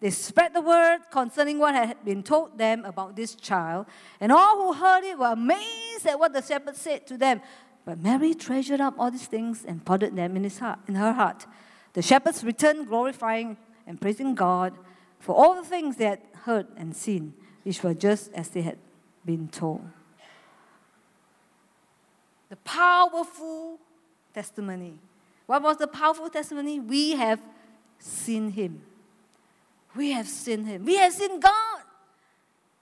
they 0.00 0.10
spread 0.10 0.54
the 0.54 0.60
word 0.60 1.00
concerning 1.10 1.58
what 1.58 1.74
had 1.74 2.04
been 2.04 2.22
told 2.22 2.56
them 2.56 2.84
about 2.84 3.16
this 3.16 3.34
child, 3.34 3.86
and 4.20 4.30
all 4.30 4.56
who 4.56 4.72
heard 4.72 5.04
it 5.04 5.18
were 5.18 5.32
amazed 5.32 6.06
at 6.06 6.18
what 6.18 6.32
the 6.32 6.42
shepherds 6.42 6.80
said 6.80 7.06
to 7.08 7.16
them. 7.16 7.40
But 7.84 7.98
Mary 7.98 8.34
treasured 8.34 8.80
up 8.80 8.94
all 8.98 9.10
these 9.10 9.26
things 9.26 9.64
and 9.64 9.84
pondered 9.84 10.14
them 10.14 10.36
in, 10.36 10.44
his 10.44 10.58
heart, 10.58 10.78
in 10.86 10.94
her 10.94 11.12
heart. 11.12 11.46
The 11.94 12.02
shepherds 12.02 12.44
returned, 12.44 12.86
glorifying 12.86 13.56
and 13.88 14.00
praising 14.00 14.34
God 14.34 14.74
for 15.18 15.34
all 15.34 15.56
the 15.56 15.64
things 15.64 15.96
they 15.96 16.04
had 16.04 16.20
heard 16.44 16.66
and 16.76 16.94
seen, 16.94 17.32
which 17.64 17.82
were 17.82 17.94
just 17.94 18.30
as 18.34 18.50
they 18.50 18.62
had 18.62 18.78
been 19.24 19.48
told. 19.48 19.82
The 22.50 22.56
powerful 22.56 23.80
testimony. 24.32 24.98
What 25.46 25.62
was 25.62 25.78
the 25.78 25.88
powerful 25.88 26.28
testimony? 26.28 26.78
We 26.78 27.12
have 27.12 27.40
seen 27.98 28.50
him. 28.50 28.82
We 29.96 30.12
have 30.12 30.28
seen 30.28 30.66
him. 30.66 30.84
We 30.84 30.96
have 30.96 31.12
seen 31.12 31.40
God. 31.40 31.82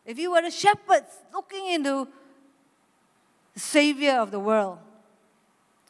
If 0.05 0.19
you 0.19 0.33
were 0.33 0.43
the 0.43 0.51
shepherds 0.51 1.23
looking 1.33 1.67
into 1.67 2.09
the 3.55 3.61
Savior 3.61 4.19
of 4.19 4.31
the 4.31 4.41
world, 4.41 4.79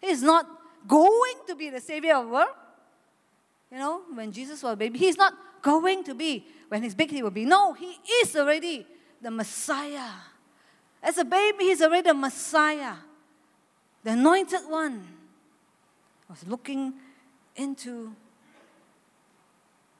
He's 0.01 0.23
not 0.23 0.47
going 0.87 1.35
to 1.49 1.55
be 1.55 1.71
the 1.71 1.81
Savior 1.81 2.14
of 2.14 2.27
the 2.27 2.33
world. 2.33 2.55
You 3.71 3.79
know, 3.79 4.03
when 4.14 4.33
Jesus 4.33 4.62
was 4.62 4.75
a 4.75 4.77
baby, 4.77 4.99
He's 4.99 5.17
not 5.17 5.35
going 5.62 6.05
to 6.05 6.14
be. 6.14 6.47
When 6.69 6.83
He's 6.83 6.95
big, 6.95 7.11
He 7.11 7.23
will 7.23 7.31
be. 7.31 7.45
No, 7.45 7.73
He 7.73 7.99
is 8.23 8.37
already 8.37 8.87
the 9.21 9.31
Messiah. 9.31 10.11
As 11.03 11.19
a 11.19 11.25
baby, 11.25 11.64
He's 11.64 11.83
already 11.83 12.09
the 12.09 12.14
Messiah. 12.14 12.95
The 14.05 14.12
anointed 14.12 14.61
one 14.69 15.05
I 16.29 16.33
was 16.33 16.47
looking 16.47 16.95
into 17.57 18.14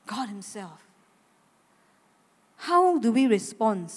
God 0.07 0.29
Himself. 0.29 0.81
How 2.57 2.99
do 2.99 3.13
we 3.13 3.27
respond 3.27 3.93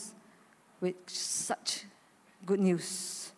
with 0.82 0.96
such 1.08 1.86
good 2.46 2.60
news? 2.60 3.32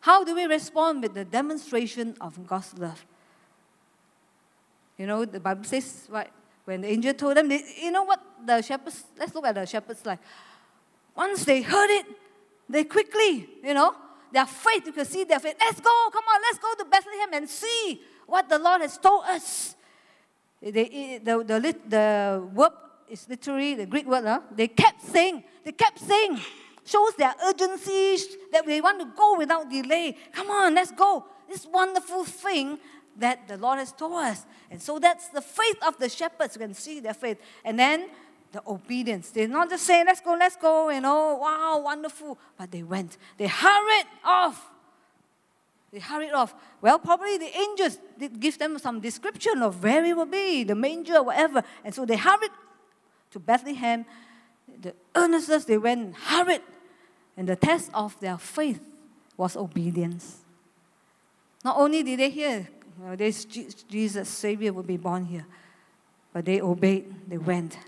How 0.00 0.24
do 0.24 0.34
we 0.34 0.44
respond 0.44 1.02
with 1.02 1.14
the 1.14 1.24
demonstration 1.24 2.16
of 2.20 2.46
God's 2.46 2.76
love? 2.78 3.04
You 5.00 5.06
know, 5.06 5.24
the 5.24 5.40
Bible 5.40 5.64
says, 5.64 6.06
right, 6.10 6.28
when 6.66 6.82
the 6.82 6.88
angel 6.88 7.14
told 7.14 7.34
them, 7.34 7.48
they, 7.48 7.64
you 7.80 7.90
know 7.90 8.02
what 8.02 8.20
the 8.44 8.60
shepherds, 8.60 9.02
let's 9.18 9.34
look 9.34 9.46
at 9.46 9.54
the 9.54 9.64
shepherds' 9.64 10.04
life. 10.04 10.18
Once 11.16 11.42
they 11.46 11.62
heard 11.62 11.88
it, 11.88 12.04
they 12.68 12.84
quickly, 12.84 13.48
you 13.64 13.72
know, 13.72 13.94
their 14.30 14.44
faith, 14.44 14.84
you 14.84 14.92
can 14.92 15.06
see 15.06 15.24
their 15.24 15.40
faith. 15.40 15.56
Let's 15.58 15.80
go, 15.80 15.90
come 16.12 16.24
on, 16.24 16.42
let's 16.42 16.58
go 16.58 16.74
to 16.74 16.84
Bethlehem 16.84 17.30
and 17.32 17.48
see 17.48 18.02
what 18.26 18.46
the 18.50 18.58
Lord 18.58 18.82
has 18.82 18.98
told 18.98 19.24
us. 19.24 19.74
They, 20.60 21.18
the, 21.24 21.44
the, 21.44 21.76
the 21.88 22.48
word 22.52 22.72
is 23.08 23.26
literally 23.26 23.76
the 23.76 23.86
Greek 23.86 24.06
word. 24.06 24.24
Huh? 24.24 24.40
They 24.54 24.68
kept 24.68 25.00
saying, 25.00 25.42
they 25.64 25.72
kept 25.72 25.98
saying, 25.98 26.40
shows 26.84 27.14
their 27.16 27.32
urgency 27.46 28.18
that 28.52 28.66
they 28.66 28.82
want 28.82 29.00
to 29.00 29.06
go 29.16 29.38
without 29.38 29.70
delay. 29.70 30.14
Come 30.30 30.50
on, 30.50 30.74
let's 30.74 30.92
go. 30.92 31.24
This 31.48 31.66
wonderful 31.66 32.24
thing 32.24 32.78
that 33.18 33.48
the 33.48 33.56
Lord 33.56 33.78
has 33.78 33.92
told 33.92 34.14
us. 34.14 34.46
And 34.70 34.80
so 34.80 34.98
that's 34.98 35.28
the 35.28 35.42
faith 35.42 35.76
of 35.86 35.98
the 35.98 36.08
shepherds. 36.08 36.56
You 36.56 36.60
can 36.60 36.74
see 36.74 37.00
their 37.00 37.14
faith. 37.14 37.38
And 37.64 37.78
then 37.78 38.08
the 38.52 38.62
obedience. 38.66 39.30
They're 39.30 39.48
not 39.48 39.70
just 39.70 39.84
saying, 39.84 40.06
let's 40.06 40.20
go, 40.20 40.36
let's 40.38 40.56
go, 40.56 40.90
you 40.90 41.00
know, 41.00 41.36
wow, 41.36 41.80
wonderful. 41.84 42.38
But 42.58 42.70
they 42.70 42.82
went. 42.82 43.16
They 43.36 43.46
hurried 43.46 44.06
off. 44.24 44.70
They 45.92 45.98
hurried 45.98 46.32
off. 46.32 46.54
Well, 46.80 46.98
probably 46.98 47.38
the 47.38 47.56
angels 47.56 47.98
did 48.18 48.38
give 48.38 48.58
them 48.58 48.78
some 48.78 49.00
description 49.00 49.62
of 49.62 49.82
where 49.82 50.04
it 50.04 50.16
will 50.16 50.26
be, 50.26 50.64
the 50.64 50.74
manger, 50.74 51.22
whatever. 51.22 51.62
And 51.84 51.94
so 51.94 52.04
they 52.04 52.16
hurried 52.16 52.50
to 53.32 53.38
Bethlehem. 53.38 54.04
The 54.80 54.94
earnestness 55.16 55.64
they 55.64 55.78
went, 55.78 56.14
hurried. 56.14 56.62
And 57.36 57.48
the 57.48 57.56
test 57.56 57.90
of 57.92 58.18
their 58.20 58.38
faith 58.38 58.80
was 59.36 59.56
obedience. 59.56 60.38
Not 61.64 61.76
only 61.76 62.02
did 62.02 62.20
they 62.20 62.30
hear 62.30 62.68
this 63.16 63.44
Jesus, 63.44 64.28
Savior, 64.28 64.72
will 64.72 64.82
be 64.82 64.96
born 64.96 65.24
here, 65.24 65.46
but 66.32 66.44
they 66.44 66.60
obeyed, 66.60 67.14
they 67.28 67.38
went. 67.38 67.78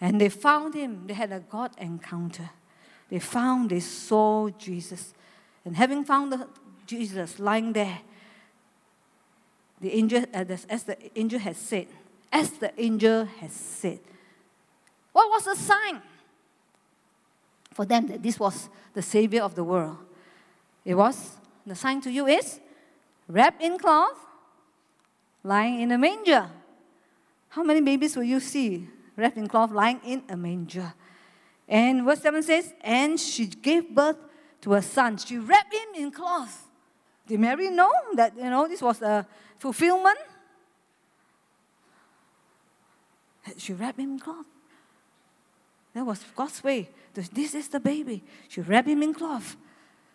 And 0.00 0.20
they 0.20 0.28
found 0.28 0.74
him. 0.74 1.06
They 1.06 1.14
had 1.14 1.32
a 1.32 1.40
God 1.40 1.70
encounter. 1.78 2.50
They 3.08 3.18
found, 3.18 3.70
they 3.70 3.80
saw 3.80 4.50
Jesus. 4.50 5.14
And 5.64 5.76
having 5.76 6.04
found 6.04 6.34
Jesus 6.86 7.38
lying 7.38 7.72
there, 7.72 8.00
the 9.80 9.92
angel, 9.94 10.24
uh, 10.34 10.44
as 10.68 10.82
the 10.84 10.96
angel 11.18 11.38
has 11.38 11.56
said, 11.56 11.86
as 12.32 12.50
the 12.50 12.72
angel 12.80 13.24
has 13.24 13.52
said, 13.52 14.00
what 15.12 15.30
was 15.30 15.44
the 15.44 15.54
sign 15.54 16.02
for 17.72 17.84
them 17.84 18.08
that 18.08 18.22
this 18.22 18.38
was 18.38 18.68
the 18.94 19.02
Savior 19.02 19.42
of 19.42 19.54
the 19.54 19.64
world? 19.64 19.98
It 20.84 20.94
was, 20.94 21.36
the 21.66 21.74
sign 21.74 22.00
to 22.02 22.10
you 22.10 22.26
is 22.26 22.60
wrapped 23.28 23.62
in 23.62 23.78
cloth, 23.78 24.18
lying 25.42 25.80
in 25.80 25.92
a 25.92 25.98
manger. 25.98 26.50
How 27.48 27.62
many 27.62 27.80
babies 27.80 28.16
will 28.16 28.24
you 28.24 28.40
see 28.40 28.88
wrapped 29.16 29.36
in 29.36 29.46
cloth, 29.46 29.70
lying 29.70 30.00
in 30.04 30.22
a 30.28 30.36
manger. 30.36 30.92
And 31.68 32.04
verse 32.04 32.20
7 32.20 32.42
says, 32.42 32.72
And 32.80 33.18
she 33.18 33.46
gave 33.46 33.94
birth 33.94 34.18
to 34.62 34.74
a 34.74 34.82
son. 34.82 35.16
She 35.18 35.38
wrapped 35.38 35.72
him 35.72 35.88
in 35.96 36.10
cloth. 36.10 36.66
Did 37.26 37.40
Mary 37.40 37.70
know 37.70 37.92
that, 38.14 38.36
you 38.36 38.50
know, 38.50 38.68
this 38.68 38.82
was 38.82 39.00
a 39.00 39.26
fulfillment? 39.58 40.18
She 43.56 43.72
wrapped 43.72 43.98
him 43.98 44.12
in 44.12 44.18
cloth. 44.18 44.46
That 45.94 46.04
was 46.04 46.24
God's 46.34 46.62
way. 46.62 46.88
This 47.14 47.54
is 47.54 47.68
the 47.68 47.80
baby. 47.80 48.24
She 48.48 48.60
wrapped 48.60 48.88
him 48.88 49.02
in 49.02 49.14
cloth. 49.14 49.56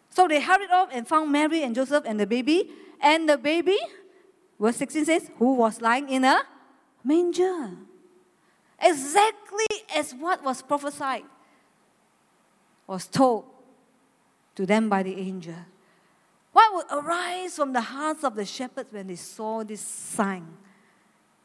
So 0.09 0.27
they 0.27 0.41
hurried 0.41 0.71
off 0.71 0.89
and 0.91 1.07
found 1.07 1.31
Mary 1.31 1.63
and 1.63 1.75
Joseph 1.75 2.03
and 2.05 2.19
the 2.19 2.27
baby. 2.27 2.69
And 3.01 3.29
the 3.29 3.37
baby, 3.37 3.77
verse 4.59 4.77
16 4.77 5.05
says, 5.05 5.31
who 5.37 5.53
was 5.53 5.81
lying 5.81 6.09
in 6.09 6.25
a 6.25 6.41
manger 7.03 7.71
exactly 8.81 9.65
as 9.95 10.13
what 10.13 10.43
was 10.43 10.61
prophesied 10.61 11.23
was 12.87 13.07
told 13.07 13.45
to 14.55 14.65
them 14.65 14.89
by 14.89 15.03
the 15.03 15.15
angel. 15.15 15.55
What 16.51 16.73
would 16.73 17.03
arise 17.03 17.55
from 17.55 17.73
the 17.73 17.81
hearts 17.81 18.23
of 18.23 18.35
the 18.35 18.45
shepherds 18.45 18.91
when 18.91 19.07
they 19.07 19.15
saw 19.15 19.63
this 19.63 19.81
sign? 19.81 20.47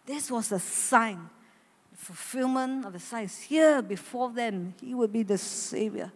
This 0.07 0.31
was 0.31 0.51
a 0.53 0.59
sign, 0.59 1.29
the 1.93 1.99
fulfillment 1.99 2.87
of 2.87 2.93
the 2.93 2.99
signs 2.99 3.39
here 3.41 3.83
before 3.83 4.31
them. 4.31 4.75
He 4.81 4.95
would 4.95 5.13
be 5.13 5.23
the 5.23 5.39
Savior. 5.39 6.11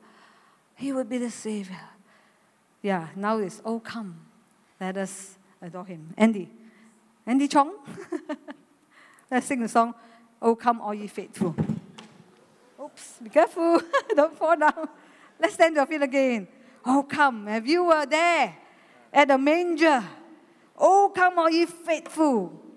He 0.74 0.92
would 0.92 1.08
be 1.08 1.18
the 1.18 1.30
Savior. 1.30 1.78
Yeah, 2.82 3.08
now 3.16 3.38
it's, 3.38 3.60
oh, 3.64 3.80
come, 3.80 4.20
let 4.80 4.96
us 4.96 5.36
adore 5.60 5.84
Him. 5.84 6.14
Andy, 6.16 6.48
Andy 7.26 7.48
Chong, 7.48 7.74
let's 9.30 9.46
sing 9.46 9.60
the 9.60 9.68
song. 9.68 9.94
Oh, 10.40 10.54
come, 10.54 10.80
all 10.80 10.94
ye 10.94 11.08
faithful. 11.08 11.54
Oops, 12.80 13.18
be 13.22 13.30
careful. 13.30 13.82
Don't 14.14 14.36
fall 14.36 14.56
down. 14.56 14.88
Let's 15.40 15.54
stand 15.54 15.74
to 15.74 15.86
feet 15.86 16.02
again. 16.02 16.46
Oh, 16.86 17.02
come, 17.02 17.48
if 17.48 17.66
you 17.66 17.84
were 17.84 18.06
there 18.06 18.56
at 19.12 19.28
the 19.28 19.36
manger, 19.36 20.04
oh, 20.76 21.12
come, 21.14 21.38
all 21.38 21.50
ye 21.50 21.66
faithful. 21.66 22.67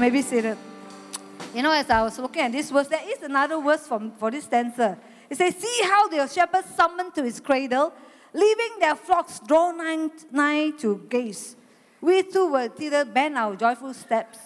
May 0.00 0.08
be 0.08 0.22
seated. 0.22 0.56
You 1.54 1.62
know, 1.62 1.72
as 1.72 1.90
I 1.90 2.02
was 2.02 2.18
looking 2.18 2.40
at 2.40 2.52
this 2.52 2.70
verse, 2.70 2.88
there 2.88 3.02
is 3.06 3.22
another 3.22 3.60
verse 3.60 3.86
from, 3.86 4.12
for 4.12 4.30
this 4.30 4.44
stanza. 4.44 4.98
It 5.28 5.36
says, 5.36 5.54
See 5.56 5.82
how 5.84 6.08
the 6.08 6.26
shepherd 6.26 6.64
summoned 6.74 7.14
to 7.16 7.22
his 7.22 7.38
cradle, 7.38 7.92
leaving 8.32 8.78
their 8.80 8.94
flocks 8.94 9.40
drawn 9.46 9.76
nigh, 9.76 10.08
nigh 10.32 10.70
to 10.78 11.06
gaze. 11.10 11.54
We 12.00 12.22
too 12.22 12.50
will 12.50 12.68
thither 12.70 13.04
bend 13.04 13.36
our 13.36 13.54
joyful 13.56 13.92
steps. 13.92 14.38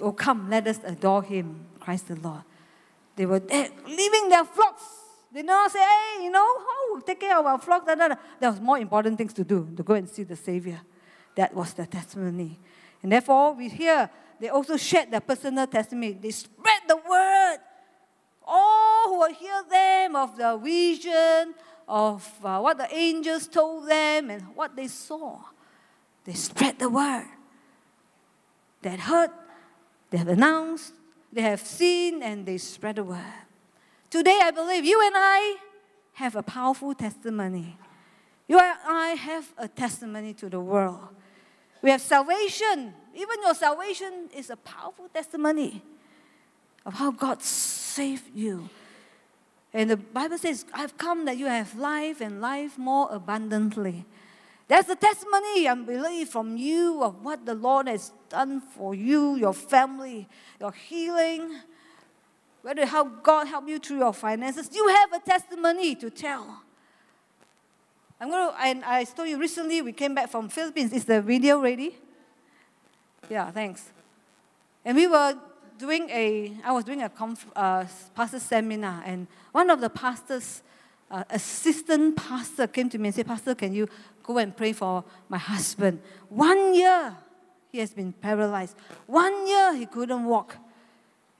Oh, 0.00 0.12
come, 0.12 0.48
let 0.48 0.66
us 0.66 0.80
adore 0.82 1.22
him, 1.22 1.66
Christ 1.78 2.08
the 2.08 2.16
Lord. 2.16 2.42
They 3.16 3.26
were 3.26 3.40
there, 3.40 3.68
leaving 3.86 4.30
their 4.30 4.44
flocks. 4.44 4.82
They 5.30 5.40
did 5.40 5.46
not 5.46 5.70
say, 5.72 5.80
hey, 5.80 6.24
you 6.24 6.30
know, 6.30 6.40
oh, 6.42 7.02
take 7.04 7.20
care 7.20 7.38
of 7.38 7.44
our 7.44 7.58
flock. 7.58 7.86
Da. 7.86 7.94
There 8.40 8.50
was 8.50 8.60
more 8.60 8.78
important 8.78 9.18
things 9.18 9.34
to 9.34 9.44
do, 9.44 9.68
to 9.76 9.82
go 9.82 9.92
and 9.92 10.08
see 10.08 10.22
the 10.22 10.36
Savior. 10.36 10.80
That 11.34 11.54
was 11.54 11.74
their 11.74 11.86
testimony. 11.86 12.58
And 13.02 13.12
therefore, 13.12 13.52
we 13.52 13.68
hear 13.68 14.08
they 14.40 14.48
also 14.48 14.76
shared 14.76 15.10
their 15.10 15.20
personal 15.20 15.66
testimony. 15.66 16.12
They 16.12 16.30
spread 16.30 16.82
the 16.88 16.96
word. 16.96 17.58
All 18.46 19.08
who 19.08 19.18
will 19.20 19.34
hear 19.34 19.62
them 19.70 20.16
of 20.16 20.36
the 20.36 20.56
vision, 20.58 21.54
of 21.88 22.28
uh, 22.44 22.60
what 22.60 22.78
the 22.78 22.94
angels 22.94 23.46
told 23.46 23.88
them, 23.88 24.30
and 24.30 24.42
what 24.54 24.76
they 24.76 24.88
saw. 24.88 25.38
They 26.24 26.34
spread 26.34 26.78
the 26.78 26.88
word. 26.88 27.26
They 28.82 28.90
had 28.90 29.00
heard, 29.00 29.30
they 30.10 30.18
have 30.18 30.28
announced, 30.28 30.92
they 31.32 31.42
have 31.42 31.60
seen, 31.60 32.22
and 32.22 32.44
they 32.44 32.58
spread 32.58 32.96
the 32.96 33.04
word. 33.04 33.24
Today, 34.10 34.38
I 34.42 34.50
believe 34.50 34.84
you 34.84 35.00
and 35.04 35.14
I 35.16 35.56
have 36.14 36.36
a 36.36 36.42
powerful 36.42 36.94
testimony. 36.94 37.78
You 38.46 38.58
and 38.58 38.76
I 38.86 39.08
have 39.10 39.52
a 39.56 39.68
testimony 39.68 40.34
to 40.34 40.48
the 40.48 40.60
world. 40.60 41.08
We 41.82 41.90
have 41.90 42.00
salvation. 42.00 42.94
Even 43.14 43.42
your 43.42 43.54
salvation 43.54 44.28
is 44.34 44.50
a 44.50 44.56
powerful 44.56 45.08
testimony 45.08 45.82
of 46.84 46.94
how 46.94 47.10
God 47.10 47.42
saved 47.42 48.30
you. 48.34 48.68
And 49.72 49.90
the 49.90 49.96
Bible 49.96 50.38
says, 50.38 50.64
I've 50.72 50.96
come 50.98 51.24
that 51.24 51.36
you 51.36 51.46
have 51.46 51.74
life 51.76 52.20
and 52.20 52.40
life 52.40 52.76
more 52.76 53.08
abundantly. 53.10 54.04
That's 54.66 54.88
the 54.88 54.96
testimony, 54.96 55.66
and 55.66 55.86
belief 55.86 56.30
from 56.30 56.56
you 56.56 57.02
of 57.02 57.22
what 57.22 57.44
the 57.44 57.54
Lord 57.54 57.86
has 57.86 58.12
done 58.30 58.60
for 58.60 58.94
you, 58.94 59.36
your 59.36 59.52
family, 59.52 60.26
your 60.58 60.72
healing, 60.72 61.60
whether 62.62 62.86
how 62.86 63.04
God 63.04 63.46
helped 63.46 63.68
you 63.68 63.78
through 63.78 63.98
your 63.98 64.14
finances. 64.14 64.70
You 64.72 64.88
have 64.88 65.12
a 65.12 65.18
testimony 65.20 65.94
to 65.96 66.08
tell. 66.08 66.62
I'm 68.20 68.30
going 68.30 68.54
to, 68.54 68.60
and 68.62 68.84
I 68.84 69.04
told 69.04 69.28
you 69.28 69.38
recently 69.38 69.82
we 69.82 69.92
came 69.92 70.14
back 70.14 70.30
from 70.30 70.48
Philippines. 70.48 70.92
Is 70.92 71.04
the 71.04 71.20
video 71.20 71.60
ready? 71.60 71.96
Yeah, 73.30 73.50
thanks. 73.50 73.90
And 74.84 74.96
we 74.96 75.06
were 75.06 75.36
doing 75.78 76.08
a, 76.10 76.52
I 76.64 76.72
was 76.72 76.84
doing 76.84 77.02
a 77.02 77.08
conf, 77.08 77.46
uh, 77.56 77.84
pastor 78.14 78.38
seminar, 78.38 79.02
and 79.04 79.26
one 79.52 79.70
of 79.70 79.80
the 79.80 79.90
pastors, 79.90 80.62
uh, 81.10 81.24
assistant 81.30 82.16
pastor, 82.16 82.66
came 82.66 82.88
to 82.90 82.98
me 82.98 83.08
and 83.08 83.14
said, 83.14 83.26
Pastor, 83.26 83.54
can 83.54 83.72
you 83.72 83.88
go 84.22 84.38
and 84.38 84.56
pray 84.56 84.72
for 84.72 85.04
my 85.28 85.38
husband? 85.38 86.00
One 86.28 86.74
year 86.74 87.16
he 87.72 87.78
has 87.78 87.92
been 87.92 88.12
paralyzed. 88.12 88.76
One 89.06 89.46
year 89.46 89.74
he 89.74 89.86
couldn't 89.86 90.24
walk. 90.24 90.56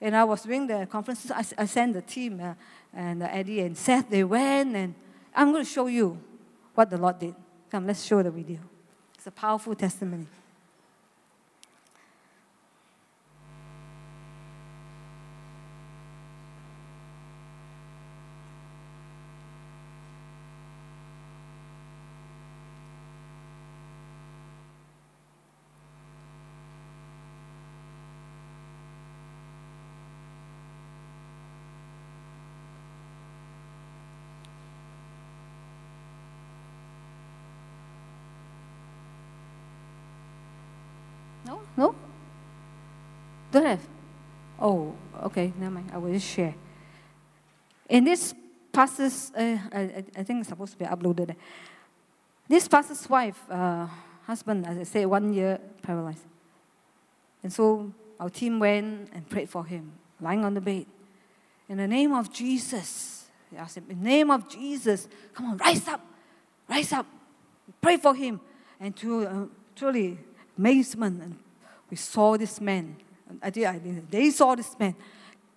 And 0.01 0.17
I 0.17 0.25
was 0.25 0.43
doing 0.43 0.67
the 0.67 0.87
conference. 0.91 1.31
I, 1.31 1.45
I 1.63 1.67
sent 1.67 1.95
the 1.95 2.03
team 2.03 2.41
uh, 2.41 2.55
and 2.93 3.23
Eddie 3.23 3.61
and 3.61 3.77
Seth. 3.77 4.11
They 4.11 4.25
went, 4.25 4.75
and 4.75 4.95
I'm 5.35 5.53
going 5.53 5.65
to 5.65 5.71
show 5.71 5.87
you 5.87 6.19
what 6.75 6.91
the 6.91 6.99
Lord 6.99 7.19
did. 7.19 7.35
Come, 7.71 7.87
let's 7.87 8.05
show 8.05 8.23
the 8.23 8.31
video. 8.31 8.59
It's 9.15 9.27
a 9.27 9.31
powerful 9.31 9.75
testimony. 9.75 10.27
No? 41.47 41.61
No? 41.77 41.95
Don't 43.55 43.67
have? 43.67 43.87
Oh, 44.59 44.97
okay, 45.27 45.53
never 45.57 45.71
mind. 45.71 45.93
I 45.95 45.99
will 45.99 46.13
just 46.13 46.27
share. 46.27 46.57
In 47.89 48.03
this 48.03 48.35
pastor's, 48.73 49.31
uh, 49.31 49.57
I, 49.73 50.05
I 50.17 50.23
think 50.25 50.41
it's 50.41 50.49
supposed 50.49 50.73
to 50.73 50.79
be 50.79 50.85
uploaded. 50.85 51.37
This 52.49 52.67
pastor's 52.67 53.09
wife, 53.09 53.39
uh, 53.49 53.87
husband, 54.27 54.67
as 54.67 54.77
I 54.77 54.83
said, 54.83 55.07
one 55.07 55.33
year 55.33 55.61
paralyzed. 55.83 56.25
And 57.45 57.53
so 57.53 57.93
our 58.19 58.29
team 58.29 58.59
went 58.59 59.11
and 59.15 59.29
prayed 59.29 59.49
for 59.49 59.65
him, 59.65 59.93
lying 60.21 60.45
on 60.45 60.55
the 60.55 60.61
bed. 60.61 60.87
In 61.69 61.77
the 61.77 61.87
name 61.87 62.13
of 62.13 62.33
Jesus, 62.33 63.27
I 63.53 63.61
asked 63.61 63.77
him, 63.77 63.85
in 63.89 64.03
the 64.03 64.05
name 64.05 64.33
of 64.33 64.49
Jesus, 64.49 65.07
come 65.33 65.47
on, 65.47 65.59
rise 65.59 65.87
up, 65.87 66.05
rise 66.69 66.93
up, 66.93 67.07
pray 67.81 67.99
for 67.99 68.17
him. 68.17 68.41
And 68.81 68.97
to, 68.97 69.27
uh, 69.29 69.47
truly, 69.77 70.19
amazement, 70.59 71.39
we 71.89 71.97
saw 71.97 72.37
this 72.37 72.61
man. 72.61 72.97
They 74.11 74.31
saw 74.31 74.55
this 74.55 74.79
man 74.79 74.95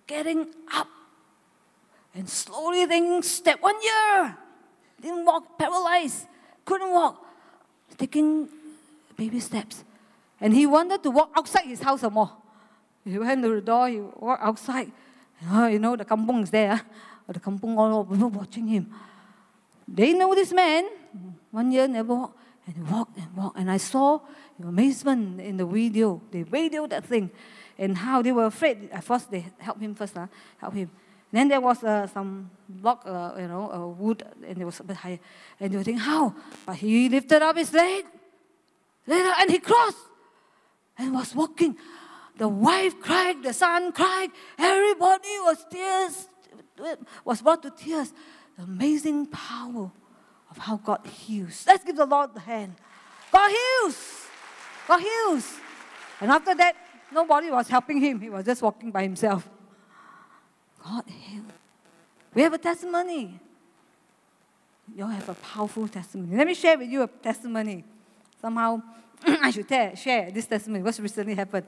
getting 0.06 0.46
up 0.72 0.88
and 2.14 2.28
slowly 2.28 2.86
taking 2.86 3.22
step 3.22 3.60
one 3.60 3.76
year. 3.82 4.36
Didn't 5.00 5.24
walk, 5.24 5.58
paralyzed, 5.58 6.26
couldn't 6.64 6.90
walk, 6.90 7.24
taking 7.96 8.48
baby 9.16 9.38
steps. 9.40 9.84
And 10.40 10.54
he 10.54 10.66
wanted 10.66 11.02
to 11.02 11.10
walk 11.10 11.30
outside 11.36 11.66
his 11.66 11.82
house 11.82 12.00
some 12.00 12.14
more. 12.14 12.32
He 13.04 13.18
went 13.18 13.42
to 13.42 13.54
the 13.54 13.60
door, 13.60 13.88
he 13.88 14.00
walked 14.00 14.42
outside. 14.42 14.92
Uh, 15.50 15.66
you 15.66 15.78
know, 15.78 15.94
the 15.96 16.04
kampung 16.04 16.42
is 16.42 16.50
there. 16.50 16.80
Uh, 17.28 17.32
the 17.32 17.40
kampung 17.40 17.76
all 17.76 18.00
over 18.00 18.26
watching 18.26 18.66
him. 18.66 18.92
They 19.86 20.12
know 20.12 20.34
this 20.34 20.52
man. 20.52 20.88
One 21.50 21.70
year 21.70 21.86
never 21.88 22.14
walked. 22.14 22.38
And 22.66 22.76
he 22.76 22.82
walked 22.82 23.16
and 23.16 23.36
walked. 23.36 23.58
And 23.58 23.70
I 23.70 23.78
saw 23.78 24.20
amazement 24.62 25.40
in 25.40 25.56
the 25.56 25.64
video. 25.64 26.20
They 26.30 26.44
videoed 26.44 26.90
that 26.90 27.04
thing. 27.04 27.30
And 27.78 27.96
how 27.96 28.22
they 28.22 28.32
were 28.32 28.46
afraid. 28.46 28.90
At 28.90 29.04
first, 29.04 29.30
they 29.30 29.46
helped 29.58 29.80
him 29.80 29.94
first, 29.94 30.16
uh, 30.16 30.26
help 30.58 30.74
him. 30.74 30.90
Then 31.30 31.48
there 31.48 31.60
was 31.60 31.84
uh, 31.84 32.06
some 32.06 32.50
block, 32.68 33.02
uh, 33.06 33.32
you 33.38 33.46
know, 33.46 33.70
uh, 33.70 33.86
wood, 33.86 34.24
and 34.46 34.60
it 34.60 34.64
was 34.64 34.80
a 34.80 34.84
bit 34.84 34.96
higher. 34.96 35.20
And 35.60 35.72
were 35.74 35.84
thinking, 35.84 36.00
how? 36.00 36.34
But 36.66 36.76
he 36.76 37.08
lifted 37.08 37.42
up 37.42 37.56
his 37.56 37.72
leg, 37.72 38.04
and 39.06 39.50
he 39.50 39.58
crossed 39.58 39.98
and 40.96 41.14
was 41.14 41.34
walking. 41.34 41.76
The 42.36 42.48
wife 42.48 43.00
cried, 43.00 43.42
the 43.42 43.52
son 43.52 43.92
cried, 43.92 44.30
everybody 44.58 45.28
was 45.40 45.64
tears, 45.70 46.28
was 47.24 47.42
brought 47.42 47.62
to 47.62 47.70
tears. 47.70 48.12
The 48.56 48.64
amazing 48.64 49.26
power 49.26 49.90
of 50.50 50.58
how 50.58 50.76
God 50.78 51.06
heals. 51.06 51.64
Let's 51.66 51.84
give 51.84 51.96
the 51.96 52.06
Lord 52.06 52.34
the 52.34 52.40
hand. 52.40 52.74
God 53.30 53.50
heals. 53.50 54.26
God 54.86 55.00
heals. 55.00 55.52
And 56.20 56.30
after 56.30 56.54
that, 56.54 56.74
nobody 57.12 57.50
was 57.50 57.68
helping 57.68 58.00
him. 58.00 58.20
He 58.20 58.30
was 58.30 58.44
just 58.44 58.62
walking 58.62 58.90
by 58.90 59.02
himself. 59.02 59.48
God 60.84 61.04
healed. 61.06 61.52
We 62.34 62.42
have 62.42 62.52
a 62.52 62.58
testimony. 62.58 63.38
You 64.94 65.06
have 65.06 65.28
a 65.28 65.34
powerful 65.34 65.88
testimony. 65.88 66.36
Let 66.36 66.46
me 66.46 66.54
share 66.54 66.78
with 66.78 66.88
you 66.88 67.02
a 67.02 67.06
testimony. 67.06 67.84
Somehow, 68.40 68.82
I 69.26 69.50
should 69.50 69.68
tell, 69.68 69.94
share 69.94 70.30
this 70.30 70.46
testimony. 70.46 70.82
What's 70.82 71.00
recently 71.00 71.34
happened? 71.34 71.66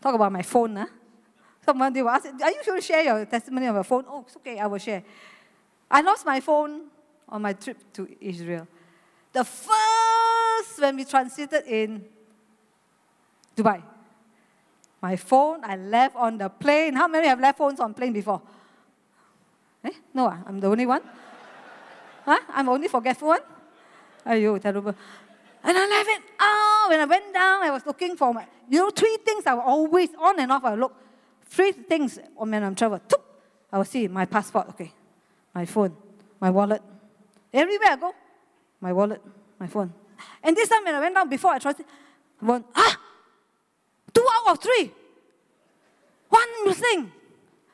Talk 0.00 0.14
about 0.14 0.32
my 0.32 0.42
phone. 0.42 0.76
Huh? 0.76 0.86
Someone 1.64 1.92
they 1.92 2.00
ask, 2.00 2.26
Are 2.26 2.50
you 2.50 2.62
sure 2.64 2.76
to 2.76 2.80
share 2.80 3.02
your 3.02 3.24
testimony 3.26 3.66
on 3.66 3.74
your 3.74 3.84
phone? 3.84 4.04
Oh, 4.08 4.24
it's 4.26 4.36
okay, 4.36 4.58
I 4.58 4.66
will 4.66 4.78
share. 4.78 5.02
I 5.90 6.00
lost 6.00 6.24
my 6.24 6.40
phone 6.40 6.82
on 7.28 7.42
my 7.42 7.52
trip 7.52 7.78
to 7.94 8.08
Israel. 8.20 8.66
The 9.32 9.44
first, 9.44 10.80
when 10.80 10.96
we 10.96 11.04
transited 11.04 11.64
in 11.66 12.04
Dubai, 13.56 13.82
my 15.00 15.16
phone 15.16 15.64
I 15.64 15.76
left 15.76 16.16
on 16.16 16.38
the 16.38 16.48
plane. 16.48 16.94
How 16.94 17.08
many 17.08 17.28
have 17.28 17.40
left 17.40 17.58
phones 17.58 17.80
on 17.80 17.94
plane 17.94 18.12
before? 18.12 18.40
Eh? 19.84 19.90
No, 20.14 20.26
ah, 20.26 20.38
I'm 20.46 20.60
the 20.60 20.66
only 20.66 20.86
one. 20.86 21.02
huh? 22.24 22.40
I'm 22.48 22.68
only 22.68 22.88
forgetful 22.88 23.28
one. 23.28 23.40
Ayo, 24.26 24.60
terrible. 24.60 24.94
And 25.62 25.76
I 25.76 25.86
left 25.86 26.08
it. 26.08 26.22
Oh, 26.40 26.86
when 26.90 27.00
I 27.00 27.04
went 27.04 27.32
down, 27.32 27.62
I 27.62 27.70
was 27.70 27.86
looking 27.86 28.16
for 28.16 28.32
my, 28.32 28.46
you 28.68 28.78
know, 28.78 28.90
three 28.90 29.18
things 29.24 29.46
I 29.46 29.54
was 29.54 29.64
always, 29.66 30.10
on 30.18 30.38
and 30.40 30.50
off, 30.50 30.64
I 30.64 30.74
look. 30.74 30.94
Three 31.48 31.72
things 31.72 32.18
when 32.34 32.62
I'm 32.62 32.74
traveling. 32.74 33.02
I 33.72 33.78
will 33.78 33.84
see 33.84 34.08
my 34.08 34.24
passport, 34.24 34.68
okay, 34.70 34.92
my 35.54 35.64
phone, 35.64 35.96
my 36.40 36.50
wallet. 36.50 36.82
Everywhere 37.52 37.90
I 37.90 37.96
go, 37.96 38.14
my 38.80 38.92
wallet, 38.92 39.20
my 39.58 39.66
phone. 39.66 39.92
And 40.42 40.56
this 40.56 40.68
time 40.68 40.84
when 40.84 40.94
I 40.94 41.00
went 41.00 41.14
down, 41.14 41.28
before 41.28 41.52
I 41.52 41.58
tried, 41.58 41.76
one, 42.40 42.64
ah, 42.74 42.96
of 44.46 44.58
three. 44.60 44.92
One 46.28 46.48
missing. 46.64 47.12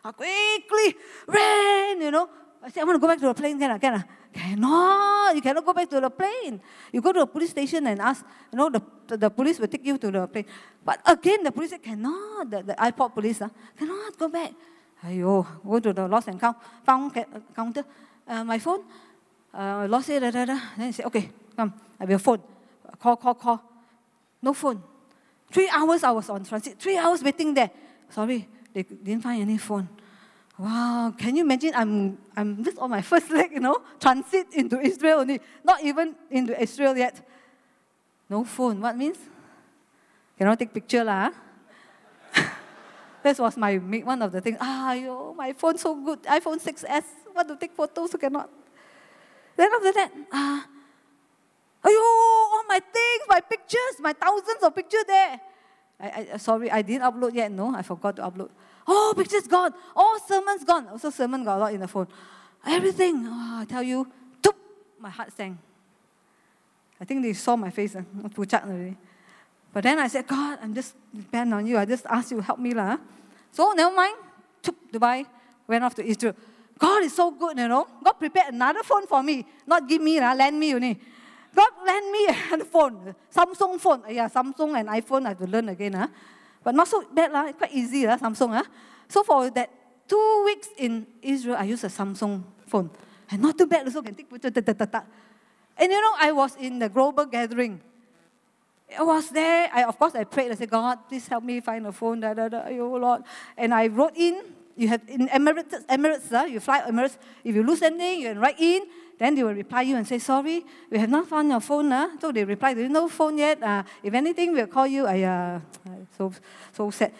I 0.05 0.13
quickly 0.13 0.97
ran, 1.27 2.01
you 2.01 2.11
know. 2.11 2.29
I 2.63 2.71
said, 2.71 2.83
I 2.83 2.85
want 2.85 2.97
to 2.97 3.01
go 3.01 3.07
back 3.07 3.19
to 3.19 3.27
the 3.27 3.35
plane. 3.35 3.59
Can 3.59 3.71
I? 3.71 3.79
Can 3.79 3.95
I? 3.95 4.05
Cannot. 4.33 5.37
You 5.37 5.43
cannot 5.43 5.65
go 5.65 5.73
back 5.73 5.89
to 5.91 6.01
the 6.01 6.11
plane. 6.11 6.61
You 6.93 7.01
go 7.01 7.13
to 7.13 7.21
the 7.21 7.27
police 7.27 7.51
station 7.51 7.87
and 7.87 8.01
ask, 8.01 8.25
you 8.51 8.57
know, 8.57 8.71
the, 8.71 9.17
the, 9.17 9.31
police 9.31 9.59
will 9.59 9.69
take 9.69 9.85
you 9.85 9.99
to 9.99 10.11
the 10.11 10.27
plane. 10.27 10.47
But 10.85 11.01
again, 11.07 11.43
the 11.45 11.53
police 11.53 11.71
said, 11.71 11.83
cannot. 11.83 12.51
The, 12.51 12.63
the 12.63 12.85
airport 12.85 13.15
police, 13.15 13.43
uh, 13.43 13.49
cannot 13.77 14.19
go 14.19 14.29
back. 14.29 14.53
Ayo, 15.05 15.47
go 15.65 15.79
to 15.81 15.93
the 15.93 16.09
lost 16.09 16.29
and 16.29 16.41
found, 16.41 16.57
found 16.85 17.13
counter. 17.55 17.85
Uh, 18.27 18.45
my 18.45 18.59
phone, 18.59 18.85
uh, 19.53 19.87
lost 19.89 20.09
it, 20.09 20.21
da, 20.21 20.31
da, 20.31 20.45
da. 20.45 20.59
Then 20.79 20.87
he 20.87 20.93
said, 20.93 21.07
okay, 21.07 21.31
come, 21.57 21.75
I 21.99 22.05
have 22.05 22.09
will 22.09 22.19
phone. 22.19 22.43
Call, 22.99 23.17
call, 23.17 23.35
call. 23.35 23.63
No 24.41 24.55
phone. 24.55 24.83
Three 25.53 25.69
hours 25.69 26.03
I 26.03 26.11
was 26.11 26.31
on 26.31 26.45
transit. 26.45 26.81
Three 26.81 26.97
hours 26.97 27.23
waiting 27.23 27.53
there. 27.53 27.71
Sorry, 28.09 28.49
they 28.73 28.83
didn't 28.83 29.21
find 29.21 29.43
any 29.43 29.59
phone. 29.59 29.89
Wow, 30.59 31.13
can 31.17 31.37
you 31.37 31.45
imagine? 31.45 31.73
I'm, 31.75 32.19
I'm 32.35 32.65
just 32.65 32.79
on 32.79 32.89
my 32.89 33.03
first 33.13 33.31
leg, 33.31 33.53
you 33.53 33.61
know, 33.61 33.83
transit 34.01 34.49
into 34.55 34.81
Israel 34.81 35.21
only, 35.21 35.41
not 35.63 35.85
even 35.85 36.15
into 36.31 36.61
Israel 36.61 36.97
yet. 36.97 37.21
No 38.31 38.45
phone. 38.45 38.81
What 38.81 38.97
means? 38.97 39.19
Cannot 40.39 40.59
take 40.59 40.73
picture 40.73 41.05
lah. 41.05 41.31
that 43.23 43.39
was 43.39 43.57
my 43.57 43.77
one 43.77 44.23
of 44.23 44.33
the 44.33 44.41
things. 44.41 44.57
Ah, 44.59 44.95
yo, 44.95 45.35
my 45.35 45.53
phone 45.53 45.77
so 45.77 45.95
good, 45.95 46.23
iPhone 46.25 46.57
6s. 46.57 47.05
Want 47.37 47.49
to 47.49 47.57
take 47.57 47.73
photos, 47.73 48.11
so 48.11 48.17
cannot. 48.17 48.49
Then 49.57 49.69
after 49.69 49.93
that, 49.93 50.11
ah, 50.33 50.65
ayo, 51.85 52.01
all 52.01 52.65
my 52.69 52.81
things, 52.81 53.23
my 53.29 53.41
pictures, 53.41 53.99
my 54.01 54.13
thousands 54.13 54.63
of 54.63 54.75
pictures 54.75 55.05
there. 55.07 55.41
I, 56.01 56.29
I, 56.35 56.37
sorry, 56.37 56.71
I 56.71 56.83
didn't 56.83 57.03
upload 57.03 57.35
yet. 57.35 57.51
No, 57.51 57.75
I 57.75 57.83
forgot 57.83 58.17
to 58.17 58.23
upload. 58.23 58.51
Oh, 58.87 59.15
pictures 59.17 59.47
gone. 59.47 59.73
All 59.95 60.19
sermons 60.19 60.65
gone. 60.65 60.89
Also, 60.89 61.11
sermon 61.11 61.45
got 61.45 61.57
a 61.57 61.61
lot 61.61 61.73
in 61.75 61.81
the 61.81 61.89
phone. 61.89 62.09
everything. 62.67 63.25
Oh, 63.27 63.61
I 63.61 63.65
tell 63.65 63.83
you, 63.83 64.07
toop, 64.43 64.55
my 64.99 65.11
heart 65.11 65.33
sank. 65.37 65.59
I 67.01 67.05
think 67.05 67.23
they 67.23 67.33
saw 67.33 67.57
my 67.57 67.71
face, 67.71 67.97
uh, 67.97 68.03
already. 68.23 68.97
But 69.73 69.83
then 69.83 69.99
I 69.99 70.07
said, 70.09 70.27
God, 70.27 70.59
I'm 70.63 70.75
just 70.75 70.95
depend 71.15 71.55
on 71.55 71.67
you. 71.67 71.79
I 71.79 71.85
just 71.85 72.07
ask 72.07 72.31
you 72.31 72.37
to 72.39 72.43
help 72.43 72.59
me. 72.59 72.75
lah. 72.75 72.99
So 73.51 73.73
never 73.73 73.95
mind. 73.95 74.17
Took 74.63 74.77
Dubai, 74.93 75.27
went 75.67 75.83
off 75.83 75.95
to 75.97 76.05
Israel. 76.05 76.35
God 76.79 77.03
is 77.03 77.15
so 77.15 77.31
good, 77.31 77.59
you 77.59 77.67
know. 77.67 77.87
God 78.05 78.13
prepared 78.13 78.55
another 78.55 78.83
phone 78.83 79.07
for 79.07 79.23
me. 79.23 79.45
Not 79.67 79.89
give 79.89 80.01
me, 80.01 80.21
lah, 80.21 80.35
lend 80.35 80.59
me 80.59 80.75
only. 80.75 81.01
God 81.55 81.73
lend 81.85 82.07
me 82.11 82.23
a 82.29 82.65
phone, 82.65 83.15
Samsung 83.29 83.79
phone. 83.79 84.03
Yeah, 84.09 84.29
Samsung 84.29 84.79
and 84.79 84.89
iPhone, 84.89 85.27
I 85.27 85.29
have 85.31 85.39
to 85.39 85.47
learn 85.47 85.69
again. 85.69 85.93
Huh? 85.93 86.09
But 86.65 86.75
not 86.75 86.89
so 86.89 87.05
bad, 87.13 87.33
lah. 87.33 87.53
quite 87.53 87.73
easy, 87.73 88.07
lah, 88.07 88.17
Samsung. 88.17 88.57
Huh? 88.57 88.65
So 89.09 89.23
for 89.23 89.51
that 89.51 89.69
two 90.09 90.43
weeks 90.45 90.69
in 90.79 91.07
Israel, 91.21 91.57
I 91.59 91.65
used 91.65 91.85
a 91.85 91.93
Samsung 91.93 92.43
phone. 92.67 92.91
And 93.31 93.43
not 93.43 93.59
too 93.59 93.67
bad, 93.67 93.85
also 93.85 94.01
can 94.01 94.15
take 94.15 94.29
picture. 94.29 94.51
ta, 94.51 94.61
ta, 94.61 94.73
ta, 94.73 94.85
ta. 94.85 95.03
And 95.77 95.93
you 95.93 96.01
know, 96.01 96.15
I 96.21 96.33
was 96.33 96.57
in 96.57 96.79
the 96.79 96.89
global 96.89 97.27
gathering. 97.27 97.81
I 98.99 99.03
was 99.03 99.31
there. 99.31 99.71
I, 99.73 99.85
of 99.85 99.99
course, 99.99 100.15
I 100.15 100.25
prayed. 100.25 100.53
I 100.53 100.55
said, 100.55 100.71
God, 100.71 101.09
please 101.09 101.27
help 101.29 101.45
me 101.45 101.61
find 101.61 101.87
a 101.87 101.93
phone. 101.93 102.21
Da, 102.21 102.35
da, 102.35 102.49
da, 102.49 102.69
oh, 102.69 102.97
Lord. 102.97 103.23
And 103.57 103.73
I 103.73 103.89
wrote 103.89 104.17
in. 104.17 104.41
You 104.77 104.89
have 104.89 105.03
in 105.07 105.29
Emirates, 105.29 105.85
Emirates 105.85 106.33
uh, 106.33 106.45
you 106.45 106.59
fly 106.59 106.81
Emirates. 106.81 107.19
If 107.45 107.55
you 107.55 107.63
lose 107.63 107.83
anything, 107.83 108.21
you 108.21 108.29
can 108.29 108.39
write 108.39 108.59
in. 108.59 108.85
Then 109.23 109.37
they 109.37 109.45
will 109.45 109.55
reply 109.55 109.83
you 109.83 109.95
and 109.95 110.05
say, 110.05 110.19
sorry, 110.19 110.65
we 110.91 110.99
have 110.99 111.09
not 111.09 111.29
found 111.29 111.49
your 111.49 111.61
phone. 111.61 111.93
Uh. 111.93 112.19
So 112.19 112.33
they 112.33 112.43
reply, 112.43 112.75
there 112.75 112.87
is 112.87 112.91
no 112.91 113.07
phone 113.07 113.39
yet. 113.39 113.63
Uh, 113.63 113.85
if 114.03 114.13
anything, 114.13 114.53
we'll 114.53 114.67
call 114.67 114.89
you. 114.89 115.07
I, 115.07 115.23
uh, 115.23 115.61
so, 116.19 116.33
so 116.73 116.91
sad. 116.91 117.13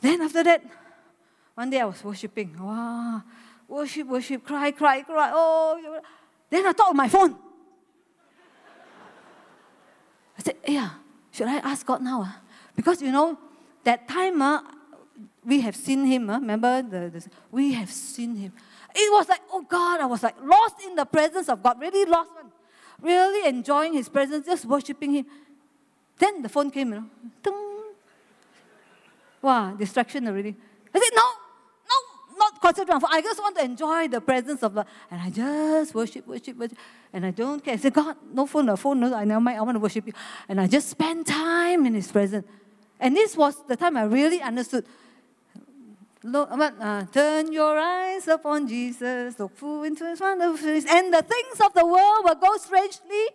Then 0.00 0.22
after 0.22 0.42
that, 0.42 0.64
one 1.54 1.70
day 1.70 1.78
I 1.78 1.84
was 1.84 2.02
worshiping. 2.02 2.56
Wow. 2.58 3.22
Worship, 3.68 4.08
worship, 4.08 4.44
cry, 4.44 4.72
cry, 4.72 5.02
cry. 5.02 5.30
Oh, 5.32 6.00
then 6.50 6.66
I 6.66 6.72
thought 6.72 6.96
my 6.96 7.08
phone. 7.08 7.36
I 10.36 10.42
said, 10.42 10.56
yeah, 10.66 10.90
should 11.30 11.46
I 11.46 11.58
ask 11.58 11.86
God 11.86 12.02
now? 12.02 12.22
Uh? 12.22 12.32
Because, 12.74 13.00
you 13.00 13.12
know, 13.12 13.38
that 13.84 14.08
time 14.08 14.42
uh, 14.42 14.62
we 15.44 15.60
have 15.60 15.76
seen 15.76 16.06
him. 16.06 16.28
Uh, 16.28 16.40
remember? 16.40 16.82
The, 16.82 17.08
the, 17.08 17.28
we 17.52 17.72
have 17.74 17.92
seen 17.92 18.34
him. 18.34 18.52
It 18.94 19.12
was 19.12 19.28
like, 19.28 19.40
oh 19.52 19.62
God, 19.62 20.00
I 20.00 20.06
was 20.06 20.22
like 20.22 20.36
lost 20.42 20.76
in 20.86 20.94
the 20.94 21.04
presence 21.04 21.48
of 21.48 21.62
God, 21.62 21.80
really 21.80 22.04
lost 22.04 22.30
one. 22.34 22.52
Really 23.02 23.48
enjoying 23.48 23.92
his 23.92 24.08
presence, 24.08 24.46
just 24.46 24.64
worshiping 24.64 25.12
him. 25.14 25.26
Then 26.18 26.42
the 26.42 26.48
phone 26.48 26.70
came, 26.70 26.92
you 26.92 27.00
know. 27.00 27.06
Tung. 27.42 27.82
Wow, 29.42 29.74
distraction 29.74 30.26
already. 30.28 30.54
I 30.94 30.98
said, 31.00 31.10
no, 31.14 31.22
no, 31.90 32.38
not 32.38 32.60
concentrate 32.62 32.94
on. 32.94 33.02
I 33.10 33.20
just 33.20 33.40
want 33.40 33.56
to 33.56 33.64
enjoy 33.64 34.08
the 34.08 34.20
presence 34.20 34.62
of 34.62 34.74
God. 34.74 34.86
And 35.10 35.20
I 35.20 35.28
just 35.28 35.94
worship, 35.94 36.26
worship, 36.26 36.56
worship. 36.56 36.78
And 37.12 37.26
I 37.26 37.30
don't 37.30 37.62
care. 37.62 37.74
I 37.74 37.76
said, 37.76 37.92
God, 37.92 38.16
no 38.32 38.46
phone, 38.46 38.66
no 38.66 38.76
phone, 38.76 39.00
no, 39.00 39.12
I 39.12 39.24
never 39.24 39.40
mind. 39.40 39.58
I 39.58 39.62
want 39.62 39.74
to 39.74 39.80
worship 39.80 40.06
you. 40.06 40.12
And 40.48 40.60
I 40.60 40.66
just 40.66 40.88
spend 40.88 41.26
time 41.26 41.84
in 41.84 41.94
his 41.94 42.10
presence. 42.10 42.46
And 43.00 43.16
this 43.16 43.36
was 43.36 43.56
the 43.66 43.76
time 43.76 43.96
I 43.96 44.04
really 44.04 44.40
understood 44.40 44.86
Look, 46.24 46.48
uh, 46.50 47.04
turn 47.12 47.52
your 47.52 47.78
eyes 47.78 48.26
upon 48.28 48.66
Jesus, 48.66 49.38
look 49.38 49.54
full 49.54 49.84
into 49.84 50.08
his 50.08 50.18
wonderful 50.18 50.56
face, 50.56 50.86
and 50.88 51.12
the 51.12 51.20
things 51.20 51.60
of 51.60 51.74
the 51.74 51.84
world 51.84 52.24
will 52.24 52.34
go 52.40 52.56
strangely 52.56 53.28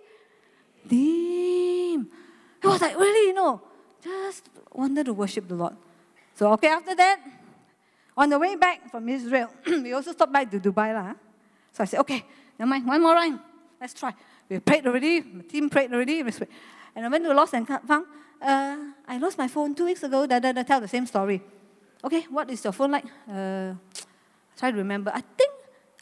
dim. 0.87 2.09
It 2.57 2.65
was 2.65 2.81
like, 2.81 2.97
really, 2.97 3.27
you 3.27 3.33
know, 3.35 3.61
just 4.03 4.49
wanted 4.73 5.05
to 5.05 5.13
worship 5.13 5.47
the 5.47 5.53
Lord. 5.53 5.77
So, 6.33 6.51
okay, 6.53 6.69
after 6.69 6.95
that, 6.95 7.19
on 8.17 8.27
the 8.27 8.39
way 8.39 8.55
back 8.55 8.89
from 8.89 9.07
Israel, 9.07 9.53
we 9.67 9.93
also 9.93 10.11
stopped 10.11 10.33
by 10.33 10.45
to 10.45 10.59
Dubai. 10.59 10.91
Lah. 10.91 11.13
So 11.71 11.83
I 11.83 11.85
said, 11.85 11.99
okay, 11.99 12.25
never 12.57 12.69
mind, 12.69 12.87
one 12.87 13.03
more 13.03 13.13
rhyme. 13.13 13.39
Let's 13.79 13.93
try. 13.93 14.15
We 14.49 14.57
prayed 14.57 14.87
already, 14.87 15.19
the 15.19 15.43
team 15.43 15.69
prayed 15.69 15.93
already. 15.93 16.21
And 16.21 17.05
I 17.05 17.07
went 17.07 17.23
to 17.23 17.35
Lost 17.35 17.53
and 17.53 17.67
found, 17.67 18.07
uh, 18.41 18.77
I 19.07 19.19
lost 19.19 19.37
my 19.37 19.47
phone 19.47 19.75
two 19.75 19.85
weeks 19.85 20.01
ago, 20.01 20.25
da, 20.25 20.39
da, 20.39 20.53
da, 20.53 20.63
tell 20.63 20.81
the 20.81 20.87
same 20.87 21.05
story. 21.05 21.39
Okay, 22.03 22.23
what 22.29 22.49
is 22.49 22.63
your 22.63 22.73
phone 22.73 22.91
like? 22.91 23.05
Uh, 23.27 23.73
try 24.57 24.71
to 24.71 24.77
remember. 24.77 25.11
I 25.13 25.21
think, 25.21 25.51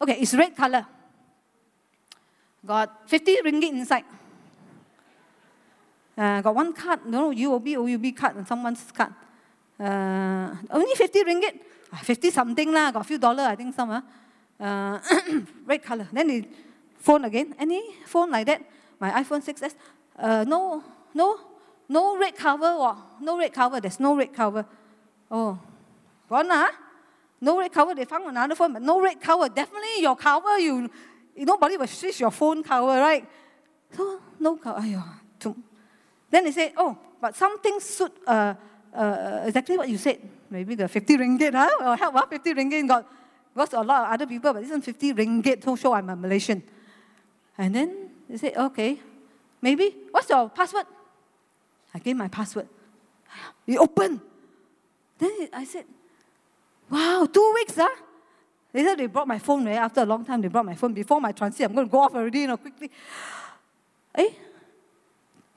okay, 0.02 0.22
it's 0.22 0.34
red 0.34 0.56
color. 0.56 0.86
Got 2.66 3.10
50 3.10 3.42
ringgit 3.42 3.70
inside. 3.70 4.06
Uh, 6.18 6.42
got 6.42 6.54
one 6.54 6.74
card, 6.74 7.06
no, 7.06 7.32
UOB, 7.32 7.78
OUB 7.78 8.16
card, 8.16 8.36
and 8.36 8.48
someone's 8.48 8.92
card. 8.92 9.14
Uh, 9.80 10.56
only 10.72 10.96
50 10.96 11.24
ringgit. 11.24 11.60
Ah, 11.94 12.02
50 12.04 12.32
something 12.32 12.72
lah, 12.74 12.92
got 12.92 13.02
a 13.02 13.08
few 13.08 13.18
dollars, 13.18 13.46
I 13.46 13.56
think 13.56 13.74
some. 13.74 13.92
Uh, 13.92 14.02
uh, 14.60 15.00
red 15.66 15.84
color. 15.84 16.08
Then 16.12 16.28
the 16.28 16.48
phone 17.00 17.26
again. 17.26 17.56
Any 17.60 17.82
phone 18.06 18.32
like 18.32 18.46
that? 18.48 18.62
My 19.00 19.12
iPhone 19.24 19.46
6S. 19.46 19.76
Uh, 20.18 20.44
no, 20.48 20.84
no, 21.14 21.40
no 21.88 22.18
red 22.18 22.36
cover. 22.36 22.96
No 23.22 23.38
red 23.38 23.54
cover. 23.54 23.80
There's 23.80 24.00
no 24.00 24.16
red 24.16 24.34
cover. 24.34 24.66
Oh, 25.30 25.60
Huh? 26.30 26.72
No 27.40 27.60
red 27.60 27.72
cover. 27.72 27.96
They 27.96 28.06
found 28.06 28.26
another 28.26 28.56
phone, 28.56 28.74
but 28.74 28.82
no 28.82 29.02
red 29.02 29.22
cover. 29.22 29.50
Definitely 29.50 30.02
your 30.02 30.16
cover, 30.16 30.58
you, 30.60 30.90
nobody 31.36 31.78
will 31.78 31.88
switch 31.88 32.20
your 32.20 32.32
phone 32.32 32.64
cover, 32.64 32.88
right? 32.88 33.28
So, 33.92 34.20
no 34.40 34.58
cover. 34.58 34.82
Then 36.30 36.44
they 36.44 36.52
say, 36.52 36.74
oh, 36.78 36.98
but 37.22 37.36
something 37.36 37.80
suit 37.80 38.12
uh, 38.28 38.54
uh, 38.94 39.44
exactly 39.46 39.78
what 39.78 39.90
you 39.90 39.98
said. 39.98 40.20
Maybe 40.50 40.76
the 40.76 40.88
50 40.88 41.18
ringgit, 41.18 41.54
huh? 41.54 41.92
Or 41.92 41.96
help, 41.96 42.16
huh? 42.16 42.26
50 42.30 42.54
ringgit 42.54 42.88
got, 42.88 43.06
got 43.56 43.74
a 43.74 43.82
lot 43.82 44.06
of 44.06 44.14
other 44.14 44.28
people, 44.28 44.54
but 44.54 44.62
this 44.62 44.72
is 44.72 44.84
50 44.84 45.14
ringgit 45.14 45.62
to 45.64 45.76
show 45.78 45.94
I'm 45.94 46.10
a 46.10 46.16
Malaysian. 46.16 46.64
And 47.58 47.74
then 47.74 48.10
they 48.30 48.38
say, 48.38 48.54
okay, 48.56 49.00
maybe, 49.62 49.96
what's 50.12 50.30
your 50.30 50.50
password? 50.50 50.86
I 51.94 52.00
gave 52.00 52.16
my 52.16 52.28
password. 52.28 52.68
You 53.66 53.80
open. 53.80 54.22
Then 55.18 55.50
I 55.54 55.64
said, 55.64 55.86
Wow, 56.90 57.28
two 57.32 57.52
weeks, 57.56 57.76
huh? 57.76 57.90
Later 58.74 58.96
they 58.96 59.08
brought 59.08 59.28
my 59.28 59.40
phone, 59.40 59.66
right? 59.66 59.78
After 59.78 60.02
a 60.02 60.06
long 60.06 60.24
time, 60.24 60.42
they 60.42 60.48
brought 60.48 60.66
my 60.66 60.76
phone. 60.76 60.94
Before 60.94 61.20
my 61.20 61.32
transit, 61.32 61.66
I'm 61.66 61.74
going 61.74 61.88
to 61.88 61.92
go 61.92 62.00
off 62.00 62.14
already, 62.14 62.40
you 62.40 62.48
know, 62.48 62.58
quickly. 62.58 62.92
Eh? 64.16 64.30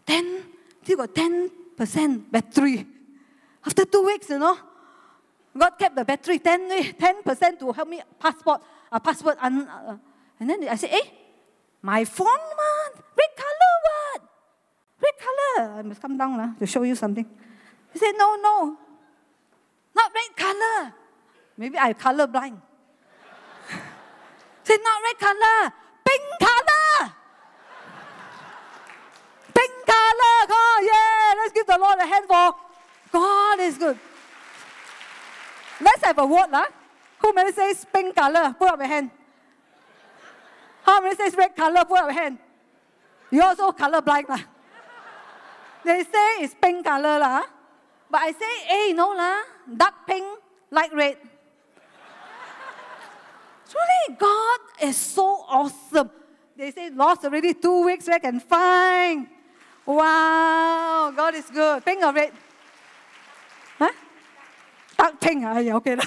10, 0.06 0.42
still 0.82 0.96
got 0.96 1.14
10% 1.14 2.30
battery. 2.30 2.86
After 3.64 3.84
two 3.84 4.04
weeks, 4.06 4.28
you 4.30 4.38
know. 4.38 4.56
God 5.56 5.70
kept 5.78 5.96
the 5.96 6.04
battery 6.04 6.38
10, 6.38 6.94
10% 6.94 7.58
to 7.58 7.72
help 7.72 7.88
me 7.88 8.00
passport, 8.18 8.62
uh, 8.90 8.98
password. 9.00 9.36
Un, 9.40 9.66
uh, 9.66 9.96
and 10.38 10.48
then 10.48 10.68
I 10.68 10.76
said, 10.76 10.90
eh, 10.92 11.08
my 11.82 12.04
phone, 12.04 12.26
man, 12.26 13.02
red 13.16 13.36
color, 13.36 13.74
what? 13.84 14.22
Red 15.02 15.14
color. 15.18 15.78
I 15.78 15.82
must 15.82 16.00
come 16.00 16.16
down 16.16 16.38
uh, 16.38 16.54
to 16.58 16.66
show 16.66 16.82
you 16.82 16.94
something. 16.94 17.26
He 17.92 17.98
said, 17.98 18.12
no, 18.16 18.36
no, 18.36 18.76
not 19.94 20.12
red 20.14 20.36
color. 20.36 20.94
Maybe 21.56 21.78
I 21.78 21.92
color 21.92 22.26
blind. 22.26 22.60
Say 24.64 24.76
not 24.76 25.02
red 25.02 25.18
color, 25.18 25.72
pink 26.04 26.24
color. 26.40 27.12
Pink 29.54 29.74
color. 29.86 30.36
God, 30.48 30.80
yeah. 30.82 31.34
Let's 31.36 31.52
give 31.52 31.66
the 31.66 31.78
Lord 31.78 31.98
a 31.98 32.06
hand 32.06 32.26
for 32.26 32.54
God 33.12 33.60
is 33.60 33.76
good. 33.76 33.98
Let's 35.80 36.04
have 36.04 36.18
a 36.18 36.26
vote, 36.26 36.50
lah. 36.50 36.66
Who 37.18 37.32
many 37.32 37.52
says 37.52 37.84
pink 37.92 38.14
color? 38.14 38.54
Put 38.58 38.68
up 38.68 38.78
your 38.78 38.86
hand. 38.88 39.10
How 40.82 41.00
many 41.00 41.16
says 41.16 41.34
red 41.36 41.56
color? 41.56 41.84
Put 41.84 41.98
up 41.98 42.12
your 42.12 42.12
hand. 42.12 42.38
You 43.30 43.42
also 43.42 43.72
color 43.72 44.00
blind, 44.00 44.28
lah. 44.28 44.42
They 45.84 46.04
say 46.04 46.44
it's 46.44 46.54
pink 46.54 46.84
color, 46.84 47.18
lah. 47.18 47.42
But 48.10 48.20
I 48.22 48.32
say, 48.32 48.54
hey, 48.66 48.92
no, 48.92 49.10
lah. 49.14 49.42
Dark 49.66 50.06
pink, 50.06 50.26
light 50.70 50.92
red. 50.94 51.16
Truly, 53.70 54.18
God 54.18 54.60
is 54.82 54.96
so 54.96 55.44
awesome. 55.48 56.10
They 56.56 56.72
say 56.72 56.90
lost 56.90 57.24
already 57.24 57.54
two 57.54 57.86
weeks 57.86 58.06
back 58.06 58.24
and 58.24 58.42
fine. 58.42 59.28
Wow, 59.86 61.12
God 61.14 61.34
is 61.36 61.46
good. 61.46 61.84
Pink 61.84 62.02
or 62.02 62.12
red? 62.12 62.32
Huh? 63.78 63.92
Dark 64.98 65.20
pink. 65.20 65.44
Ah, 65.46 65.58
yeah, 65.58 65.76
okay. 65.76 65.94
God, 65.96 66.04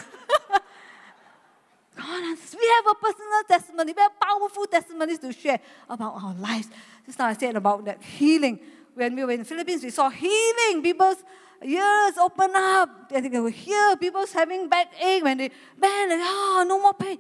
we 2.59 2.68
have 2.76 2.88
a 2.91 2.95
personal 2.95 3.43
testimony. 3.47 3.93
We 3.95 4.01
have 4.01 4.20
powerful 4.20 4.66
testimonies 4.66 5.20
to 5.20 5.32
share 5.32 5.59
about 5.89 6.16
our 6.22 6.34
lives. 6.36 6.68
Just 7.05 7.18
now 7.18 7.28
I 7.28 7.34
said 7.34 7.55
about 7.55 7.86
that 7.86 8.03
healing. 8.03 8.59
When 8.93 9.16
we 9.16 9.24
were 9.24 9.32
in 9.32 9.43
Philippines, 9.45 9.84
we 9.84 9.89
saw 9.89 10.09
healing. 10.09 10.84
People's 10.84 11.24
ears 11.64 12.18
open 12.20 12.51
up. 12.55 13.09
They 13.09 13.22
will 13.30 13.47
hear 13.47 13.95
people's 13.97 14.34
having 14.34 14.68
backache 14.68 15.24
when 15.24 15.38
they 15.38 15.49
bend, 15.80 16.11
and, 16.11 16.22
oh, 16.24 16.66
no 16.68 16.82
more 16.82 16.93
pain. 16.93 17.18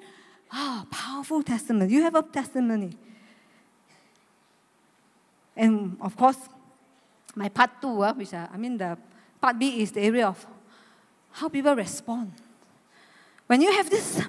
Ah, 0.53 0.85
powerful 0.91 1.41
testimony. 1.41 1.91
You 1.91 2.03
have 2.03 2.13
a 2.13 2.21
testimony. 2.21 2.95
And 5.55 5.97
of 5.99 6.15
course, 6.15 6.37
my 7.35 7.49
part 7.49 7.81
two, 7.81 8.03
uh, 8.03 8.13
which 8.13 8.33
uh, 8.33 8.47
I 8.53 8.57
mean 8.57 8.77
the 8.77 8.95
part 9.41 9.57
B 9.57 9.81
is 9.81 9.91
the 9.91 10.01
area 10.01 10.27
of 10.27 10.45
how 11.31 11.49
people 11.49 11.75
respond. 11.75 12.31
When 13.47 13.61
you 13.61 13.71
have 13.73 13.89
this 13.89 14.21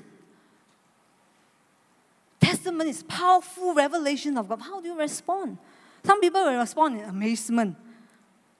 testimonies, 2.41 3.03
powerful 3.03 3.75
revelation 3.75 4.39
of 4.39 4.49
God. 4.49 4.61
How 4.61 4.81
do 4.81 4.89
you 4.89 4.99
respond? 4.99 5.59
Some 6.03 6.21
people 6.21 6.43
will 6.45 6.59
respond 6.59 7.01
in 7.01 7.05
amazement. 7.09 7.77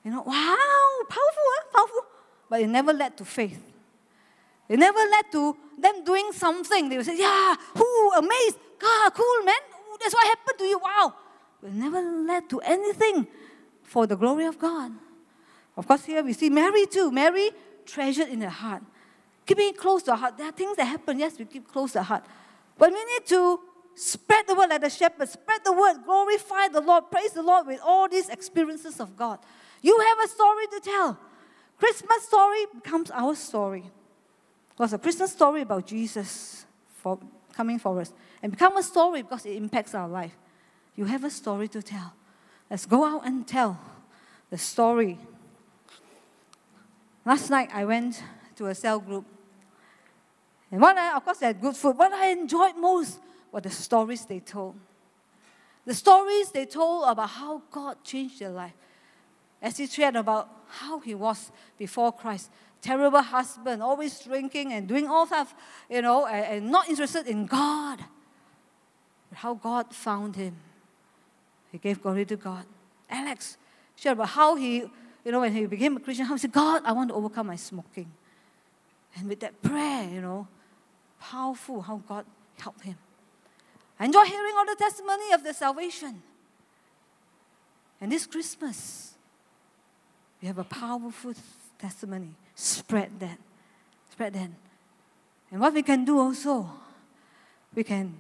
You 0.05 0.11
know, 0.11 0.23
wow, 0.23 1.07
powerful, 1.09 1.43
huh? 1.57 1.65
powerful. 1.73 2.03
But 2.51 2.61
it 2.61 2.69
never 2.69 2.93
led 2.93 3.17
to 3.17 3.25
faith. 3.25 3.61
It 4.69 4.79
never 4.79 4.99
led 4.99 5.31
to 5.33 5.57
them 5.79 6.05
doing 6.05 6.33
something. 6.33 6.89
They 6.89 6.97
will 6.97 7.05
say, 7.05 7.19
yeah, 7.19 7.55
who, 7.75 8.13
amazed. 8.13 8.59
God, 8.79 9.15
cool, 9.15 9.45
man. 9.45 9.55
Ooh, 9.91 9.97
that's 10.01 10.15
what 10.15 10.27
happened 10.27 10.59
to 10.59 10.65
you. 10.65 10.79
Wow. 10.79 11.15
But 11.61 11.71
it 11.71 11.75
never 11.75 12.01
led 12.01 12.49
to 12.51 12.61
anything 12.61 13.27
for 13.83 14.07
the 14.07 14.17
glory 14.17 14.47
of 14.47 14.59
God. 14.59 14.93
Of 15.77 15.87
course, 15.87 16.05
here 16.05 16.23
we 16.23 16.33
see 16.33 16.51
Mary 16.51 16.87
too. 16.87 17.11
Mary 17.11 17.51
treasured 17.87 18.29
in 18.29 18.41
her 18.41 18.49
heart. 18.49 18.83
Keeping 19.47 19.69
it 19.69 19.77
close 19.77 20.03
to 20.05 20.13
her 20.13 20.17
heart. 20.17 20.39
There 20.39 20.49
are 20.49 20.53
things 20.53 20.77
that 20.77 20.87
happen, 20.87 21.19
yes, 21.19 21.39
we 21.39 21.45
keep 21.45 21.69
close 21.69 21.93
to 21.93 21.99
her 21.99 22.05
heart. 22.05 22.25
But 22.79 22.91
we 22.93 23.05
need 23.05 23.27
to 23.27 23.61
spread 23.95 24.47
the 24.47 24.55
word 24.55 24.71
like 24.71 24.81
the 24.81 24.91
shepherd, 24.91 25.29
spread 25.29 25.61
the 25.65 25.73
word, 25.73 25.99
glorify 26.05 26.69
the 26.69 26.81
Lord, 26.81 27.11
praise 27.11 27.33
the 27.33 27.43
Lord 27.43 27.67
with 27.67 27.81
all 27.85 28.09
these 28.09 28.29
experiences 28.29 29.01
of 29.01 29.17
God. 29.17 29.39
You 29.83 29.99
have 29.99 30.19
a 30.25 30.29
story 30.29 30.67
to 30.69 30.81
tell. 30.81 31.19
Christmas 31.79 32.25
story 32.27 32.67
becomes 32.75 33.11
our 33.11 33.35
story. 33.35 33.85
Because 34.77 34.93
a 34.93 34.99
Christmas 34.99 35.33
story 35.33 35.63
about 35.63 35.87
Jesus 35.87 36.67
for, 36.97 37.19
coming 37.53 37.79
for 37.79 38.01
us 38.01 38.13
and 38.43 38.51
become 38.51 38.77
a 38.77 38.83
story 38.83 39.23
because 39.23 39.47
it 39.47 39.57
impacts 39.57 39.95
our 39.95 40.09
life. 40.09 40.37
You 40.97 41.05
have 41.05 41.25
a 41.25 41.31
story 41.31 41.69
to 41.69 41.83
tell. 41.83 42.13
Let's 42.71 42.87
go 42.87 43.05
out 43.05 43.27
and 43.27 43.47
tell 43.47 43.79
the 44.51 44.59
story. 44.59 45.19
Last 47.25 47.51
night 47.51 47.71
I 47.73 47.85
went 47.85 48.23
to 48.57 48.67
a 48.67 48.75
cell 48.75 48.99
group. 48.99 49.25
And 50.71 50.81
what 50.81 50.97
I, 50.97 51.17
of 51.17 51.25
course, 51.25 51.39
they 51.39 51.47
had 51.47 51.61
good 51.61 51.77
food. 51.77 51.97
What 51.97 52.13
I 52.13 52.29
enjoyed 52.29 52.77
most 52.77 53.21
were 53.53 53.61
the 53.61 53.71
stories 53.71 54.25
they 54.25 54.41
told. 54.41 54.75
The 55.85 55.95
stories 55.95 56.51
they 56.51 56.67
told 56.67 57.05
about 57.07 57.31
how 57.31 57.63
God 57.71 58.03
changed 58.03 58.41
their 58.41 58.51
life. 58.51 58.73
As 59.63 59.77
he 59.77 59.87
shared 59.87 60.17
about 60.17 60.49
how 60.67 60.99
he 60.99 61.15
was 61.15 61.53
before 61.79 62.13
Christ. 62.13 62.51
Terrible 62.85 63.23
husband, 63.23 63.83
always 63.83 64.21
drinking 64.21 64.75
and 64.75 64.87
doing 64.87 65.09
all 65.09 65.27
stuff, 65.27 65.55
you 65.89 66.03
know, 66.03 66.27
and, 66.27 66.45
and 66.45 66.71
not 66.71 66.87
interested 66.87 67.27
in 67.27 67.47
God. 67.47 67.99
But 69.31 69.39
how 69.39 69.55
God 69.55 69.95
found 69.95 70.37
him. 70.37 70.55
He 71.73 71.79
gave 71.79 72.03
glory 72.03 72.27
to 72.27 72.37
God. 72.37 72.67
Alex 73.09 73.57
shared 73.97 74.19
about 74.19 74.29
how 74.29 74.55
he, 74.57 74.85
you 75.25 75.33
know, 75.33 75.41
when 75.41 75.55
he 75.55 75.65
became 75.65 75.97
a 75.97 76.01
Christian, 76.01 76.27
how 76.27 76.35
he 76.35 76.41
said, 76.41 76.53
God, 76.53 76.83
I 76.85 76.93
want 76.93 77.09
to 77.09 77.15
overcome 77.15 77.47
my 77.47 77.57
smoking. 77.57 78.13
And 79.17 79.31
with 79.31 79.41
that 79.41 79.63
prayer, 79.63 80.07
you 80.11 80.21
know, 80.21 80.47
powerful 81.19 81.81
how 81.81 82.03
God 82.07 82.27
helped 82.59 82.83
him. 82.83 82.99
I 83.99 84.05
enjoy 84.05 84.25
hearing 84.25 84.53
all 84.59 84.67
the 84.67 84.77
testimony 84.77 85.33
of 85.33 85.43
the 85.43 85.55
salvation. 85.55 86.23
And 87.99 88.13
this 88.13 88.27
Christmas, 88.27 89.15
we 90.43 90.49
have 90.49 90.59
a 90.59 90.65
powerful 90.65 91.33
testimony. 91.79 92.35
Spread 92.55 93.19
that. 93.21 93.39
Spread 94.11 94.35
that. 94.35 94.51
And 95.51 95.61
what 95.61 95.75
we 95.75 95.83
can 95.83 96.05
do 96.05 96.19
also, 96.19 96.69
we 97.75 97.85
can, 97.85 98.15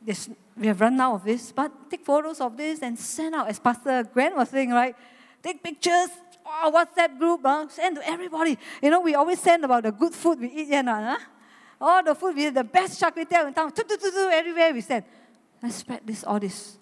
this, 0.00 0.28
we 0.56 0.66
have 0.66 0.80
run 0.80 1.00
out 1.00 1.16
of 1.16 1.24
this, 1.24 1.52
but 1.52 1.70
take 1.90 2.04
photos 2.04 2.40
of 2.40 2.56
this 2.56 2.80
and 2.82 2.98
send 2.98 3.34
out, 3.34 3.48
as 3.48 3.58
Pastor 3.58 4.04
Grant 4.04 4.36
was 4.36 4.48
saying, 4.48 4.70
right? 4.70 4.94
Take 5.42 5.62
pictures, 5.62 6.08
oh, 6.46 6.72
WhatsApp 6.74 7.18
group, 7.18 7.40
uh, 7.44 7.68
send 7.68 7.96
to 7.96 8.08
everybody. 8.08 8.58
You 8.82 8.90
know, 8.90 9.00
we 9.00 9.14
always 9.14 9.40
send 9.40 9.64
about 9.64 9.82
the 9.82 9.92
good 9.92 10.14
food 10.14 10.40
we 10.40 10.48
eat, 10.48 10.68
yeah, 10.68 10.82
huh? 10.82 11.18
all 11.80 12.02
the 12.02 12.14
food 12.14 12.34
we 12.34 12.46
eat, 12.46 12.54
the 12.54 12.64
best 12.64 12.98
char 12.98 13.10
kway 13.10 13.28
teow 13.28 13.46
in 13.46 13.54
town, 13.54 13.72
everywhere 14.32 14.72
we 14.72 14.80
send. 14.80 15.04
Let's 15.62 15.76
spread 15.76 16.00
this, 16.04 16.24
all 16.24 16.38
this. 16.38 16.78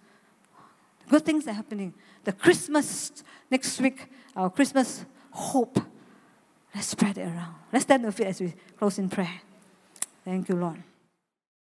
Good 1.09 1.25
things 1.25 1.47
are 1.47 1.53
happening. 1.53 1.95
The 2.25 2.33
Christmas 2.33 3.13
next 3.51 3.81
week, 3.81 4.07
our 4.35 4.51
Christmas 4.51 5.05
hope. 5.31 5.79
Let's 6.77 6.89
spread 6.89 7.17
it 7.17 7.23
around. 7.23 7.55
Let's 7.73 7.85
stand 7.87 8.03
to 8.03 8.13
feet 8.13 8.27
as 8.27 8.39
we 8.39 8.53
close 8.79 8.99
in 8.99 9.09
prayer. 9.09 9.41
Thank 10.27 10.51
you, 10.51 10.57
Lord. 10.57 10.83